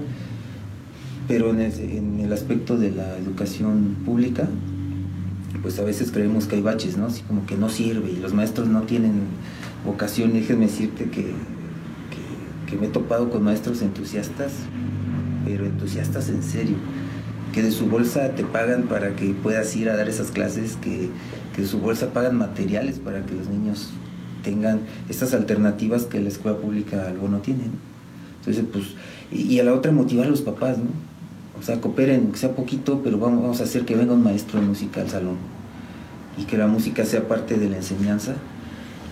Pero 1.26 1.50
en 1.50 1.60
el, 1.60 1.72
en 1.80 2.20
el 2.20 2.32
aspecto 2.32 2.78
de 2.78 2.92
la 2.92 3.18
educación 3.18 3.96
pública, 4.04 4.46
pues 5.62 5.80
a 5.80 5.82
veces 5.82 6.12
creemos 6.12 6.46
que 6.46 6.54
hay 6.54 6.62
baches, 6.62 6.96
¿no? 6.96 7.06
Así 7.06 7.22
como 7.22 7.46
que 7.46 7.56
no 7.56 7.68
sirve 7.68 8.12
y 8.12 8.16
los 8.18 8.32
maestros 8.32 8.68
no 8.68 8.82
tienen 8.82 9.22
vocación. 9.84 10.34
Déjenme 10.34 10.66
decirte 10.66 11.06
que, 11.06 11.22
que, 11.22 12.70
que 12.70 12.76
me 12.80 12.86
he 12.86 12.90
topado 12.90 13.28
con 13.28 13.42
maestros 13.42 13.82
entusiastas, 13.82 14.52
pero 15.44 15.66
entusiastas 15.66 16.28
en 16.28 16.44
serio, 16.44 16.76
que 17.52 17.64
de 17.64 17.72
su 17.72 17.86
bolsa 17.86 18.36
te 18.36 18.44
pagan 18.44 18.84
para 18.84 19.16
que 19.16 19.34
puedas 19.42 19.74
ir 19.74 19.90
a 19.90 19.96
dar 19.96 20.08
esas 20.08 20.30
clases, 20.30 20.76
que, 20.76 21.10
que 21.56 21.62
de 21.62 21.66
su 21.66 21.80
bolsa 21.80 22.12
pagan 22.12 22.38
materiales 22.38 23.00
para 23.00 23.26
que 23.26 23.34
los 23.34 23.48
niños 23.48 23.90
tengan 24.46 24.80
estas 25.08 25.34
alternativas 25.34 26.04
que 26.04 26.20
la 26.20 26.28
escuela 26.28 26.56
pública 26.56 27.08
algo 27.08 27.28
no 27.28 27.38
tiene. 27.38 27.64
¿no? 27.64 27.72
Entonces, 28.38 28.64
pues, 28.72 28.84
y, 29.32 29.54
y 29.54 29.60
a 29.60 29.64
la 29.64 29.74
otra 29.74 29.90
motivar 29.90 30.26
a 30.26 30.30
los 30.30 30.40
papás, 30.42 30.78
¿no? 30.78 30.84
O 31.58 31.62
sea, 31.62 31.80
cooperen, 31.80 32.30
que 32.30 32.38
sea 32.38 32.54
poquito, 32.54 33.00
pero 33.02 33.18
vamos, 33.18 33.42
vamos 33.42 33.60
a 33.60 33.64
hacer 33.64 33.84
que 33.84 33.96
venga 33.96 34.12
un 34.12 34.22
maestro 34.22 34.60
de 34.60 34.66
música 34.66 35.00
al 35.00 35.10
salón 35.10 35.36
y 36.38 36.44
que 36.44 36.56
la 36.56 36.68
música 36.68 37.04
sea 37.04 37.26
parte 37.26 37.56
de 37.58 37.68
la 37.68 37.76
enseñanza 37.78 38.34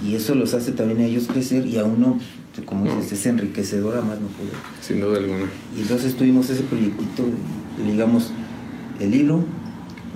y 0.07 0.15
eso 0.15 0.35
los 0.37 0.55
hace 0.55 0.73
también 0.73 1.01
a 1.01 1.05
ellos 1.05 1.27
crecer 1.27 1.67
y 1.67 1.79
a 1.79 1.85
uno, 1.85 2.19
pues, 2.55 2.65
como 2.67 2.85
dices, 2.85 3.13
es 3.13 3.27
enriquecedor 3.27 3.97
a 3.99 4.03
más 4.03 4.21
no 4.21 4.29
poder. 4.29 4.53
Sin 4.81 5.01
duda 5.01 5.19
alguna. 5.19 5.47
Y 5.77 5.81
entonces 5.83 6.15
tuvimos 6.17 6.49
ese 6.51 6.63
proyectito, 6.63 7.25
digamos, 7.85 8.31
el 9.01 9.11
libro, 9.11 9.43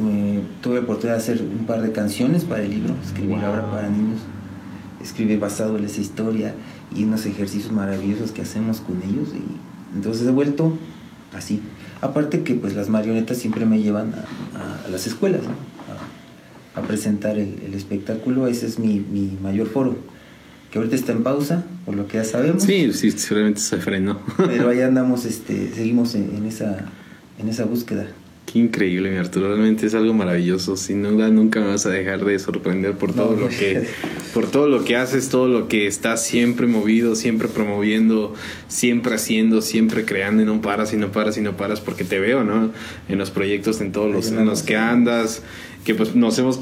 eh, 0.07 0.41
tuve 0.61 0.77
la 0.77 0.81
oportunidad 0.83 1.17
de 1.17 1.23
hacer 1.23 1.43
un 1.43 1.67
par 1.67 1.81
de 1.83 1.91
canciones 1.91 2.45
para 2.45 2.63
el 2.63 2.71
libro, 2.71 2.95
escribir 3.05 3.37
Wow. 3.39 3.47
ahora 3.47 3.71
para 3.71 3.89
niños, 3.89 4.21
escribir 5.03 5.39
basado 5.39 5.79
en 5.79 5.85
esa 5.85 6.01
historia 6.01 6.55
y 6.95 7.05
unos 7.05 7.25
ejercicios 7.27 7.73
maravillosos 7.73 8.33
que 8.33 8.43
hacemos 8.43 8.81
con 8.81 8.97
ellos 9.03 9.29
y 9.35 9.97
entonces 9.97 10.27
he 10.27 10.31
vuelto 10.31 10.77
así. 11.37 11.61
Aparte 12.01 12.43
que 12.43 12.55
pues 12.55 12.75
las 12.75 12.89
marionetas 12.89 13.39
siempre 13.39 13.65
me 13.67 13.81
llevan 13.83 14.13
a, 14.15 14.59
a- 14.59 14.85
a 14.87 14.89
las 14.89 15.07
escuelas, 15.07 15.43
¿no? 15.43 15.51
a, 16.77 16.81
a 16.81 16.83
presentar 16.87 17.39
el, 17.39 17.61
el 17.67 17.75
espectáculo, 17.75 18.47
ese 18.47 18.67
es 18.67 18.79
mi, 18.79 19.01
mi 19.01 19.37
mayor 19.43 19.67
foro, 19.69 19.97
que 20.71 20.79
ahorita 20.79 20.95
está 20.97 21.13
en 21.13 21.23
pausa, 21.23 21.65
por 21.87 21.97
lo 21.97 22.07
que 22.07 22.19
ya 22.19 22.25
sabemos. 22.25 22.63
Sí, 22.63 22.93
sí, 22.93 23.11
seguramente 23.11 23.61
se 23.61 23.79
frenó. 23.79 24.21
Pero 24.37 24.69
ahí 24.71 24.81
andamos, 24.83 25.25
este, 25.25 25.73
seguimos 25.75 26.15
en, 26.15 26.37
en 26.37 26.47
esa, 26.47 26.79
en 27.39 27.49
esa 27.49 27.65
búsqueda. 27.65 28.07
Qué 28.51 28.61
increíble, 28.61 29.11
mi 29.11 29.19
Arturo. 29.19 29.49
Realmente 29.49 29.87
es 29.87 29.95
algo 29.95 30.15
maravilloso. 30.15 30.77
Sin 30.77 31.03
duda, 31.03 31.29
nunca 31.29 31.61
me 31.61 31.67
vas 31.67 31.85
a 31.85 31.91
dejar 31.91 32.25
de 32.25 32.39
sorprender 32.39 32.95
por 32.95 33.13
todo 33.13 33.35
No. 33.35 33.43
lo 33.43 33.49
que, 33.49 33.87
por 34.33 34.51
todo 34.51 34.69
lo 34.69 34.85
que 34.85 34.97
haces, 34.97 35.29
todo 35.29 35.49
lo 35.49 35.69
que 35.69 35.87
estás 35.87 36.25
siempre 36.25 36.67
movido, 36.67 37.15
siempre 37.15 37.49
promoviendo, 37.49 38.33
siempre 38.69 39.15
haciendo, 39.17 39.61
siempre 39.61 40.07
creando 40.07 40.43
y 40.43 40.47
no 40.47 40.63
paras 40.63 40.95
y 40.95 40.97
no 40.97 41.13
paras 41.13 41.37
y 41.37 41.43
no 41.43 41.59
paras 41.59 41.83
porque 41.83 42.05
te 42.05 42.21
veo, 42.21 42.43
¿no? 42.43 42.71
En 43.11 43.19
los 43.19 43.31
proyectos, 43.31 43.83
en 43.83 43.93
todos 43.93 44.11
los 44.11 44.33
en 44.33 44.49
que 44.65 44.77
andas, 44.77 45.43
que 45.85 45.95
pues 45.95 46.15
nos 46.15 46.39
hemos 46.39 46.61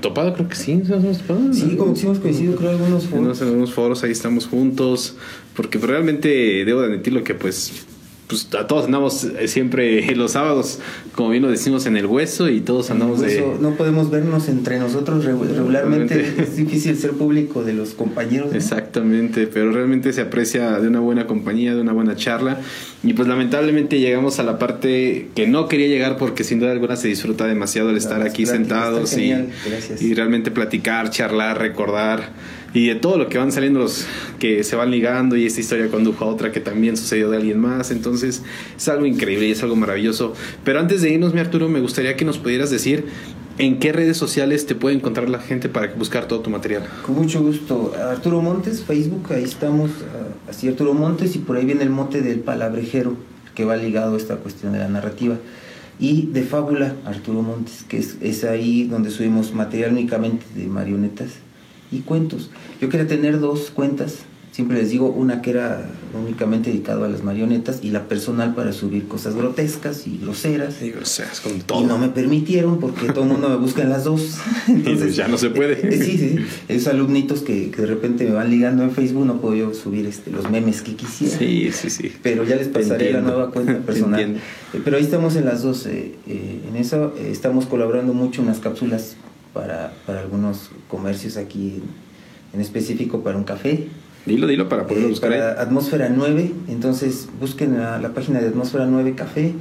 topado, 0.00 0.34
creo 0.34 0.48
que 0.48 0.54
sí, 0.54 0.76
nos 0.76 1.02
hemos 1.02 1.18
topado. 1.18 1.52
Sí, 1.52 1.74
como 1.76 1.94
que 1.94 2.00
sí 2.00 2.06
hemos 2.06 2.20
coincidido, 2.20 2.54
creo, 2.54 2.70
en 2.70 2.76
algunos 2.76 3.06
foros. 3.06 3.40
en 3.40 3.48
algunos 3.48 3.74
foros 3.74 4.04
ahí 4.04 4.12
estamos 4.12 4.46
juntos, 4.46 5.16
porque 5.56 5.80
pues, 5.80 5.90
realmente 5.90 6.28
debo 6.64 6.80
de 6.80 6.86
admitirlo 6.86 7.24
que 7.24 7.34
pues, 7.34 7.86
pues 8.30 8.48
a 8.58 8.66
todos 8.66 8.84
andamos 8.86 9.24
eh, 9.24 9.48
siempre 9.48 10.14
los 10.16 10.32
sábados, 10.32 10.78
como 11.14 11.30
bien 11.30 11.42
lo 11.42 11.50
decimos, 11.50 11.84
en 11.86 11.96
el 11.96 12.06
hueso 12.06 12.48
y 12.48 12.60
todos 12.60 12.90
andamos 12.90 13.18
Por 13.18 13.28
de... 13.28 13.44
no 13.60 13.74
podemos 13.74 14.08
vernos 14.10 14.48
entre 14.48 14.78
nosotros 14.78 15.24
regu- 15.26 15.46
regularmente. 15.52 16.20
Es 16.40 16.56
difícil 16.56 16.96
ser 16.96 17.10
público 17.12 17.64
de 17.64 17.72
los 17.74 17.90
compañeros. 17.90 18.50
¿no? 18.52 18.56
Exactamente, 18.56 19.46
pero 19.46 19.72
realmente 19.72 20.12
se 20.12 20.20
aprecia 20.22 20.78
de 20.80 20.88
una 20.88 21.00
buena 21.00 21.26
compañía, 21.26 21.74
de 21.74 21.80
una 21.80 21.92
buena 21.92 22.14
charla. 22.16 22.60
Y 23.02 23.14
pues 23.14 23.26
lamentablemente 23.28 23.98
llegamos 23.98 24.38
a 24.38 24.42
la 24.44 24.58
parte 24.58 25.28
que 25.34 25.46
no 25.46 25.68
quería 25.68 25.88
llegar 25.88 26.16
porque 26.16 26.44
sin 26.44 26.60
duda 26.60 26.70
alguna 26.72 26.96
se 26.96 27.08
disfruta 27.08 27.46
demasiado 27.46 27.90
el 27.90 27.96
estar 27.96 28.18
Las 28.20 28.28
aquí 28.30 28.46
sentados 28.46 29.16
y, 29.16 29.34
y 30.00 30.14
realmente 30.14 30.50
platicar, 30.50 31.10
charlar, 31.10 31.58
recordar 31.58 32.30
y 32.72 32.86
de 32.86 32.94
todo 32.94 33.18
lo 33.18 33.28
que 33.28 33.38
van 33.38 33.50
saliendo 33.50 33.80
los 33.80 34.06
que 34.38 34.62
se 34.62 34.76
van 34.76 34.90
ligando 34.90 35.36
y 35.36 35.46
esta 35.46 35.60
historia 35.60 35.88
condujo 35.88 36.24
a 36.24 36.28
otra 36.28 36.52
que 36.52 36.60
también 36.60 36.96
sucedió 36.96 37.30
de 37.30 37.36
alguien 37.36 37.58
más. 37.58 37.90
Entonces 37.90 38.42
es 38.76 38.88
algo 38.88 39.06
increíble 39.06 39.48
y 39.48 39.50
es 39.52 39.62
algo 39.62 39.76
maravilloso. 39.76 40.34
Pero 40.64 40.78
antes 40.78 41.02
de 41.02 41.10
irnos, 41.10 41.34
mi 41.34 41.40
Arturo, 41.40 41.68
me 41.68 41.80
gustaría 41.80 42.16
que 42.16 42.24
nos 42.24 42.38
pudieras 42.38 42.70
decir 42.70 43.06
en 43.58 43.78
qué 43.78 43.92
redes 43.92 44.16
sociales 44.16 44.66
te 44.66 44.74
puede 44.74 44.94
encontrar 44.94 45.28
la 45.28 45.40
gente 45.40 45.68
para 45.68 45.92
buscar 45.94 46.28
todo 46.28 46.40
tu 46.40 46.50
material. 46.50 46.86
Con 47.04 47.16
mucho 47.16 47.42
gusto. 47.42 47.92
Arturo 47.94 48.40
Montes, 48.40 48.82
Facebook, 48.82 49.32
ahí 49.32 49.44
estamos, 49.44 49.90
ah, 50.14 50.50
así 50.50 50.68
Arturo 50.68 50.94
Montes, 50.94 51.36
y 51.36 51.40
por 51.40 51.56
ahí 51.56 51.66
viene 51.66 51.82
el 51.82 51.90
mote 51.90 52.22
del 52.22 52.40
palabrejero, 52.40 53.16
que 53.54 53.64
va 53.64 53.76
ligado 53.76 54.14
a 54.14 54.16
esta 54.16 54.36
cuestión 54.36 54.72
de 54.72 54.78
la 54.78 54.88
narrativa. 54.88 55.36
Y 55.98 56.28
de 56.28 56.42
Fábula, 56.42 56.94
Arturo 57.04 57.42
Montes, 57.42 57.84
que 57.86 57.98
es, 57.98 58.16
es 58.22 58.44
ahí 58.44 58.84
donde 58.84 59.10
subimos 59.10 59.52
material 59.52 59.92
únicamente 59.92 60.46
de 60.54 60.66
marionetas 60.66 61.28
y 61.92 62.00
cuentos. 62.00 62.50
Yo 62.80 62.88
quería 62.88 63.06
tener 63.06 63.40
dos 63.40 63.70
cuentas, 63.70 64.18
siempre 64.52 64.78
les 64.78 64.90
digo, 64.90 65.06
una 65.10 65.42
que 65.42 65.50
era 65.50 65.88
únicamente 66.12 66.70
dedicado 66.70 67.04
a 67.04 67.08
las 67.08 67.22
marionetas 67.22 67.80
y 67.82 67.90
la 67.90 68.08
personal 68.08 68.54
para 68.54 68.72
subir 68.72 69.06
cosas 69.06 69.34
grotescas 69.36 70.06
y 70.08 70.18
groseras. 70.18 70.74
Sea, 71.04 71.26
es 71.32 71.40
con 71.40 71.56
Y 71.56 71.60
todo. 71.60 71.86
no 71.86 71.98
me 71.98 72.08
permitieron 72.08 72.80
porque 72.80 73.12
todo 73.12 73.22
el 73.24 73.30
mundo 73.30 73.48
me 73.48 73.56
busca 73.56 73.82
en 73.82 73.90
las 73.90 74.04
dos. 74.04 74.38
pues 74.84 75.14
ya 75.14 75.28
no 75.28 75.38
se 75.38 75.50
puede. 75.50 75.74
eh, 75.94 76.02
sí, 76.04 76.18
sí. 76.18 76.36
Esos 76.68 76.88
alumnitos 76.92 77.40
que, 77.42 77.70
que 77.70 77.80
de 77.82 77.86
repente 77.86 78.24
me 78.24 78.32
van 78.32 78.50
ligando 78.50 78.82
en 78.82 78.90
Facebook, 78.90 79.24
no 79.24 79.40
puedo 79.40 79.54
yo 79.54 79.72
subir 79.74 80.06
este, 80.06 80.30
los 80.32 80.50
memes 80.50 80.82
que 80.82 80.94
quisiera. 80.94 81.38
Sí, 81.38 81.70
sí, 81.72 81.88
sí. 81.90 82.12
Pero 82.22 82.42
ya 82.44 82.56
les 82.56 82.68
pasaré 82.68 83.12
la 83.12 83.20
nueva 83.20 83.50
cuenta 83.52 83.78
personal. 83.86 84.18
entiendo. 84.20 84.44
Eh, 84.74 84.80
Pero 84.84 84.96
ahí 84.96 85.02
estamos 85.04 85.36
en 85.36 85.44
las 85.44 85.62
dos. 85.62 85.86
eh, 85.86 86.14
eh, 86.26 86.60
en 86.68 86.76
eso 86.76 87.14
eh, 87.18 87.28
estamos 87.30 87.66
colaborando 87.66 88.14
mucho 88.14 88.40
en 88.42 88.48
las 88.48 88.58
cápsulas 88.58 89.14
para, 89.52 89.92
para 90.06 90.20
algunos 90.20 90.70
comercios 90.88 91.36
aquí, 91.36 91.82
en, 92.52 92.60
específico 92.60 93.22
para 93.22 93.36
un 93.36 93.44
café. 93.44 93.88
Dilo, 94.26 94.46
dilo 94.46 94.68
para 94.68 94.86
poderlo 94.86 95.06
Eh, 95.06 95.10
buscar 95.10 95.30
para 95.30 95.52
ahí. 95.52 95.56
Atmósfera 95.58 96.08
9, 96.08 96.52
entonces 96.68 97.28
busquen 97.40 97.78
la, 97.78 97.98
la 97.98 98.12
página 98.12 98.40
de 98.40 98.48
Atmósfera 98.48 98.86
9 98.86 99.14
Café, 99.14 99.54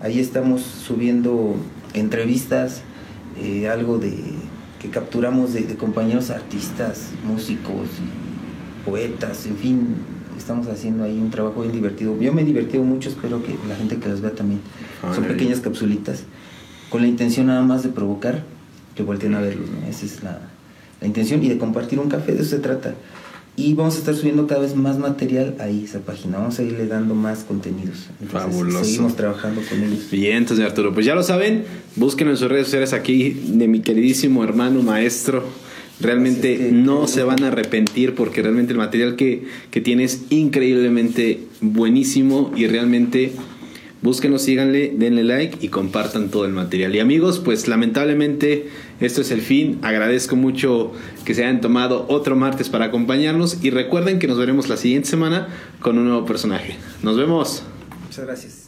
ahí 0.00 0.20
estamos 0.20 0.62
subiendo 0.62 1.54
entrevistas, 1.94 2.82
eh, 3.40 3.68
algo 3.68 3.98
de 3.98 4.14
que 4.80 4.90
capturamos 4.90 5.52
de, 5.52 5.62
de 5.62 5.76
compañeros 5.76 6.30
artistas, 6.30 7.10
músicos, 7.24 7.88
y 7.98 8.86
poetas, 8.88 9.46
en 9.46 9.56
fin, 9.56 9.86
estamos 10.38 10.68
haciendo 10.68 11.04
ahí 11.04 11.18
un 11.18 11.30
trabajo 11.30 11.62
bien 11.62 11.72
divertido. 11.72 12.18
Yo 12.20 12.32
me 12.32 12.42
he 12.42 12.44
divertido 12.44 12.84
mucho, 12.84 13.08
espero 13.08 13.42
que 13.42 13.56
la 13.68 13.74
gente 13.74 13.96
que 13.96 14.08
los 14.08 14.20
vea 14.20 14.32
también. 14.32 14.60
Son 15.14 15.24
pequeñas 15.24 15.60
capsulitas, 15.60 16.22
con 16.88 17.02
la 17.02 17.08
intención 17.08 17.46
nada 17.46 17.62
más 17.62 17.82
de 17.82 17.88
provocar 17.88 18.44
que 18.96 19.02
volteen 19.02 19.34
a 19.34 19.40
verlos, 19.40 19.68
¿no? 19.70 19.86
Esa 19.88 20.06
es 20.06 20.22
la, 20.22 20.40
la 21.00 21.06
intención 21.06 21.44
y 21.44 21.48
de 21.48 21.58
compartir 21.58 21.98
un 22.00 22.08
café, 22.08 22.32
de 22.32 22.40
eso 22.40 22.50
se 22.50 22.58
trata. 22.58 22.94
Y 23.58 23.72
vamos 23.74 23.94
a 23.94 23.98
estar 23.98 24.14
subiendo 24.14 24.46
cada 24.46 24.60
vez 24.60 24.74
más 24.76 24.98
material 24.98 25.54
ahí, 25.60 25.84
esa 25.84 26.00
página. 26.00 26.38
Vamos 26.38 26.58
a 26.58 26.62
irle 26.62 26.86
dando 26.86 27.14
más 27.14 27.44
contenidos. 27.44 28.08
Entonces, 28.20 28.50
Fabuloso. 28.50 28.84
Seguimos 28.84 29.16
trabajando 29.16 29.62
con 29.68 29.82
ellos. 29.82 30.10
Bien, 30.10 30.38
entonces 30.38 30.66
Arturo, 30.66 30.92
pues 30.92 31.06
ya 31.06 31.14
lo 31.14 31.22
saben, 31.22 31.64
búsquenlo 31.94 32.32
en 32.32 32.36
sus 32.36 32.48
redes 32.48 32.66
sociales 32.66 32.92
aquí 32.92 33.30
de 33.30 33.66
mi 33.68 33.80
queridísimo 33.80 34.42
hermano 34.44 34.82
maestro 34.82 35.44
Realmente 35.98 36.54
Así 36.54 36.62
es 36.64 36.68
que- 36.68 36.72
no 36.76 37.08
se 37.08 37.22
van 37.22 37.42
a 37.42 37.48
arrepentir 37.48 38.14
porque 38.14 38.42
realmente 38.42 38.72
el 38.72 38.78
material 38.78 39.16
que, 39.16 39.44
que 39.70 39.80
tiene 39.80 40.04
es 40.04 40.24
increíblemente 40.28 41.40
buenísimo 41.62 42.52
y 42.54 42.66
realmente 42.66 43.32
búsquenlo, 44.02 44.38
síganle, 44.38 44.92
denle 44.94 45.24
like 45.24 45.56
y 45.64 45.68
compartan 45.68 46.28
todo 46.30 46.44
el 46.44 46.52
material. 46.52 46.94
Y 46.94 47.00
amigos, 47.00 47.38
pues 47.38 47.66
lamentablemente 47.66 48.66
esto 49.00 49.20
es 49.20 49.30
el 49.30 49.40
fin. 49.40 49.78
Agradezco 49.82 50.36
mucho 50.36 50.92
que 51.24 51.34
se 51.34 51.44
hayan 51.44 51.60
tomado 51.60 52.06
otro 52.08 52.36
martes 52.36 52.68
para 52.68 52.86
acompañarnos 52.86 53.62
y 53.62 53.70
recuerden 53.70 54.18
que 54.18 54.26
nos 54.26 54.38
veremos 54.38 54.68
la 54.68 54.76
siguiente 54.76 55.08
semana 55.08 55.48
con 55.80 55.98
un 55.98 56.06
nuevo 56.06 56.24
personaje. 56.24 56.76
Nos 57.02 57.16
vemos. 57.16 57.62
Muchas 58.04 58.24
gracias. 58.24 58.65